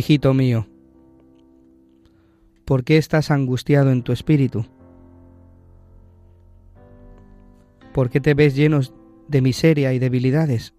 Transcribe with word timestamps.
Hijito 0.00 0.32
mío, 0.32 0.66
¿por 2.64 2.84
qué 2.84 2.96
estás 2.96 3.30
angustiado 3.30 3.90
en 3.90 4.02
tu 4.02 4.12
espíritu? 4.12 4.64
¿Por 7.92 8.08
qué 8.08 8.18
te 8.18 8.32
ves 8.32 8.56
llenos 8.56 8.94
de 9.28 9.42
miseria 9.42 9.92
y 9.92 9.98
debilidades? 9.98 10.72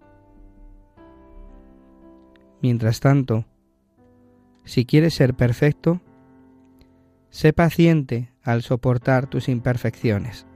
Mientras 2.62 2.98
tanto, 2.98 3.44
si 4.64 4.86
quieres 4.86 5.14
ser 5.14 5.34
perfecto, 5.34 6.00
sé 7.30 7.52
paciente 7.52 8.32
al 8.42 8.62
soportar 8.62 9.28
tus 9.28 9.48
imperfecciones. 9.48 10.48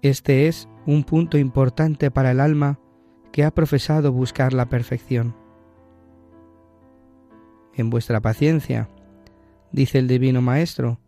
Este 0.00 0.48
es 0.48 0.70
un 0.86 1.04
punto 1.04 1.36
importante 1.36 2.10
para 2.10 2.30
el 2.30 2.40
alma 2.40 2.80
que 3.30 3.44
ha 3.44 3.50
profesado 3.50 4.10
buscar 4.10 4.54
la 4.54 4.70
perfección 4.70 5.39
en 7.80 7.90
vuestra 7.90 8.20
paciencia, 8.20 8.88
dice 9.72 9.98
el 9.98 10.08
Divino 10.08 10.42
Maestro, 10.42 10.98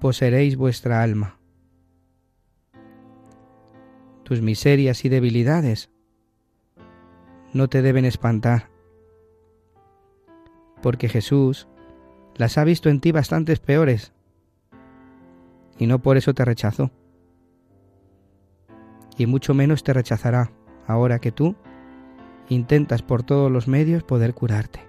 poseeréis 0.00 0.56
vuestra 0.56 1.02
alma. 1.02 1.38
Tus 4.22 4.42
miserias 4.42 5.04
y 5.04 5.08
debilidades 5.08 5.90
no 7.52 7.68
te 7.68 7.82
deben 7.82 8.04
espantar, 8.04 8.70
porque 10.82 11.08
Jesús 11.08 11.68
las 12.36 12.58
ha 12.58 12.64
visto 12.64 12.88
en 12.88 13.00
ti 13.00 13.10
bastantes 13.10 13.58
peores 13.58 14.12
y 15.78 15.86
no 15.86 16.00
por 16.00 16.16
eso 16.16 16.34
te 16.34 16.44
rechazó, 16.44 16.90
y 19.16 19.26
mucho 19.26 19.54
menos 19.54 19.82
te 19.82 19.92
rechazará 19.92 20.52
ahora 20.86 21.18
que 21.18 21.32
tú 21.32 21.56
intentas 22.48 23.02
por 23.02 23.22
todos 23.22 23.50
los 23.50 23.68
medios 23.68 24.02
poder 24.02 24.34
curarte. 24.34 24.87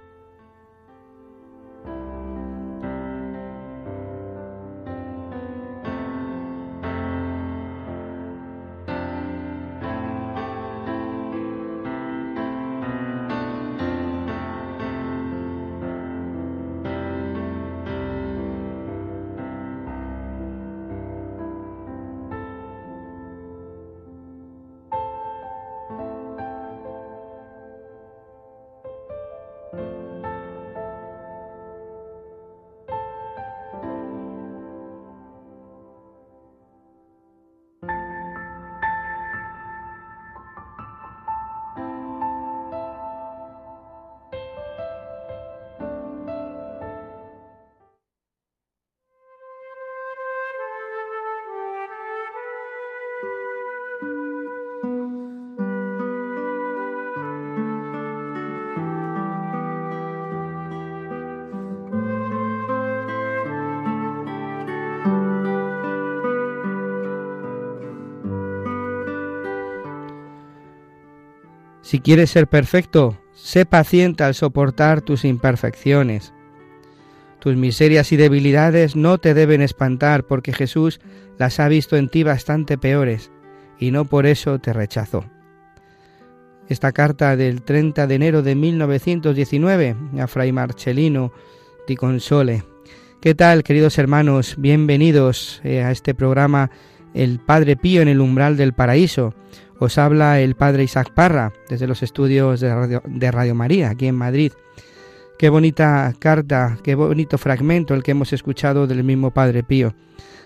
Quieres 72.03 72.29
ser 72.29 72.47
perfecto, 72.47 73.17
sé 73.33 73.65
paciente 73.65 74.23
al 74.23 74.33
soportar 74.33 75.01
tus 75.01 75.25
imperfecciones. 75.25 76.33
Tus 77.39 77.55
miserias 77.55 78.11
y 78.11 78.17
debilidades 78.17 78.95
no 78.95 79.17
te 79.17 79.33
deben 79.33 79.61
espantar 79.61 80.25
porque 80.25 80.53
Jesús 80.53 81.01
las 81.38 81.59
ha 81.59 81.67
visto 81.67 81.97
en 81.97 82.09
ti 82.09 82.23
bastante 82.23 82.77
peores 82.77 83.31
y 83.79 83.91
no 83.91 84.05
por 84.05 84.25
eso 84.25 84.59
te 84.59 84.71
rechazó. 84.71 85.25
Esta 86.69 86.91
carta 86.91 87.35
del 87.35 87.63
30 87.63 88.07
de 88.07 88.15
enero 88.15 88.43
de 88.43 88.55
1919 88.55 89.95
a 90.19 90.27
Fray 90.27 90.51
Marcelino 90.51 91.31
di 91.88 91.95
Console. 91.95 92.63
¿Qué 93.19 93.35
tal, 93.35 93.63
queridos 93.63 93.97
hermanos? 93.97 94.55
Bienvenidos 94.57 95.59
eh, 95.63 95.83
a 95.83 95.91
este 95.91 96.13
programa 96.13 96.71
El 97.13 97.39
Padre 97.39 97.75
Pío 97.75 98.01
en 98.01 98.07
el 98.07 98.21
umbral 98.21 98.55
del 98.55 98.73
paraíso 98.73 99.33
os 99.79 99.97
habla 99.97 100.41
el 100.41 100.56
padre 100.56 100.84
Isaac 100.84 101.12
Parra 101.13 101.53
desde 101.69 101.88
los 101.88 102.03
estudios 102.03 102.59
de 102.59 103.31
Radio, 103.31 103.56
María 103.56 103.90
aquí 103.90 104.07
en 104.07 104.16
Madrid. 104.16 104.51
Qué 105.38 105.47
bonita 105.47 106.13
carta, 106.19 106.78
qué 106.84 106.95
bonito 106.95 107.38
fragmento 107.38 107.94
el 107.94 108.03
que 108.03 108.12
hemos 108.12 108.34
escuchado 108.34 108.88
del 108.88 109.06
mismo 109.06 109.31
Padre 109.31 109.63
Pío, 109.63 109.95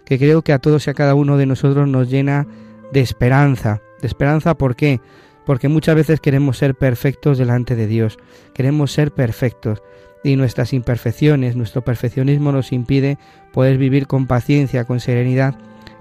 que 0.06 0.20
creo 0.20 0.44
que 0.44 0.54
a 0.54 0.60
todos 0.60 0.86
y 0.86 0.92
a 0.92 0.94
cada 0.94 1.16
uno 1.16 1.38
de 1.38 1.48
nosotros 1.48 1.88
nos 1.88 2.12
llena 2.12 2.46
de 2.92 3.00
esperanza. 3.00 3.82
¿De 4.02 4.08
esperanza 4.08 4.54
por 4.54 4.76
qué? 4.76 5.02
Porque 5.48 5.68
muchas 5.68 5.96
veces 5.96 6.20
queremos 6.20 6.60
ser 6.60 6.76
perfectos 6.76 7.40
delante 7.40 7.76
de 7.76 7.88
Dios, 7.88 8.20
queremos 8.54 8.92
ser 8.92 9.12
perfectos 9.12 9.82
y 10.24 10.36
nuestras 10.36 10.74
imperfecciones, 10.74 11.56
nuestro 11.56 11.84
perfeccionismo 11.84 12.52
nos 12.52 12.72
impide 12.72 13.18
poder 13.52 13.80
vivir 13.80 14.06
con 14.06 14.28
paciencia, 14.28 14.86
con 14.86 15.00
serenidad 15.00 15.56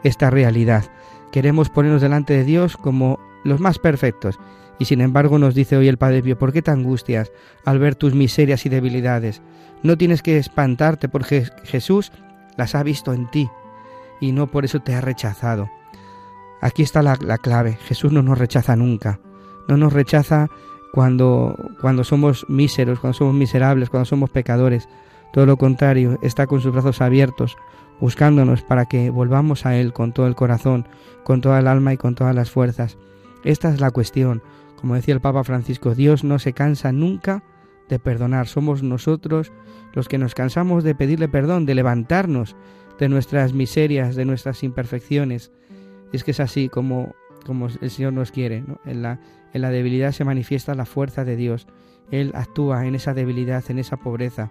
esta 0.05 0.29
realidad 0.29 0.85
queremos 1.33 1.71
ponernos 1.71 2.03
delante 2.03 2.35
de 2.35 2.45
Dios 2.45 2.77
como 2.77 3.19
los 3.45 3.61
más 3.61 3.79
perfectos. 3.79 4.39
Y 4.79 4.87
sin 4.87 5.01
embargo 5.01 5.39
nos 5.39 5.55
dice 5.55 5.77
hoy 5.77 5.89
el 5.89 5.99
Padre 5.99 6.23
Pío, 6.23 6.39
¿por 6.39 6.53
qué 6.53 6.63
te 6.63 6.71
angustias 6.71 7.31
al 7.65 7.79
ver 7.79 7.95
tus 7.95 8.15
miserias 8.15 8.67
y 8.67 8.69
debilidades? 8.69 9.43
No 9.83 9.97
tienes 9.97 10.23
que 10.23 10.39
espantarte 10.39 11.09
porque 11.09 11.47
Jesús 11.65 12.13
las 12.57 12.75
ha 12.75 12.83
visto 12.83 13.13
en 13.13 13.31
ti 13.31 13.49
y 14.21 14.33
no 14.33 14.51
por 14.51 14.65
eso 14.65 14.81
te 14.81 14.95
ha 14.95 15.01
rechazado. 15.01 15.69
Aquí 16.61 16.83
está 16.83 17.03
la, 17.03 17.17
la 17.21 17.39
clave, 17.39 17.79
Jesús 17.85 18.13
no 18.13 18.23
nos 18.23 18.39
rechaza 18.39 18.77
nunca, 18.77 19.21
no 19.69 19.77
nos 19.77 19.93
rechaza 19.93 20.49
cuando, 20.93 21.57
cuando 21.81 22.05
somos 22.05 22.47
míseros, 22.49 23.01
cuando 23.01 23.19
somos 23.19 23.35
miserables, 23.35 23.91
cuando 23.91 24.05
somos 24.05 24.31
pecadores. 24.31 24.89
Todo 25.33 25.47
lo 25.47 25.57
contrario, 25.57 26.19
está 26.23 26.47
con 26.47 26.61
sus 26.61 26.73
brazos 26.73 27.01
abiertos 27.01 27.57
buscándonos 28.03 28.63
para 28.63 28.87
que 28.87 29.11
volvamos 29.11 29.65
a 29.65 29.77
Él 29.77 29.93
con 29.93 30.13
todo 30.13 30.27
el 30.27 30.35
corazón, 30.35 30.89
con 31.23 31.41
toda 31.41 31.61
el 31.61 31.69
alma 31.69 31.93
y 31.93 31.97
con 31.97 32.17
todas 32.17 32.35
las 32.35 32.51
fuerzas. 32.51 32.99
Esta 33.45 33.71
es 33.71 33.81
la 33.81 33.91
cuestión. 33.91 34.43
Como 34.77 34.95
decía 34.95 35.15
el 35.15 35.21
Papa 35.21 35.45
Francisco, 35.45 35.95
Dios 35.95 36.25
no 36.25 36.39
se 36.39 36.53
cansa 36.53 36.93
nunca 36.93 37.43
de 37.89 37.99
perdonar. 37.99 38.47
Somos 38.47 38.83
nosotros 38.83 39.53
los 39.93 40.09
que 40.09 40.19
nos 40.19 40.35
cansamos 40.35 40.85
de 40.85 40.95
pedirle 40.95 41.29
perdón, 41.29 41.67
de 41.67 41.75
levantarnos 41.75 42.57
de 42.99 43.09
nuestras 43.09 43.53
miserias, 43.53 44.17
de 44.17 44.25
nuestras 44.25 44.63
imperfecciones. 44.63 45.51
Es 46.13 46.25
que 46.25 46.33
es 46.33 46.41
así 46.41 46.69
como, 46.69 47.15
como 47.47 47.69
el 47.69 47.91
Señor 47.91 48.13
nos 48.13 48.33
quiere. 48.33 48.65
En, 48.85 49.03
la, 49.03 49.21
en 49.53 49.63
la 49.63 49.71
debilidad 49.71 50.13
se 50.13 50.25
manifiesta 50.25 50.75
la 50.75 50.85
fuerza 50.85 51.25
de 51.25 51.37
Dios. 51.37 51.67
Él 52.11 52.33
actúa 52.35 52.87
en 52.87 52.95
esa 52.95 53.15
debilidad, 53.15 53.65
en 53.71 53.79
esa 53.79 53.97
pobreza. 53.97 54.51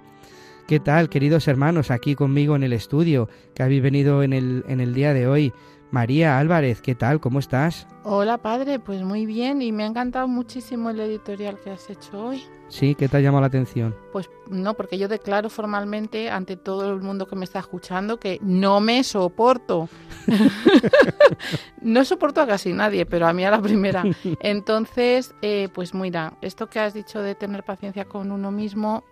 ¿Qué 0.67 0.79
tal, 0.79 1.09
queridos 1.09 1.47
hermanos, 1.47 1.91
aquí 1.91 2.15
conmigo 2.15 2.55
en 2.55 2.63
el 2.63 2.73
estudio, 2.73 3.27
que 3.53 3.63
habéis 3.63 3.81
venido 3.81 4.23
en 4.23 4.31
el, 4.31 4.63
en 4.67 4.79
el 4.79 4.93
día 4.93 5.13
de 5.13 5.27
hoy? 5.27 5.53
María 5.91 6.39
Álvarez, 6.39 6.81
¿qué 6.81 6.95
tal? 6.95 7.19
¿Cómo 7.19 7.39
estás? 7.39 7.85
Hola, 8.05 8.37
padre, 8.37 8.79
pues 8.79 9.03
muy 9.03 9.25
bien 9.25 9.61
y 9.61 9.73
me 9.73 9.83
ha 9.83 9.87
encantado 9.87 10.25
muchísimo 10.25 10.89
el 10.89 11.01
editorial 11.01 11.59
que 11.59 11.69
has 11.69 11.89
hecho 11.89 12.27
hoy. 12.27 12.45
Sí, 12.69 12.95
¿qué 12.95 13.09
te 13.09 13.17
ha 13.17 13.19
llamado 13.19 13.41
la 13.41 13.47
atención? 13.47 13.93
Pues 14.13 14.29
no, 14.49 14.73
porque 14.73 14.97
yo 14.97 15.09
declaro 15.09 15.49
formalmente 15.49 16.29
ante 16.29 16.55
todo 16.55 16.93
el 16.93 17.01
mundo 17.01 17.27
que 17.27 17.35
me 17.35 17.43
está 17.43 17.59
escuchando 17.59 18.17
que 18.21 18.39
no 18.41 18.79
me 18.79 19.03
soporto. 19.03 19.89
no 21.81 22.05
soporto 22.05 22.39
a 22.39 22.47
casi 22.47 22.71
nadie, 22.71 23.05
pero 23.05 23.27
a 23.27 23.33
mí 23.33 23.43
a 23.43 23.51
la 23.51 23.61
primera. 23.61 24.05
Entonces, 24.39 25.35
eh, 25.41 25.67
pues 25.73 25.93
mira, 25.93 26.37
esto 26.41 26.67
que 26.67 26.79
has 26.79 26.93
dicho 26.93 27.21
de 27.21 27.35
tener 27.35 27.63
paciencia 27.65 28.05
con 28.05 28.31
uno 28.31 28.49
mismo 28.49 29.03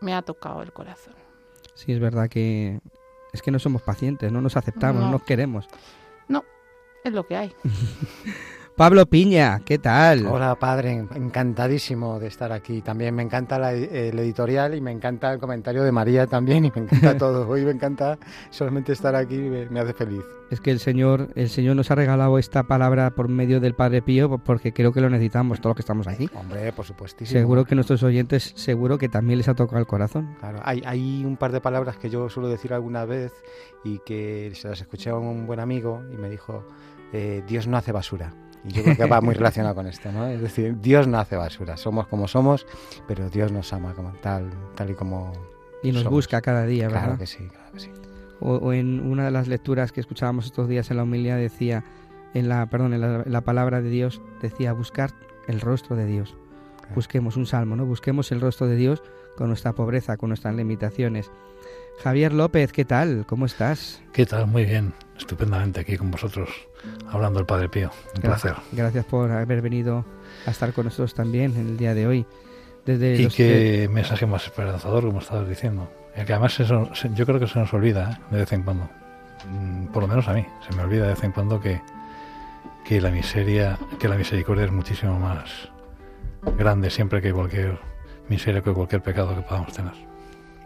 me 0.00 0.14
ha 0.14 0.22
tocado 0.22 0.62
el 0.62 0.72
corazón. 0.72 1.14
Sí, 1.74 1.90
es 1.90 1.98
verdad 1.98 2.28
que 2.28 2.78
es 3.32 3.42
que 3.42 3.50
no 3.50 3.58
somos 3.58 3.82
pacientes, 3.82 4.30
no 4.30 4.40
nos 4.40 4.56
aceptamos, 4.56 5.02
no 5.02 5.10
nos 5.10 5.24
queremos. 5.24 5.68
Es 7.08 7.14
lo 7.14 7.26
que 7.26 7.36
hay. 7.36 7.54
Pablo 8.76 9.06
Piña, 9.06 9.60
¿qué 9.64 9.78
tal? 9.78 10.26
Hola, 10.26 10.54
padre, 10.56 10.92
encantadísimo 10.92 12.20
de 12.20 12.28
estar 12.28 12.52
aquí. 12.52 12.82
También 12.82 13.14
me 13.14 13.22
encanta 13.22 13.72
el 13.72 14.18
editorial 14.18 14.74
y 14.74 14.80
me 14.82 14.92
encanta 14.92 15.32
el 15.32 15.40
comentario 15.40 15.82
de 15.82 15.90
María 15.90 16.26
también 16.26 16.66
y 16.66 16.70
me 16.72 16.82
encanta 16.82 17.16
todo. 17.18 17.48
Hoy 17.48 17.64
me 17.64 17.72
encanta 17.72 18.18
solamente 18.50 18.92
estar 18.92 19.16
aquí, 19.16 19.36
me, 19.36 19.80
hace 19.80 19.94
feliz. 19.94 20.22
Es 20.50 20.60
que 20.60 20.70
el 20.70 20.78
Señor, 20.80 21.30
el 21.34 21.48
Señor 21.48 21.76
nos 21.76 21.90
ha 21.90 21.94
regalado 21.94 22.38
esta 22.38 22.62
palabra 22.62 23.10
por 23.10 23.28
medio 23.28 23.58
del 23.58 23.74
Padre 23.74 24.02
Pío 24.02 24.38
porque 24.38 24.72
creo 24.72 24.92
que 24.92 25.00
lo 25.00 25.08
necesitamos 25.10 25.60
todos 25.60 25.70
los 25.70 25.76
que 25.76 25.82
estamos 25.82 26.06
aquí. 26.06 26.30
Hombre, 26.34 26.72
por 26.72 26.84
supuestísimo. 26.84 27.40
Seguro 27.40 27.64
que 27.64 27.74
nuestros 27.74 28.02
oyentes, 28.02 28.52
seguro 28.54 28.98
que 28.98 29.08
también 29.08 29.38
les 29.38 29.48
ha 29.48 29.54
tocado 29.54 29.80
el 29.80 29.86
corazón. 29.86 30.36
Claro, 30.38 30.60
hay, 30.62 30.82
hay 30.84 31.24
un 31.24 31.36
par 31.36 31.52
de 31.52 31.60
palabras 31.60 31.96
que 31.96 32.10
yo 32.10 32.28
suelo 32.28 32.48
decir 32.48 32.72
alguna 32.72 33.06
vez 33.06 33.32
y 33.82 33.98
que 34.06 34.52
se 34.54 34.68
las 34.68 34.80
escuché 34.80 35.10
a 35.10 35.16
un 35.16 35.46
buen 35.46 35.58
amigo 35.58 36.04
y 36.12 36.16
me 36.16 36.30
dijo, 36.30 36.64
eh, 37.12 37.42
Dios 37.46 37.66
no 37.66 37.76
hace 37.76 37.92
basura. 37.92 38.32
Y 38.64 38.72
yo 38.72 38.82
creo 38.82 38.96
que 38.96 39.06
va 39.06 39.20
muy 39.20 39.34
relacionado 39.36 39.74
con 39.74 39.86
esto, 39.86 40.10
¿no? 40.12 40.26
Es 40.26 40.40
decir, 40.40 40.80
Dios 40.80 41.06
no 41.06 41.18
hace 41.18 41.36
basura, 41.36 41.76
somos 41.76 42.06
como 42.08 42.28
somos, 42.28 42.66
pero 43.06 43.30
Dios 43.30 43.52
nos 43.52 43.72
ama 43.72 43.94
como 43.94 44.12
tal, 44.14 44.50
tal 44.74 44.90
y 44.90 44.94
como 44.94 45.32
Y 45.82 45.92
nos 45.92 46.04
busca 46.04 46.40
cada 46.40 46.66
día, 46.66 46.88
¿verdad? 46.88 47.04
Claro 47.04 47.18
que 47.18 47.26
sí, 47.26 47.46
claro 47.48 47.72
que 47.72 47.80
sí. 47.80 47.90
O, 48.40 48.72
en 48.72 49.00
una 49.00 49.24
de 49.24 49.30
las 49.30 49.48
lecturas 49.48 49.90
que 49.90 50.00
escuchábamos 50.00 50.46
estos 50.46 50.68
días 50.68 50.90
en 50.90 50.98
la 50.98 51.02
humildad 51.02 51.36
decía, 51.36 51.84
en 52.34 52.48
la, 52.48 52.66
perdón, 52.66 52.94
en 52.94 53.32
la, 53.32 53.40
palabra 53.40 53.80
de 53.80 53.90
Dios 53.90 54.22
decía 54.40 54.72
buscar 54.72 55.12
el 55.48 55.60
rostro 55.60 55.96
de 55.96 56.06
Dios. 56.06 56.36
Busquemos 56.94 57.36
un 57.36 57.46
salmo, 57.46 57.74
¿no? 57.74 57.84
Busquemos 57.84 58.30
el 58.32 58.40
rostro 58.40 58.66
de 58.66 58.76
Dios 58.76 59.02
con 59.36 59.48
nuestra 59.48 59.72
pobreza, 59.72 60.16
con 60.16 60.30
nuestras 60.30 60.54
limitaciones. 60.54 61.30
Javier 62.02 62.32
López, 62.32 62.72
¿qué 62.72 62.84
tal? 62.84 63.26
¿Cómo 63.26 63.46
estás? 63.46 64.02
¿Qué 64.12 64.24
tal? 64.24 64.46
Muy 64.46 64.64
bien, 64.64 64.94
estupendamente 65.16 65.80
aquí 65.80 65.96
con 65.96 66.10
vosotros, 66.10 66.67
hablando 67.10 67.38
del 67.38 67.46
Padre 67.46 67.68
Pío. 67.68 67.90
Un 68.16 68.22
placer. 68.22 68.54
Gracias 68.72 69.04
por 69.04 69.30
haber 69.30 69.62
venido 69.62 70.04
a 70.46 70.50
estar 70.50 70.72
con 70.72 70.84
nosotros 70.86 71.14
también 71.14 71.56
en 71.56 71.68
el 71.68 71.76
día 71.76 71.94
de 71.94 72.06
hoy. 72.06 72.26
Desde 72.84 73.22
y 73.22 73.28
qué 73.28 73.88
mensaje 73.92 74.26
más 74.26 74.44
esperanzador, 74.46 75.04
como 75.04 75.18
estabas 75.18 75.48
diciendo. 75.48 75.90
El 76.14 76.24
que 76.24 76.32
además 76.32 76.56
yo 76.58 77.26
creo 77.26 77.38
que 77.38 77.46
se 77.46 77.58
nos 77.58 77.72
olvida 77.72 78.12
¿eh? 78.12 78.24
de 78.30 78.38
vez 78.38 78.52
en 78.52 78.62
cuando. 78.62 78.88
Mm, 79.48 79.86
por 79.86 80.02
lo 80.02 80.08
menos 80.08 80.26
a 80.28 80.32
mí, 80.32 80.44
se 80.68 80.74
me 80.74 80.82
olvida 80.82 81.02
de 81.04 81.10
vez 81.10 81.22
en 81.22 81.32
cuando 81.32 81.60
que, 81.60 81.80
que 82.84 83.00
la 83.00 83.10
miseria, 83.10 83.78
que 84.00 84.08
la 84.08 84.16
misericordia 84.16 84.64
es 84.64 84.72
muchísimo 84.72 85.18
más 85.18 85.68
grande 86.56 86.88
siempre 86.90 87.20
que 87.20 87.32
cualquier 87.32 87.78
miseria, 88.28 88.62
que 88.62 88.72
cualquier 88.72 89.02
pecado 89.02 89.34
que 89.34 89.42
podamos 89.42 89.72
tener 89.72 90.08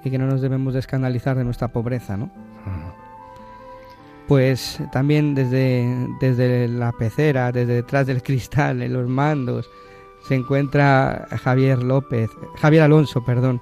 y 0.05 0.11
que 0.11 0.19
no 0.19 0.27
nos 0.27 0.41
debemos 0.41 0.75
de 0.75 0.81
escandalizar 0.81 1.37
de 1.37 1.45
nuestra 1.45 1.69
pobreza, 1.69 2.17
¿no? 2.17 2.31
Pues 4.29 4.81
también 4.93 5.35
desde, 5.35 6.09
desde 6.21 6.69
la 6.69 6.93
pecera, 6.93 7.53
desde 7.53 7.75
detrás 7.75 8.07
del 8.07 8.23
cristal, 8.23 8.83
en 8.83 8.93
los 8.93 9.09
mandos, 9.09 9.69
se 10.27 10.35
encuentra 10.35 11.27
Javier 11.43 11.83
López, 11.83 12.31
Javier 12.57 12.83
Alonso, 12.83 13.25
perdón. 13.25 13.61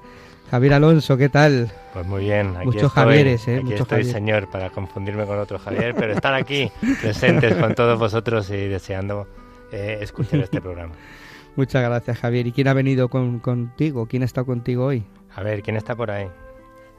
Javier 0.51 0.75
Alonso, 0.75 1.17
¿qué 1.17 1.29
tal? 1.29 1.71
Pues 1.93 2.07
muy 2.07 2.25
bien, 2.25 2.57
aquí 2.57 2.67
Muchos 2.67 2.83
estoy, 2.85 3.05
Javieres, 3.05 3.49
¿eh? 3.49 3.61
Aquí 3.63 3.75
estoy, 3.75 4.05
señor, 4.05 4.51
para 4.51 4.71
confundirme 4.71 5.25
con 5.25 5.39
otro 5.39 5.61
Javier, 5.61 5.95
pero 5.95 6.13
están 6.13 6.35
aquí 6.35 6.71
presentes 7.01 7.55
con 7.55 7.75
todos 7.75 7.99
vosotros 7.99 8.51
y 8.51 8.67
deseando 8.67 9.29
eh, 9.71 9.99
escuchar 10.01 10.41
este 10.41 10.61
programa. 10.61 10.93
Muchas 11.57 11.83
gracias, 11.83 12.19
Javier. 12.19 12.47
¿Y 12.49 12.53
quién 12.53 12.69
ha 12.69 12.75
venido 12.75 13.09
con, 13.09 13.39
contigo? 13.39 14.07
¿Quién 14.07 14.23
ha 14.23 14.27
estado 14.27 14.47
contigo 14.47 14.87
hoy? 14.87 15.05
A 15.35 15.43
ver, 15.43 15.63
¿quién 15.63 15.77
está 15.77 15.95
por 15.95 16.11
ahí? 16.11 16.29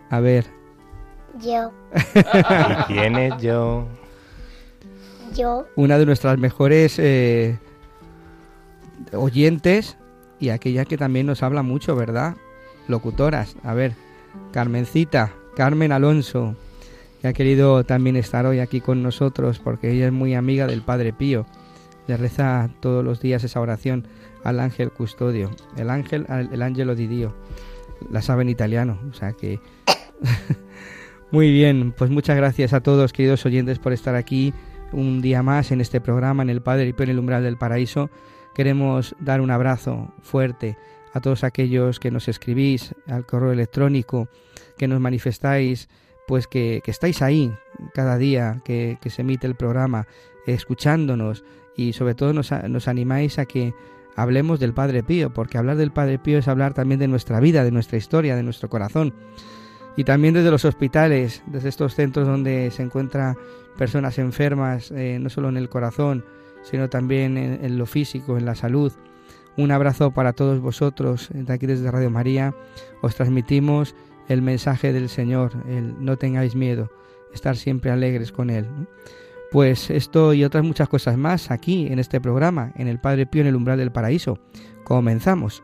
A 0.09 0.19
ver. 0.19 0.60
Yo. 1.39 1.71
¿Y 2.15 2.83
quién 2.93 3.15
es 3.15 3.41
yo? 3.41 3.87
Yo. 5.35 5.65
Una 5.75 5.97
de 5.97 6.05
nuestras 6.05 6.37
mejores 6.37 6.99
eh, 6.99 7.57
oyentes 9.13 9.97
y 10.39 10.49
aquella 10.49 10.85
que 10.85 10.97
también 10.97 11.25
nos 11.25 11.43
habla 11.43 11.63
mucho, 11.63 11.95
¿verdad? 11.95 12.35
Locutoras. 12.87 13.55
A 13.63 13.73
ver, 13.73 13.93
Carmencita, 14.51 15.33
Carmen 15.55 15.91
Alonso, 15.91 16.55
que 17.21 17.27
ha 17.27 17.33
querido 17.33 17.83
también 17.83 18.15
estar 18.15 18.45
hoy 18.45 18.59
aquí 18.59 18.81
con 18.81 19.03
nosotros 19.03 19.59
porque 19.59 19.91
ella 19.91 20.07
es 20.07 20.13
muy 20.13 20.33
amiga 20.33 20.67
del 20.67 20.81
Padre 20.81 21.13
Pío. 21.13 21.45
Le 22.07 22.17
reza 22.17 22.69
todos 22.79 23.05
los 23.05 23.21
días 23.21 23.43
esa 23.43 23.61
oración 23.61 24.07
al 24.43 24.59
ángel 24.59 24.91
custodio, 24.91 25.51
el 25.77 25.89
ángel, 25.89 26.25
el 26.51 26.61
ángelo 26.61 26.95
di 26.95 27.07
Dio 27.07 27.33
la 28.09 28.21
sabe 28.21 28.43
en 28.43 28.49
italiano, 28.49 28.99
o 29.09 29.13
sea 29.13 29.33
que... 29.33 29.59
Muy 31.31 31.49
bien, 31.49 31.93
pues 31.93 32.11
muchas 32.11 32.35
gracias 32.35 32.73
a 32.73 32.81
todos, 32.81 33.13
queridos 33.13 33.45
oyentes, 33.45 33.79
por 33.79 33.93
estar 33.93 34.15
aquí 34.15 34.53
un 34.91 35.21
día 35.21 35.41
más 35.41 35.71
en 35.71 35.79
este 35.79 36.01
programa, 36.01 36.43
en 36.43 36.49
el 36.49 36.61
Padre 36.61 36.93
y 36.97 37.03
en 37.03 37.09
el 37.09 37.19
umbral 37.19 37.41
del 37.41 37.55
paraíso. 37.55 38.09
Queremos 38.53 39.15
dar 39.17 39.39
un 39.39 39.49
abrazo 39.49 40.13
fuerte 40.21 40.77
a 41.13 41.21
todos 41.21 41.45
aquellos 41.45 42.01
que 42.01 42.11
nos 42.11 42.27
escribís 42.27 42.93
al 43.07 43.25
correo 43.25 43.53
electrónico, 43.53 44.27
que 44.77 44.89
nos 44.89 44.99
manifestáis, 44.99 45.87
pues 46.27 46.47
que, 46.47 46.81
estáis 46.85 47.21
ahí 47.21 47.53
cada 47.93 48.17
día 48.17 48.61
que, 48.65 48.97
se 49.05 49.21
emite 49.21 49.47
el 49.47 49.55
programa, 49.55 50.07
escuchándonos 50.45 51.45
y 51.77 51.93
sobre 51.93 52.13
todo 52.13 52.33
nos, 52.33 52.51
nos 52.51 52.89
animáis 52.89 53.39
a 53.39 53.45
que 53.45 53.73
hablemos 54.17 54.59
del 54.59 54.73
Padre 54.73 55.01
Pío, 55.01 55.33
porque 55.33 55.57
hablar 55.57 55.77
del 55.77 55.93
Padre 55.93 56.19
Pío 56.19 56.39
es 56.39 56.49
hablar 56.49 56.73
también 56.73 56.99
de 56.99 57.07
nuestra 57.07 57.39
vida, 57.39 57.63
de 57.63 57.71
nuestra 57.71 57.97
historia, 57.97 58.35
de 58.35 58.43
nuestro 58.43 58.69
corazón. 58.69 59.13
Y 59.97 60.03
también 60.03 60.33
desde 60.33 60.51
los 60.51 60.65
hospitales, 60.65 61.43
desde 61.47 61.69
estos 61.69 61.95
centros 61.95 62.27
donde 62.27 62.71
se 62.71 62.83
encuentran 62.83 63.35
personas 63.77 64.17
enfermas, 64.19 64.91
eh, 64.91 65.17
no 65.19 65.29
solo 65.29 65.49
en 65.49 65.57
el 65.57 65.69
corazón, 65.69 66.23
sino 66.63 66.89
también 66.89 67.37
en, 67.37 67.77
lo 67.77 67.85
físico, 67.85 68.37
en 68.37 68.45
la 68.45 68.55
salud. 68.55 68.93
Un 69.57 69.71
abrazo 69.71 70.11
para 70.11 70.33
todos 70.33 70.61
vosotros, 70.61 71.29
de 71.33 71.51
aquí 71.51 71.65
desde 71.65 71.91
Radio 71.91 72.09
María. 72.09 72.53
Os 73.01 73.15
transmitimos 73.15 73.95
el 74.27 74.41
mensaje 74.41 74.93
del 74.93 75.09
Señor, 75.09 75.51
el 75.67 76.03
no 76.03 76.17
tengáis 76.17 76.55
miedo, 76.55 76.89
estar 77.33 77.57
siempre 77.57 77.91
alegres 77.91 78.31
con 78.31 78.49
Él. 78.49 78.67
Pues 79.51 79.89
esto 79.89 80.33
y 80.33 80.45
otras 80.45 80.63
muchas 80.63 80.87
cosas 80.87 81.17
más 81.17 81.51
aquí 81.51 81.87
en 81.87 81.99
este 81.99 82.21
programa, 82.21 82.71
en 82.75 82.87
el 82.87 82.99
Padre 82.99 83.25
Pío 83.25 83.41
en 83.41 83.47
el 83.47 83.55
umbral 83.55 83.77
del 83.77 83.91
paraíso. 83.91 84.39
Comenzamos. 84.85 85.61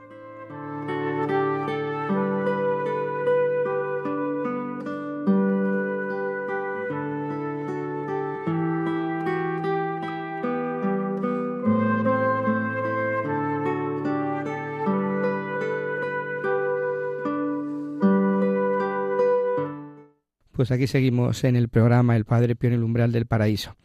Pues 20.57 20.71
aquí 20.71 20.87
seguimos 20.87 21.43
en 21.43 21.55
el 21.55 21.69
programa 21.69 22.15
El 22.15 22.25
Padre 22.25 22.55
Pío 22.55 22.69
en 22.69 22.73
el 22.73 22.83
umbral 22.83 23.11
del 23.11 23.27
paraíso. 23.27 23.75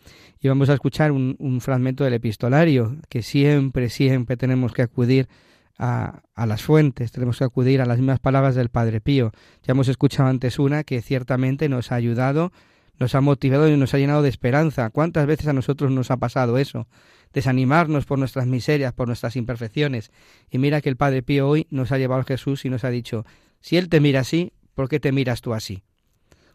Y 0.40 0.48
vamos 0.48 0.70
a 0.70 0.72
escuchar 0.72 1.12
un, 1.12 1.60
fragmento 1.60 2.02
del 2.02 2.14
epistolario, 2.14 2.96
que 3.10 3.20
siempre, 3.20 3.90
siempre 3.90 4.38
tenemos 4.38 4.72
que 4.72 4.80
acudir 4.80 5.28
a, 5.76 6.22
a, 6.34 6.46
las 6.46 6.62
fuentes, 6.62 7.12
tenemos 7.12 7.36
que 7.36 7.44
acudir 7.44 7.82
a 7.82 7.84
las 7.84 7.98
mismas 7.98 8.20
palabras 8.20 8.54
del 8.54 8.70
Padre 8.70 9.02
Pío. 9.02 9.32
Ya 9.62 9.72
hemos 9.72 9.88
escuchado 9.88 10.30
antes 10.30 10.58
una 10.58 10.82
que 10.82 11.02
ciertamente 11.02 11.68
nos 11.68 11.92
ha 11.92 11.96
ayudado, 11.96 12.52
nos 12.98 13.14
ha 13.14 13.20
motivado 13.20 13.68
y 13.68 13.76
nos 13.76 13.92
ha 13.92 13.98
llenado 13.98 14.22
de 14.22 14.30
esperanza. 14.30 14.88
¿Cuántas 14.88 15.26
veces 15.26 15.48
a 15.48 15.52
nosotros 15.52 15.90
nos 15.90 16.10
ha 16.10 16.16
pasado 16.16 16.56
eso? 16.56 16.88
desanimarnos 17.34 18.06
por 18.06 18.18
nuestras 18.18 18.46
miserias, 18.46 18.94
por 18.94 19.08
nuestras 19.08 19.36
imperfecciones. 19.36 20.10
Y 20.50 20.56
mira 20.56 20.80
que 20.80 20.88
el 20.88 20.96
Padre 20.96 21.22
Pío 21.22 21.48
hoy 21.48 21.66
nos 21.68 21.92
ha 21.92 21.98
llevado 21.98 22.22
a 22.22 22.24
Jesús 22.24 22.64
y 22.64 22.70
nos 22.70 22.84
ha 22.84 22.88
dicho, 22.88 23.26
si 23.60 23.76
Él 23.76 23.90
te 23.90 24.00
mira 24.00 24.20
así, 24.20 24.52
¿por 24.74 24.88
qué 24.88 25.00
te 25.00 25.12
miras 25.12 25.42
tú 25.42 25.52
así? 25.52 25.82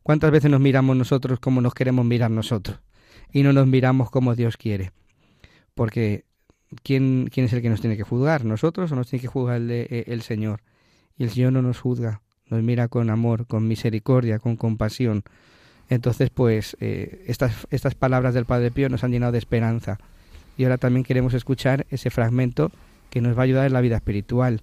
¿Cuántas 0.08 0.32
veces 0.32 0.50
nos 0.50 0.62
miramos 0.62 0.96
nosotros 0.96 1.38
como 1.38 1.60
nos 1.60 1.74
queremos 1.74 2.06
mirar 2.06 2.32
nosotros? 2.32 2.80
Y 3.34 3.44
no 3.44 3.52
nos 3.52 3.68
miramos 3.68 4.10
como 4.10 4.36
Dios 4.36 4.56
quiere. 4.56 4.94
Porque 5.76 6.24
¿quién, 6.82 7.28
quién 7.30 7.48
es 7.48 7.52
el 7.52 7.62
que 7.62 7.68
nos 7.68 7.82
tiene 7.82 7.98
que 7.98 8.04
juzgar? 8.04 8.46
¿Nosotros 8.46 8.90
o 8.90 8.96
nos 8.96 9.10
tiene 9.10 9.20
que 9.20 9.28
juzgar 9.28 9.58
el, 9.58 9.70
eh, 9.70 10.06
el 10.08 10.22
Señor? 10.22 10.62
Y 11.18 11.26
el 11.26 11.32
Señor 11.32 11.52
no 11.52 11.62
nos 11.62 11.82
juzga, 11.82 12.22
nos 12.50 12.64
mira 12.64 12.88
con 12.88 13.10
amor, 13.10 13.48
con 13.48 13.68
misericordia, 13.68 14.40
con 14.40 14.56
compasión. 14.56 15.24
Entonces, 15.90 16.30
pues 16.30 16.78
eh, 16.80 17.26
estas, 17.28 17.68
estas 17.70 17.94
palabras 17.94 18.34
del 18.34 18.46
Padre 18.46 18.72
Pío 18.72 18.88
nos 18.88 19.04
han 19.04 19.12
llenado 19.12 19.34
de 19.34 19.40
esperanza. 19.40 19.98
Y 20.58 20.64
ahora 20.64 20.78
también 20.78 21.04
queremos 21.04 21.34
escuchar 21.34 21.86
ese 21.90 22.12
fragmento 22.12 22.72
que 23.10 23.20
nos 23.20 23.36
va 23.36 23.42
a 23.42 23.44
ayudar 23.44 23.66
en 23.66 23.74
la 23.74 23.82
vida 23.82 23.98
espiritual. 23.98 24.62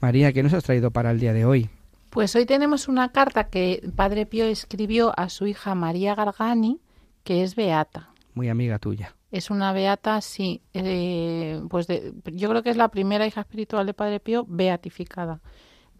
María, 0.00 0.32
¿qué 0.32 0.42
nos 0.42 0.52
has 0.52 0.64
traído 0.64 0.90
para 0.90 1.12
el 1.12 1.20
día 1.20 1.32
de 1.32 1.44
hoy? 1.44 1.70
Pues 2.10 2.34
hoy 2.34 2.44
tenemos 2.44 2.88
una 2.88 3.12
carta 3.12 3.48
que 3.48 3.88
Padre 3.94 4.26
Pío 4.26 4.44
escribió 4.46 5.12
a 5.18 5.28
su 5.28 5.46
hija 5.46 5.74
María 5.74 6.14
Gargani, 6.14 6.80
que 7.22 7.42
es 7.44 7.54
beata. 7.54 8.10
Muy 8.34 8.48
amiga 8.48 8.78
tuya. 8.78 9.14
Es 9.30 9.50
una 9.50 9.72
beata, 9.72 10.20
sí. 10.20 10.60
eh, 10.74 11.60
pues 11.70 11.86
de- 11.86 12.12
yo 12.32 12.48
creo 12.50 12.62
que 12.64 12.70
es 12.70 12.76
la 12.76 12.88
primera 12.88 13.26
hija 13.26 13.42
espiritual 13.42 13.86
de 13.86 13.94
Padre 13.94 14.18
Pío 14.18 14.44
beatificada. 14.48 15.40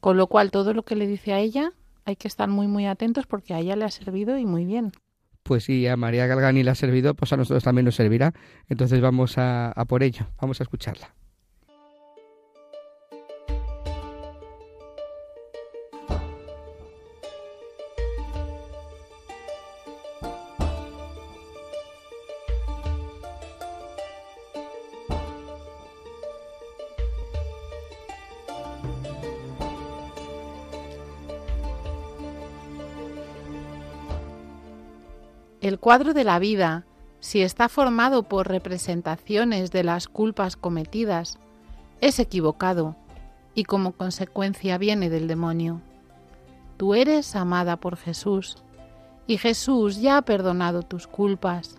Con 0.00 0.16
lo 0.16 0.26
cual, 0.26 0.50
todo 0.50 0.74
lo 0.74 0.82
que 0.84 0.96
le 0.96 1.06
dice 1.06 1.32
a 1.32 1.38
ella 1.38 1.72
hay 2.06 2.16
que 2.16 2.26
estar 2.26 2.48
muy, 2.48 2.66
muy 2.66 2.86
atentos 2.86 3.26
porque 3.26 3.54
a 3.54 3.60
ella 3.60 3.76
le 3.76 3.84
ha 3.84 3.90
servido 3.90 4.36
y 4.36 4.46
muy 4.46 4.64
bien. 4.64 4.90
Pues 5.44 5.64
si 5.64 5.86
a 5.86 5.96
María 5.96 6.26
Galgani 6.26 6.62
le 6.64 6.70
ha 6.70 6.74
servido, 6.74 7.14
pues 7.14 7.32
a 7.32 7.36
nosotros 7.36 7.62
también 7.62 7.84
nos 7.84 7.94
servirá. 7.94 8.34
Entonces 8.68 9.00
vamos 9.00 9.38
a, 9.38 9.70
a 9.70 9.84
por 9.84 10.02
ello, 10.02 10.26
vamos 10.40 10.60
a 10.60 10.64
escucharla. 10.64 11.14
Cuadro 35.80 36.12
de 36.12 36.24
la 36.24 36.38
vida, 36.38 36.84
si 37.20 37.42
está 37.42 37.68
formado 37.68 38.22
por 38.22 38.48
representaciones 38.48 39.70
de 39.70 39.82
las 39.82 40.08
culpas 40.08 40.56
cometidas, 40.56 41.38
es 42.00 42.18
equivocado 42.18 42.96
y 43.54 43.64
como 43.64 43.92
consecuencia 43.92 44.78
viene 44.78 45.10
del 45.10 45.26
demonio. 45.26 45.80
Tú 46.76 46.94
eres 46.94 47.34
amada 47.34 47.76
por 47.76 47.96
Jesús 47.96 48.58
y 49.26 49.38
Jesús 49.38 50.00
ya 50.00 50.18
ha 50.18 50.22
perdonado 50.22 50.82
tus 50.82 51.06
culpas 51.06 51.78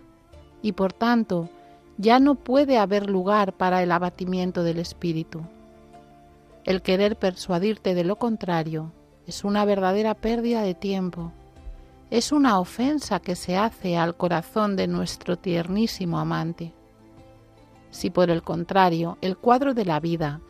y 0.62 0.72
por 0.72 0.92
tanto 0.92 1.48
ya 1.96 2.18
no 2.18 2.34
puede 2.34 2.78
haber 2.78 3.08
lugar 3.08 3.52
para 3.52 3.82
el 3.82 3.92
abatimiento 3.92 4.64
del 4.64 4.78
espíritu. 4.78 5.42
El 6.64 6.82
querer 6.82 7.16
persuadirte 7.16 7.94
de 7.94 8.04
lo 8.04 8.16
contrario 8.16 8.92
es 9.26 9.44
una 9.44 9.64
verdadera 9.64 10.14
pérdida 10.14 10.62
de 10.62 10.74
tiempo 10.74 11.32
es 12.12 12.30
una 12.30 12.60
ofensa 12.60 13.20
que 13.20 13.34
se 13.34 13.56
hace 13.56 13.96
al 13.96 14.18
corazón 14.18 14.76
de 14.76 14.86
nuestro 14.86 15.38
tiernísimo 15.38 16.18
amante. 16.18 16.74
Si 17.90 18.10
por 18.10 18.28
el 18.28 18.42
contrario 18.42 19.16
el 19.22 19.38
cuadro 19.38 19.72
de 19.72 19.86
la 19.86 19.98
vida 19.98 20.42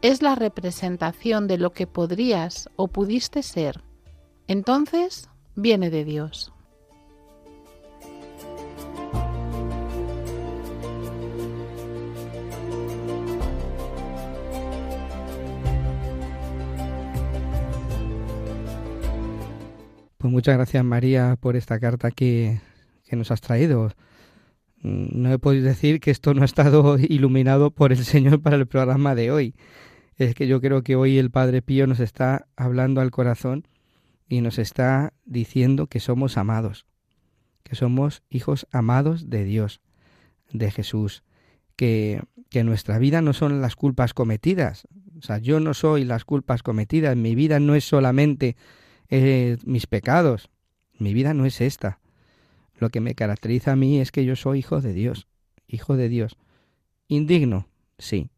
es 0.00 0.22
la 0.22 0.34
representación 0.36 1.48
de 1.48 1.58
lo 1.58 1.74
que 1.74 1.86
podrías 1.86 2.70
o 2.76 2.88
pudiste 2.88 3.42
ser, 3.42 3.84
entonces 4.48 5.28
viene 5.54 5.90
de 5.90 6.06
Dios. 6.06 6.51
Pues 20.22 20.30
muchas 20.30 20.54
gracias 20.54 20.84
María 20.84 21.36
por 21.40 21.56
esta 21.56 21.80
carta 21.80 22.12
que, 22.12 22.60
que 23.04 23.16
nos 23.16 23.32
has 23.32 23.40
traído. 23.40 23.90
Mm, 24.80 25.20
No 25.20 25.32
he 25.32 25.38
podido 25.40 25.64
decir 25.64 25.98
que 25.98 26.12
esto 26.12 26.32
no 26.32 26.42
ha 26.42 26.44
estado 26.44 26.96
iluminado 27.00 27.72
por 27.72 27.90
el 27.90 28.04
Señor 28.04 28.40
para 28.40 28.54
el 28.54 28.68
programa 28.68 29.16
de 29.16 29.32
hoy. 29.32 29.56
Es 30.14 30.36
que 30.36 30.46
yo 30.46 30.60
creo 30.60 30.84
que 30.84 30.94
hoy 30.94 31.18
el 31.18 31.32
Padre 31.32 31.60
Pío 31.60 31.88
nos 31.88 31.98
está 31.98 32.46
hablando 32.54 33.00
al 33.00 33.10
corazón 33.10 33.66
y 34.28 34.42
nos 34.42 34.60
está 34.60 35.12
diciendo 35.24 35.88
que 35.88 35.98
somos 35.98 36.36
amados, 36.36 36.86
que 37.64 37.74
somos 37.74 38.22
hijos 38.30 38.68
amados 38.70 39.28
de 39.28 39.42
Dios, 39.42 39.80
de 40.52 40.70
Jesús, 40.70 41.24
que, 41.74 42.22
que 42.48 42.62
nuestra 42.62 43.00
vida 43.00 43.22
no 43.22 43.32
son 43.32 43.60
las 43.60 43.74
culpas 43.74 44.14
cometidas. 44.14 44.86
O 45.18 45.22
sea, 45.22 45.38
yo 45.38 45.58
no 45.58 45.74
soy 45.74 46.04
las 46.04 46.24
culpas 46.24 46.62
cometidas, 46.62 47.16
mi 47.16 47.34
vida 47.34 47.58
no 47.58 47.74
es 47.74 47.82
solamente 47.82 48.54
eh, 49.14 49.58
mis 49.66 49.86
pecados. 49.86 50.48
Mi 50.98 51.12
vida 51.12 51.34
no 51.34 51.44
es 51.44 51.60
esta. 51.60 52.00
Lo 52.78 52.88
que 52.88 53.00
me 53.00 53.14
caracteriza 53.14 53.72
a 53.72 53.76
mí 53.76 54.00
es 54.00 54.10
que 54.10 54.24
yo 54.24 54.36
soy 54.36 54.60
hijo 54.60 54.80
de 54.80 54.94
Dios, 54.94 55.28
hijo 55.68 55.98
de 55.98 56.08
Dios. 56.08 56.38
Indigno, 57.08 57.68
sí. 57.98 58.30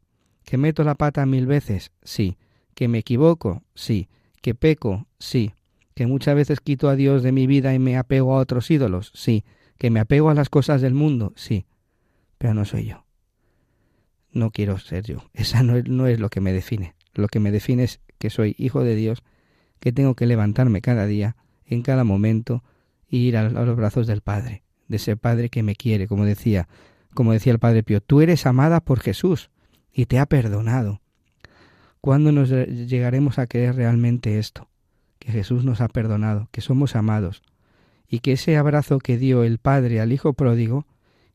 Que 0.45 0.59
meto 0.59 0.83
la 0.83 0.97
pata 0.97 1.25
mil 1.26 1.47
veces, 1.47 1.93
sí. 2.02 2.37
Que 2.75 2.88
me 2.88 2.99
equivoco, 2.99 3.62
sí. 3.76 4.09
Que 4.43 4.57
peco, 4.57 5.07
sí. 5.21 5.54
Que 5.95 6.09
muchas 6.09 6.35
veces 6.35 6.59
quito 6.61 6.88
a 6.88 6.97
Dios 6.97 7.23
de 7.23 7.31
mi 7.31 7.47
vida 7.47 7.73
y 7.73 7.78
me 7.78 7.97
apego 7.97 8.35
a 8.35 8.40
otros 8.40 8.69
ídolos, 8.69 9.12
sí. 9.14 9.45
Que 9.78 9.90
me 9.90 10.00
apego 10.00 10.28
a 10.28 10.35
las 10.35 10.49
cosas 10.49 10.81
del 10.81 10.95
mundo, 10.95 11.33
sí. 11.37 11.66
Pero 12.37 12.52
no 12.52 12.64
soy 12.64 12.87
yo. 12.87 13.04
No 14.33 14.50
quiero 14.50 14.81
ser 14.81 15.04
yo. 15.04 15.19
Esa 15.35 15.62
no 15.62 15.76
es, 15.76 15.88
no 15.88 16.09
es 16.09 16.19
lo 16.19 16.31
que 16.31 16.40
me 16.40 16.52
define. 16.52 16.97
Lo 17.12 17.28
que 17.28 17.38
me 17.38 17.52
define 17.52 17.85
es 17.85 18.00
que 18.19 18.28
soy 18.28 18.57
hijo 18.59 18.83
de 18.83 18.97
Dios 18.97 19.23
que 19.85 19.93
tengo 19.93 20.14
que 20.14 20.25
levantarme 20.25 20.81
cada 20.81 21.05
día, 21.05 21.37
en 21.67 21.83
cada 21.83 22.05
momento, 22.05 22.64
e 23.11 23.19
ir 23.19 23.37
a, 23.37 23.50
los 23.50 23.76
brazos 23.76 24.07
del 24.07 24.23
Padre, 24.23 24.62
de 24.88 24.97
ese 24.97 25.14
Padre 25.14 25.50
que 25.50 25.62
me 25.62 25.76
quiere, 25.76 26.09
como 26.09 26.25
decía, 26.25 26.69
como 27.12 27.35
decía 27.35 27.53
el 27.53 27.59
Padre 27.59 27.83
Pío, 27.83 28.00
tú 28.00 28.23
eres 28.23 28.47
amada 28.47 28.81
por 28.81 29.00
Jesús 29.00 29.50
y 29.93 30.07
te 30.07 30.19
ha 30.19 30.25
perdonado. 30.25 31.03
¿Cuándo 32.00 32.33
nos 32.33 32.49
llegaremos 32.49 33.38
a 33.38 33.47
creer 33.47 33.76
realmente 33.76 34.38
esto? 34.38 34.71
Que 35.19 35.33
Jesús 35.33 35.67
nos 35.67 35.83
ha 35.83 35.88
perdonado, 35.88 36.49
que 36.50 36.62
somos 36.62 36.97
amados, 36.97 37.43
y 38.09 38.21
que 38.21 38.33
ese 38.33 38.57
abrazo 38.57 38.99
que 39.00 39.19
dio 39.19 39.45
el 39.45 39.59
Padre 39.59 40.00
al 40.00 40.14
Hijo 40.14 40.33
pródigo 40.33 40.87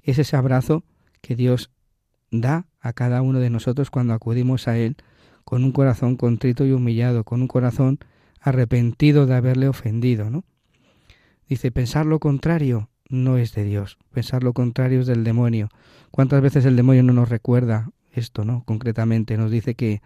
es 0.02 0.18
ese 0.18 0.36
abrazo 0.36 0.84
que 1.22 1.36
Dios 1.36 1.70
da 2.32 2.66
a 2.80 2.94
cada 2.94 3.22
uno 3.22 3.38
de 3.38 3.52
nosotros 3.52 3.92
cuando 3.92 4.16
acudimos 4.16 4.68
a 4.68 4.76
Él 4.76 4.98
con 5.46 5.64
un 5.64 5.72
corazón 5.72 6.16
contrito 6.16 6.66
y 6.66 6.72
humillado, 6.72 7.24
con 7.24 7.42
un 7.44 7.48
corazón 7.48 8.00
arrepentido 8.42 9.26
de 9.26 9.36
haberle 9.36 9.68
ofendido, 9.68 10.30
¿no? 10.30 10.44
Dice, 11.48 11.72
pensar 11.72 12.06
lo 12.06 12.20
contrario 12.20 12.90
no 13.10 13.38
es 13.38 13.54
de 13.54 13.64
Dios, 13.64 13.98
pensar 14.12 14.44
lo 14.44 14.54
contrario 14.54 15.02
es 15.02 15.08
del 15.08 15.24
demonio. 15.24 15.70
¿Cuántas 16.12 16.42
veces 16.42 16.66
el 16.66 16.76
demonio 16.76 17.04
no 17.04 17.14
nos 17.14 17.30
recuerda 17.30 17.92
esto, 18.12 18.46
no? 18.46 18.64
Concretamente 18.66 19.38
nos 19.38 19.52
dice 19.52 19.76
que 19.76 20.02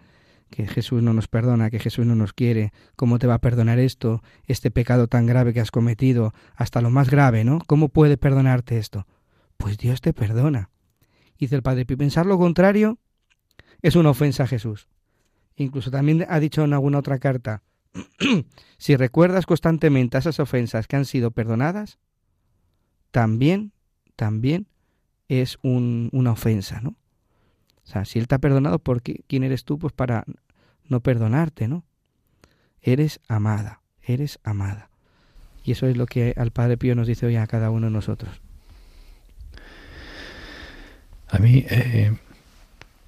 que 0.54 0.68
Jesús 0.68 1.02
no 1.02 1.12
nos 1.12 1.26
perdona, 1.26 1.68
que 1.68 1.80
Jesús 1.80 2.06
no 2.06 2.14
nos 2.14 2.32
quiere, 2.32 2.72
¿cómo 2.94 3.18
te 3.18 3.26
va 3.26 3.34
a 3.34 3.40
perdonar 3.40 3.80
esto, 3.80 4.22
este 4.46 4.70
pecado 4.70 5.08
tan 5.08 5.26
grave 5.26 5.52
que 5.52 5.60
has 5.60 5.72
cometido, 5.72 6.32
hasta 6.54 6.80
lo 6.80 6.90
más 6.90 7.10
grave, 7.10 7.42
¿no? 7.42 7.58
¿Cómo 7.66 7.88
puede 7.88 8.16
perdonarte 8.16 8.78
esto? 8.78 9.06
Pues 9.56 9.78
Dios 9.78 10.00
te 10.00 10.12
perdona. 10.12 10.70
Dice 11.38 11.56
el 11.56 11.62
Padre 11.62 11.86
Pío, 11.86 11.98
pensar 11.98 12.26
lo 12.26 12.38
contrario 12.38 12.98
es 13.82 13.96
una 13.96 14.10
ofensa 14.10 14.44
a 14.44 14.46
Jesús. 14.46 14.86
Incluso 15.56 15.90
también 15.90 16.24
ha 16.28 16.38
dicho 16.38 16.62
en 16.62 16.72
alguna 16.72 16.98
otra 16.98 17.18
carta, 17.18 17.62
si 18.78 18.96
recuerdas 18.96 19.46
constantemente 19.46 20.18
esas 20.18 20.40
ofensas 20.40 20.86
que 20.86 20.96
han 20.96 21.04
sido 21.04 21.30
perdonadas, 21.30 21.98
también, 23.10 23.72
también 24.16 24.66
es 25.28 25.58
un, 25.62 26.10
una 26.12 26.32
ofensa, 26.32 26.80
¿no? 26.80 26.90
O 26.90 27.86
sea, 27.86 28.04
si 28.04 28.18
Él 28.18 28.28
te 28.28 28.34
ha 28.34 28.38
perdonado, 28.38 28.78
¿por 28.78 29.02
qué? 29.02 29.22
¿quién 29.26 29.44
eres 29.44 29.64
tú 29.64 29.78
pues 29.78 29.92
para 29.92 30.24
no 30.88 31.00
perdonarte, 31.00 31.68
no? 31.68 31.84
Eres 32.82 33.20
amada, 33.28 33.80
eres 34.02 34.38
amada. 34.42 34.90
Y 35.64 35.72
eso 35.72 35.86
es 35.86 35.96
lo 35.96 36.06
que 36.06 36.34
al 36.36 36.50
Padre 36.50 36.76
Pío 36.76 36.94
nos 36.94 37.06
dice 37.06 37.26
hoy 37.26 37.36
a 37.36 37.46
cada 37.46 37.70
uno 37.70 37.86
de 37.86 37.92
nosotros. 37.92 38.40
A 41.28 41.38
mí, 41.38 41.64
eh, 41.68 42.16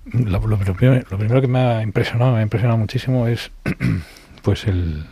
lo 0.06 0.40
primero, 0.40 1.04
lo 1.10 1.18
primero 1.18 1.40
que 1.40 1.48
me 1.48 1.58
ha 1.58 1.82
impresionado, 1.82 2.32
me 2.32 2.38
ha 2.38 2.42
impresionado 2.42 2.78
muchísimo 2.78 3.26
es 3.26 3.50
pues 4.46 4.68
el, 4.68 5.04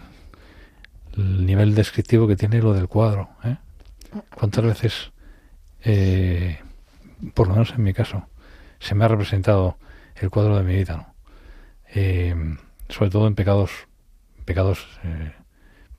el 1.16 1.44
nivel 1.44 1.74
descriptivo 1.74 2.28
que 2.28 2.36
tiene 2.36 2.62
lo 2.62 2.72
del 2.72 2.86
cuadro. 2.86 3.30
¿eh? 3.42 3.56
¿Cuántas 4.32 4.64
veces, 4.64 5.10
eh, 5.82 6.60
por 7.34 7.48
lo 7.48 7.54
menos 7.54 7.72
en 7.72 7.82
mi 7.82 7.92
caso, 7.92 8.28
se 8.78 8.94
me 8.94 9.04
ha 9.04 9.08
representado 9.08 9.76
el 10.14 10.30
cuadro 10.30 10.56
de 10.56 10.62
mi 10.62 10.76
vida, 10.76 10.98
¿no? 10.98 11.14
Eh, 11.96 12.56
sobre 12.88 13.10
todo 13.10 13.26
en 13.26 13.34
pecados, 13.34 13.72
pecados 14.44 14.86
eh, 15.02 15.32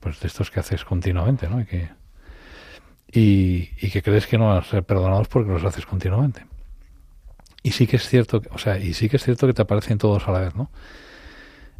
pues 0.00 0.18
de 0.20 0.28
estos 0.28 0.50
que 0.50 0.60
haces 0.60 0.86
continuamente, 0.86 1.46
¿no? 1.46 1.60
Y 1.60 1.66
que, 1.66 1.90
y, 3.12 3.90
que 3.90 4.02
crees 4.02 4.26
que 4.26 4.38
no 4.38 4.46
van 4.48 4.56
a 4.56 4.64
ser 4.64 4.82
perdonados 4.82 5.28
porque 5.28 5.52
los 5.52 5.62
haces 5.62 5.84
continuamente. 5.84 6.46
Y 7.62 7.72
sí 7.72 7.86
que 7.86 7.96
es 7.96 8.08
cierto, 8.08 8.40
o 8.50 8.56
sea, 8.56 8.78
y 8.78 8.94
sí 8.94 9.10
que 9.10 9.18
es 9.18 9.24
cierto 9.24 9.46
que 9.46 9.52
te 9.52 9.60
aparecen 9.60 9.98
todos 9.98 10.26
a 10.26 10.32
la 10.32 10.40
vez, 10.40 10.54
¿no? 10.54 10.70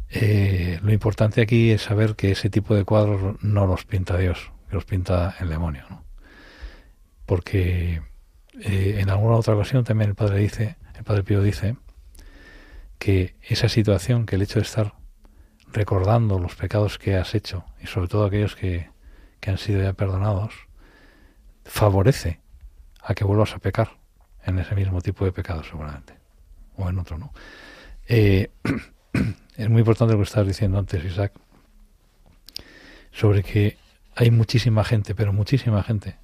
Eh, 0.09 0.79
lo 0.81 0.93
importante 0.93 1.41
aquí 1.41 1.71
es 1.71 1.83
saber 1.83 2.15
que 2.15 2.31
ese 2.31 2.49
tipo 2.49 2.75
de 2.75 2.85
cuadros 2.85 3.41
no 3.43 3.67
los 3.67 3.85
pinta 3.85 4.17
Dios, 4.17 4.51
que 4.69 4.75
los 4.75 4.85
pinta 4.85 5.35
el 5.39 5.49
demonio, 5.49 5.83
¿no? 5.89 6.03
Porque 7.25 8.01
eh, 8.61 8.97
en 8.99 9.09
alguna 9.09 9.35
otra 9.35 9.55
ocasión 9.55 9.83
también 9.83 10.09
el 10.09 10.15
Padre 10.15 10.39
dice, 10.39 10.77
el 10.95 11.03
Padre 11.03 11.23
Pío 11.23 11.41
dice 11.41 11.75
que 12.97 13.35
esa 13.41 13.69
situación, 13.69 14.25
que 14.25 14.35
el 14.35 14.41
hecho 14.41 14.59
de 14.59 14.65
estar 14.65 14.93
recordando 15.73 16.39
los 16.39 16.55
pecados 16.55 16.97
que 16.97 17.15
has 17.15 17.35
hecho 17.35 17.65
y 17.81 17.87
sobre 17.87 18.07
todo 18.07 18.25
aquellos 18.25 18.55
que, 18.55 18.89
que 19.39 19.51
han 19.51 19.57
sido 19.57 19.83
ya 19.83 19.93
perdonados, 19.93 20.53
favorece 21.65 22.39
a 23.01 23.13
que 23.13 23.25
vuelvas 23.25 23.53
a 23.53 23.59
pecar 23.59 23.97
en 24.43 24.57
ese 24.59 24.73
mismo 24.75 25.01
tipo 25.01 25.25
de 25.25 25.33
pecado 25.33 25.63
seguramente 25.63 26.13
o 26.77 26.89
en 26.89 26.97
otro, 26.99 27.17
¿no? 27.17 27.33
Eh, 28.07 28.49
es 29.57 29.69
muy 29.69 29.79
importante 29.79 30.13
lo 30.13 30.19
que 30.19 30.23
estabas 30.23 30.47
diciendo 30.47 30.77
antes, 30.77 31.03
Isaac, 31.03 31.33
sobre 33.11 33.43
que 33.43 33.77
hay 34.15 34.31
muchísima 34.31 34.83
gente, 34.83 35.15
pero 35.15 35.33
muchísima 35.33 35.83
gente 35.83 36.17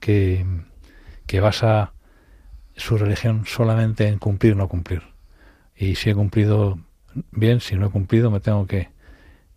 que, 0.00 0.44
que 1.26 1.40
basa 1.40 1.92
su 2.76 2.98
religión 2.98 3.44
solamente 3.46 4.08
en 4.08 4.18
cumplir 4.18 4.54
o 4.54 4.56
no 4.56 4.68
cumplir. 4.68 5.02
Y 5.76 5.94
si 5.94 6.10
he 6.10 6.14
cumplido 6.14 6.78
bien, 7.30 7.60
si 7.60 7.76
no 7.76 7.86
he 7.86 7.90
cumplido, 7.90 8.30
me 8.30 8.40
tengo 8.40 8.66
que 8.66 8.88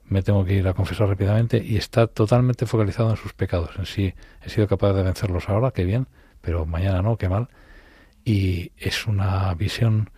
me 0.05 0.21
tengo 0.21 0.45
que 0.45 0.53
ir 0.53 0.67
a 0.67 0.73
confesar 0.73 1.07
rápidamente 1.07 1.63
y 1.63 1.77
está 1.77 2.07
totalmente 2.07 2.65
focalizado 2.65 3.09
en 3.09 3.17
sus 3.17 3.33
pecados. 3.33 3.71
En 3.77 3.85
sí 3.85 4.13
he 4.41 4.49
sido 4.49 4.67
capaz 4.67 4.93
de 4.93 5.03
vencerlos 5.03 5.49
ahora, 5.49 5.71
qué 5.71 5.85
bien, 5.85 6.07
pero 6.41 6.65
mañana 6.65 7.01
no, 7.01 7.17
qué 7.17 7.29
mal. 7.29 7.49
Y 8.25 8.71
es 8.77 9.07
una 9.07 9.53
visión 9.55 10.09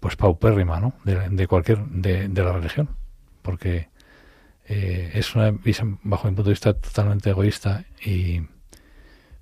pues 0.00 0.16
paupérrima, 0.16 0.80
¿no? 0.80 0.94
De, 1.04 1.46
cualquier 1.46 1.84
de, 1.86 2.28
la 2.28 2.52
religión, 2.52 2.90
porque 3.42 3.88
eh, 4.66 5.10
es 5.14 5.34
una 5.34 5.50
visión 5.50 5.98
bajo 6.02 6.28
mi 6.28 6.34
punto 6.34 6.50
de 6.50 6.54
vista 6.54 6.74
totalmente 6.74 7.30
egoísta 7.30 7.84
y 8.04 8.42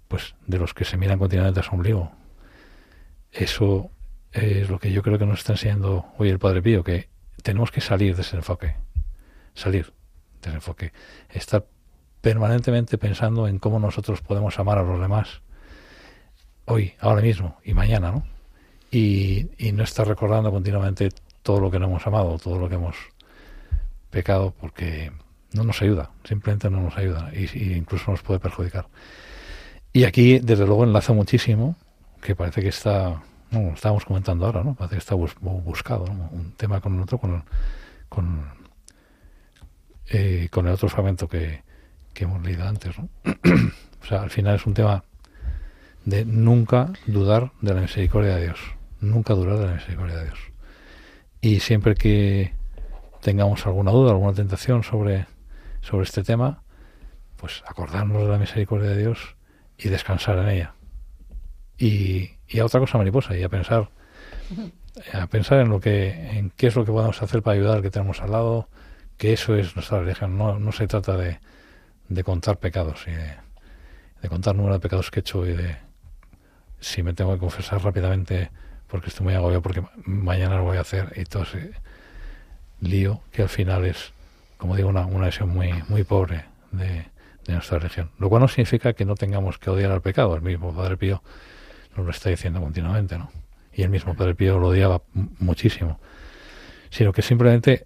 pues 0.08 0.34
de 0.46 0.58
los 0.58 0.72
que 0.72 0.84
se 0.84 0.96
miran 0.96 1.18
continuamente 1.18 1.60
a 1.60 1.62
su 1.62 1.75
ombligo. 1.75 2.12
Eso 3.32 3.90
es 4.32 4.70
lo 4.70 4.78
que 4.78 4.92
yo 4.92 5.02
creo 5.02 5.18
que 5.18 5.26
nos 5.26 5.40
está 5.40 5.52
enseñando 5.52 6.06
hoy 6.16 6.28
el 6.30 6.38
Padre 6.38 6.62
Pío, 6.62 6.84
que 6.84 7.08
tenemos 7.42 7.70
que 7.70 7.80
salir 7.80 8.16
de 8.16 8.22
ese 8.22 8.36
enfoque, 8.36 8.76
salir 9.54 9.92
de 10.42 10.48
ese 10.48 10.56
enfoque, 10.56 10.92
estar 11.30 11.66
permanentemente 12.20 12.98
pensando 12.98 13.46
en 13.46 13.58
cómo 13.58 13.78
nosotros 13.78 14.22
podemos 14.22 14.58
amar 14.58 14.78
a 14.78 14.82
los 14.82 15.00
demás 15.00 15.42
hoy, 16.64 16.94
ahora 17.00 17.22
mismo 17.22 17.58
y 17.62 17.75
mañana, 17.75 18.10
¿no? 18.10 18.36
Y, 18.90 19.49
no 19.73 19.83
estar 19.83 20.07
recordando 20.07 20.50
continuamente 20.50 21.11
todo 21.43 21.61
lo 21.61 21.71
que 21.71 21.78
no 21.78 21.87
hemos 21.87 22.07
amado, 22.07 22.38
todo 22.38 22.59
lo 22.59 22.69
que 22.69 22.76
hemos 22.76 22.97
pecado, 24.11 24.55
porque 24.59 25.12
no 25.52 25.64
nos 25.64 25.83
ayuda, 25.83 26.11
simplemente 26.25 26.71
no 26.71 26.81
nos 26.81 26.97
ayuda 26.97 27.31
y, 27.35 27.75
incluso 27.75 28.11
nos 28.11 28.23
puede 28.23 28.40
perjudicar. 28.40 28.87
Y 29.93 30.05
aquí, 30.05 30.38
desde 30.38 30.66
luego, 30.66 30.85
enlaza 30.85 31.12
muchísimo, 31.12 31.76
que 32.23 32.35
parece 32.35 32.62
que 32.62 32.69
está 32.69 33.23
no, 33.50 33.73
estábamos 33.73 34.05
comentando 34.05 34.47
ahora, 34.47 34.62
¿no? 34.64 34.75
Parece 34.75 34.97
que 34.97 35.00
está 35.00 35.14
buscado, 35.14 36.05
Un 36.33 36.52
tema 36.57 36.81
con 36.81 36.97
el 36.97 37.02
otro, 37.02 37.19
con, 37.19 37.45
con, 38.09 38.45
eh, 40.09 40.49
con 40.50 40.66
el 40.66 40.75
otro 40.75 40.88
fragmento 40.88 41.28
que, 41.28 41.62
que 42.12 42.25
hemos 42.25 42.43
leído 42.43 42.66
antes, 42.66 42.99
¿no? 42.99 43.09
o 44.02 44.07
sea, 44.07 44.23
al 44.23 44.31
final 44.31 44.57
es 44.57 44.66
un 44.66 44.75
tema 44.75 45.05
de 46.04 46.25
nunca 46.25 46.93
dudar 47.06 47.52
de 47.60 47.75
la 47.75 47.80
misericordia 47.80 48.37
de 48.37 48.45
Dios, 48.45 48.58
nunca 49.00 49.35
dudar 49.35 49.59
de 49.59 49.67
la 49.67 49.75
misericordia 49.75 50.17
de 50.17 50.25
Dios. 50.25 50.39
Y 51.41 51.61
siempre 51.61 51.95
que 51.95 52.54
tengamos 53.21 53.67
alguna 53.67 53.91
duda, 53.91 54.13
alguna 54.13 54.32
tentación 54.32 54.82
sobre, 54.82 55.26
sobre 55.80 56.04
este 56.04 56.23
tema, 56.23 56.63
pues 57.37 57.63
acordarnos 57.67 58.23
de 58.23 58.28
la 58.28 58.39
misericordia 58.39 58.91
de 58.91 58.99
Dios 58.99 59.37
y 59.78 59.89
descansar 59.89 60.39
en 60.39 60.49
ella. 60.49 60.75
Y, 61.78 62.30
y 62.49 62.59
a 62.59 62.65
otra 62.65 62.80
cosa 62.80 62.99
mariposa 62.99 63.37
y 63.37 63.43
a 63.43 63.49
pensar 63.49 63.91
a 65.13 65.26
pensar 65.26 65.61
en 65.61 65.69
lo 65.69 65.80
que 65.80 66.39
en 66.39 66.50
qué 66.50 66.69
es 66.69 66.76
lo 66.76 66.85
que 66.85 66.93
podemos 66.93 67.21
hacer 67.23 67.43
para 67.43 67.54
ayudar 67.54 67.76
al 67.76 67.82
que 67.82 67.91
tenemos 67.91 68.23
al 68.23 68.32
lado 68.32 68.69
que 69.19 69.35
eso 69.35 69.54
es 69.54 69.76
nuestra 69.76 70.00
religión 70.00 70.39
no, 70.39 70.59
no 70.59 70.73
se 70.73 70.87
trata 70.87 71.17
de, 71.19 71.39
de 72.09 72.25
contar 72.25 72.59
pecados 72.59 73.04
y 73.06 73.11
de, 73.11 74.28
contar 74.28 74.56
número 74.56 74.75
de 74.75 74.80
pecados 74.80 75.11
que 75.11 75.21
he 75.21 75.23
hecho 75.23 75.47
y 75.47 75.52
de 75.52 75.76
si 76.80 77.02
me 77.02 77.15
tengo 77.15 77.32
que 77.32 77.39
confesar 77.39 77.82
rápidamente 77.82 78.50
porque 78.88 79.08
estoy 79.08 79.25
muy 79.25 79.34
agobiado 79.34 79.62
porque 79.62 79.82
mañana 80.04 80.56
lo 80.56 80.64
voy 80.64 80.76
a 80.76 80.82
hacer 80.82 81.12
y 81.16 81.25
todo 81.25 81.42
ese 81.44 81.72
lío 82.80 83.20
que 83.32 83.42
al 83.42 83.49
final 83.49 83.84
es 83.84 84.12
como 84.58 84.76
digo 84.76 84.88
una, 84.88 85.06
una 85.06 85.26
visión 85.26 85.49
muy 85.49 85.72
muy 85.88 86.04
pobre 86.04 86.44
de, 86.72 87.06
nuestra 87.49 87.78
religión 87.78 88.10
lo 88.18 88.28
cual 88.28 88.42
no 88.42 88.49
significa 88.49 88.92
que 88.92 89.04
no 89.04 89.14
tengamos 89.14 89.58
que 89.58 89.70
odiar 89.70 89.92
al 89.92 90.02
pecado 90.02 90.34
el 90.34 90.42
mismo 90.42 90.75
Padre 90.75 90.96
Pío 90.96 91.22
nos 91.96 92.06
lo 92.06 92.10
está 92.12 92.30
diciendo 92.30 92.60
continuamente, 92.60 93.18
¿no? 93.18 93.30
Y 93.72 93.82
el 93.82 93.90
mismo 93.90 94.14
Padre 94.14 94.34
Pío 94.34 94.58
lo 94.58 94.68
odiaba 94.68 95.02
muchísimo. 95.12 95.99
Sino 96.90 97.12
que 97.12 97.22
simplemente 97.22 97.84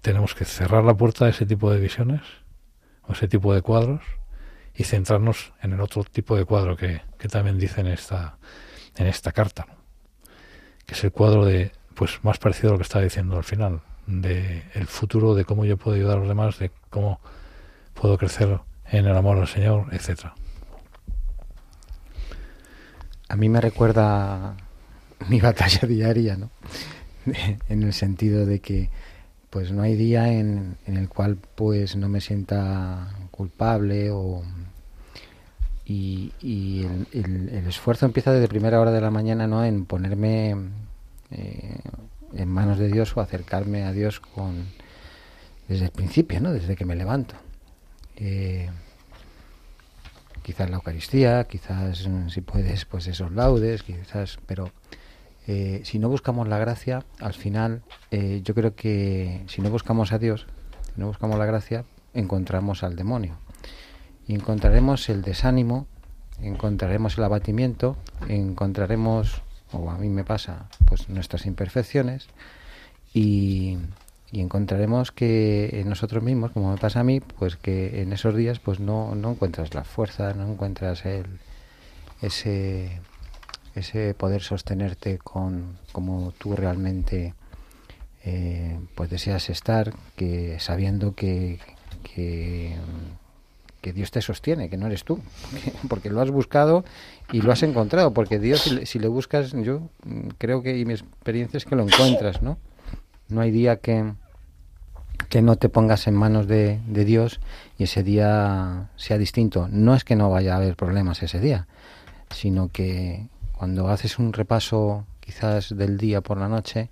tenemos 0.00 0.34
que 0.34 0.44
cerrar 0.44 0.84
la 0.84 0.94
puerta 0.94 1.26
a 1.26 1.28
ese 1.28 1.46
tipo 1.46 1.70
de 1.70 1.80
visiones, 1.80 2.22
o 3.02 3.12
ese 3.12 3.28
tipo 3.28 3.54
de 3.54 3.62
cuadros, 3.62 4.02
y 4.74 4.84
centrarnos 4.84 5.52
en 5.60 5.72
el 5.72 5.80
otro 5.80 6.04
tipo 6.04 6.36
de 6.36 6.44
cuadro 6.44 6.76
que, 6.76 7.02
también 7.30 7.58
dice 7.58 7.80
en 7.80 7.88
esta, 7.88 8.38
en 8.96 9.06
esta 9.06 9.32
carta, 9.32 9.66
¿no? 9.68 9.77
Que 10.88 10.94
es 10.94 11.04
el 11.04 11.12
cuadro 11.12 11.44
de, 11.44 11.70
pues 11.94 12.18
más 12.24 12.38
parecido 12.38 12.70
a 12.70 12.72
lo 12.72 12.78
que 12.78 12.82
está 12.82 13.00
diciendo 13.00 13.36
al 13.36 13.44
final, 13.44 13.82
de 14.08 14.64
el 14.74 14.88
futuro, 14.88 15.36
de 15.36 15.44
cómo 15.44 15.64
yo 15.64 15.76
puedo 15.76 15.96
ayudar 15.96 16.16
a 16.16 16.20
los 16.20 16.28
demás, 16.28 16.58
de 16.58 16.72
cómo 16.90 17.20
puedo 17.94 18.18
crecer 18.18 18.58
en 18.90 19.06
el 19.06 19.16
amor 19.16 19.38
al 19.38 19.46
Señor, 19.46 19.86
etcétera 19.92 20.34
a 23.28 23.36
mí 23.36 23.48
me 23.48 23.60
recuerda 23.60 24.56
mi 25.28 25.40
batalla 25.40 25.86
diaria, 25.86 26.36
¿no? 26.36 26.50
en 27.68 27.82
el 27.82 27.92
sentido 27.92 28.46
de 28.46 28.60
que 28.60 28.90
pues 29.50 29.72
no 29.72 29.82
hay 29.82 29.96
día 29.96 30.32
en, 30.32 30.76
el 30.86 31.08
cual 31.08 31.38
pues 31.54 31.96
no 31.96 32.08
me 32.08 32.20
sienta 32.20 33.14
culpable 33.30 34.10
o 34.10 34.42
y, 35.88 36.32
el, 37.12 37.64
esfuerzo 37.66 38.04
empieza 38.06 38.32
desde 38.32 38.46
primera 38.46 38.80
hora 38.80 38.92
de 38.92 39.00
la 39.00 39.10
mañana 39.10 39.46
no 39.46 39.64
en 39.64 39.86
ponerme 39.86 40.54
eh, 41.30 41.80
en 42.34 42.48
manos 42.48 42.78
de 42.78 42.88
Dios 42.88 43.16
o 43.16 43.20
acercarme 43.20 43.84
a 43.84 43.92
Dios 43.92 44.20
con 44.20 44.66
desde 45.66 45.86
el 45.86 45.90
principio 45.90 46.40
no 46.40 46.52
desde 46.52 46.76
que 46.76 46.84
me 46.84 46.94
levanto. 46.94 47.34
Eh, 48.16 48.68
quizás 50.42 50.70
la 50.70 50.76
Eucaristía, 50.76 51.44
quizás 51.44 52.08
mm, 52.08 52.28
si 52.30 52.40
puedes, 52.40 52.84
pues 52.84 53.06
esos 53.06 53.32
laudes, 53.32 53.82
quizás, 53.82 54.38
pero 54.46 54.70
eh, 55.46 55.82
si 55.84 55.98
no 55.98 56.08
buscamos 56.08 56.48
la 56.48 56.58
gracia, 56.58 57.04
al 57.20 57.34
final 57.34 57.82
eh, 58.10 58.40
yo 58.42 58.54
creo 58.54 58.74
que 58.74 59.42
si 59.46 59.62
no 59.62 59.70
buscamos 59.70 60.12
a 60.12 60.18
Dios, 60.18 60.46
si 60.94 61.00
no 61.00 61.06
buscamos 61.06 61.38
la 61.38 61.46
gracia, 61.46 61.84
encontramos 62.12 62.82
al 62.82 62.96
demonio. 62.96 63.36
Y 64.28 64.34
encontraremos 64.34 65.08
el 65.08 65.22
desánimo, 65.22 65.86
encontraremos 66.40 67.18
el 67.18 67.24
abatimiento, 67.24 67.96
encontraremos, 68.28 69.42
o 69.72 69.90
a 69.90 69.98
mí 69.98 70.08
me 70.08 70.22
pasa, 70.22 70.68
pues 70.86 71.08
nuestras 71.08 71.46
imperfecciones 71.46 72.28
y, 73.12 73.78
encontraremos 74.30 75.10
que 75.10 75.80
en 75.80 75.88
nosotros 75.88 76.22
mismos, 76.22 76.50
como 76.50 76.70
me 76.70 76.76
pasa 76.76 77.00
a 77.00 77.04
mí, 77.04 77.20
pues 77.20 77.56
que 77.56 78.02
en 78.02 78.12
esos 78.12 78.36
días 78.36 78.58
pues 78.58 78.78
no, 78.78 79.14
no 79.14 79.30
encuentras 79.30 79.72
la 79.72 79.84
fuerza, 79.84 80.34
no 80.34 80.46
encuentras 80.46 81.02
ese, 82.20 83.00
ese 83.74 84.14
poder 84.14 84.42
sostenerte 84.42 85.16
con 85.16 85.78
como 85.92 86.32
tú 86.32 86.54
realmente 86.54 87.32
eh, 88.24 88.78
pues 88.94 89.08
deseas 89.08 89.48
estar, 89.48 89.94
que 90.14 90.60
sabiendo 90.60 91.14
que, 91.14 91.58
que, 92.02 92.76
Dios 93.82 94.10
te 94.10 94.20
sostiene, 94.20 94.68
que 94.68 94.76
no 94.76 94.86
eres 94.86 95.04
tú, 95.04 95.20
porque 95.88 96.10
lo 96.10 96.20
has 96.20 96.30
buscado 96.30 96.84
y 97.32 97.40
lo 97.40 97.52
has 97.52 97.62
encontrado, 97.62 98.12
porque 98.12 98.38
Dios 98.38 98.74
si 98.84 98.98
le, 98.98 99.08
buscas, 99.08 99.52
yo 99.52 99.88
creo 100.38 100.62
que 100.62 100.78
y 100.78 100.84
mi 100.84 100.92
experiencia 100.94 101.56
es 101.56 101.64
que 101.64 101.76
lo 101.76 101.82
encuentras, 101.84 102.42
¿no? 102.42 102.58
No 103.28 103.40
hay 103.40 103.50
día 103.50 103.76
que, 103.76 104.12
que 105.28 105.42
no 105.42 105.56
te 105.56 105.68
pongas 105.68 106.06
en 106.06 106.14
manos 106.14 106.46
de, 106.46 106.80
de, 106.86 107.04
Dios 107.04 107.40
y 107.78 107.84
ese 107.84 108.02
día 108.02 108.90
sea 108.96 109.18
distinto. 109.18 109.68
No 109.70 109.94
es 109.94 110.04
que 110.04 110.16
no 110.16 110.30
vaya 110.30 110.54
a 110.54 110.56
haber 110.56 110.76
problemas 110.76 111.22
ese 111.22 111.40
día, 111.40 111.66
sino 112.30 112.68
que 112.68 113.28
cuando 113.52 113.88
haces 113.88 114.18
un 114.18 114.32
repaso 114.32 115.04
quizás 115.20 115.76
del 115.76 115.98
día 115.98 116.22
por 116.22 116.38
la 116.38 116.48
noche, 116.48 116.90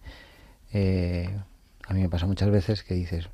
eh, 0.73 1.35
a 1.87 1.95
mí 1.95 2.03
me 2.03 2.09
pasa 2.09 2.27
muchas 2.27 2.51
veces 2.51 2.83
que 2.83 2.95
dices, 2.95 3.31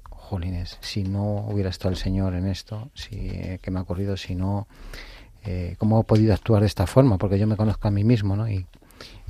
si 0.81 1.05
no 1.05 1.47
hubiera 1.49 1.71
estado 1.71 1.91
el 1.91 1.97
Señor 1.97 2.35
en 2.35 2.47
esto, 2.47 2.89
si, 2.95 3.17
eh, 3.17 3.59
que 3.63 3.71
me 3.71 3.79
ha 3.79 3.83
ocurrido, 3.83 4.17
si 4.17 4.35
no, 4.35 4.67
eh, 5.45 5.75
¿cómo 5.79 6.01
he 6.01 6.05
podido 6.05 6.33
actuar 6.35 6.61
de 6.61 6.67
esta 6.67 6.87
forma? 6.87 7.19
Porque 7.19 7.39
yo 7.39 7.47
me 7.47 7.57
conozco 7.57 7.89
a 7.89 7.91
mí 7.91 8.05
mismo, 8.05 8.37
¿no? 8.37 8.49
Y, 8.49 8.67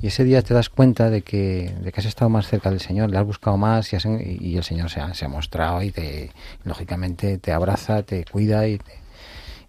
y 0.01 0.07
ese 0.07 0.23
día 0.23 0.41
te 0.41 0.53
das 0.53 0.69
cuenta 0.69 1.09
de 1.09 1.21
que, 1.23 1.73
de 1.81 1.91
que 1.91 1.99
has 1.99 2.05
estado 2.05 2.29
más 2.29 2.47
cerca 2.47 2.69
del 2.69 2.79
Señor, 2.79 3.09
le 3.09 3.17
has 3.17 3.25
buscado 3.25 3.57
más 3.57 3.91
y, 3.91 3.95
has- 3.95 4.05
el 4.05 4.63
Señor 4.63 4.89
se 4.89 4.99
ha, 4.99 5.13
se 5.13 5.25
ha 5.25 5.29
mostrado 5.29 5.81
y 5.81 5.91
te, 5.91 6.31
lógicamente 6.63 7.37
te 7.39 7.51
abraza, 7.51 8.03
te 8.03 8.23
cuida 8.25 8.67
y 8.67 8.77
te, 8.77 8.93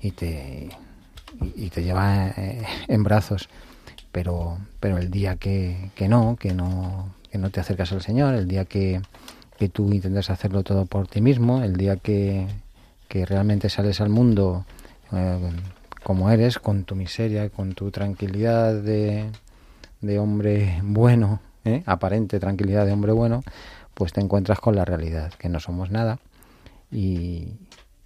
y 0.01 0.11
te, 0.11 0.69
y 1.57 1.71
te 1.71 1.83
lleva 1.83 2.29
eh, 2.37 2.63
en 2.89 3.03
brazos. 3.03 3.49
Pero, 4.13 4.59
pero 4.79 4.99
el 4.99 5.11
día 5.11 5.37
que, 5.37 5.91
que 5.97 6.09
no, 6.09 6.37
que 6.37 6.53
no, 6.55 7.13
que 7.33 7.39
no 7.39 7.51
te 7.51 7.61
acercas 7.61 7.91
al 7.93 8.03
Señor, 8.03 8.35
el 8.35 8.47
día 8.47 8.65
que, 8.65 9.01
que 9.65 9.71
tú 9.71 9.91
intentas 9.95 10.29
hacerlo 10.29 10.63
todo 10.63 10.85
por 10.85 11.09
ti 11.09 11.23
mismo, 11.23 11.63
el 11.63 11.79
día 11.79 11.97
que, 11.97 12.47
que 13.09 13.25
realmente 13.25 13.71
sales 13.71 14.03
al 14.03 14.11
mundo 14.11 14.67
eh, 15.11 15.39
como 16.03 16.31
eres, 16.31 16.59
con 16.59 16.85
tu 16.85 16.95
miseria, 16.95 17.49
con 17.49 17.73
tu 17.73 17.91
tranquilidad 17.91 18.75
de, 18.75 19.31
de 20.03 20.19
hombre 20.19 20.81
bueno, 20.83 21.41
¿eh? 21.65 21.83
aparente 21.87 22.39
tranquilidad 22.41 22.85
de 22.85 22.93
hombre 22.93 23.13
bueno, 23.13 23.43
pues 23.95 24.13
te 24.13 24.21
encuentras 24.21 24.61
con 24.61 24.77
la 24.77 24.85
realidad, 24.85 25.33
que 25.33 25.49
no 25.49 25.61
somos 25.61 25.91
nada 25.91 26.19
y, 26.93 27.49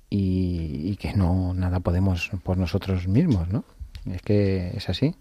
y, 0.08 0.92
y 0.92 0.96
que 0.96 1.14
no 1.14 1.54
nada 1.54 1.80
podemos 1.80 2.30
por 2.44 2.56
nosotros 2.56 3.08
mismos, 3.08 3.48
¿no? 3.48 3.64
Es 4.06 4.22
que 4.22 4.76
es 4.76 4.88
así. 4.88 5.16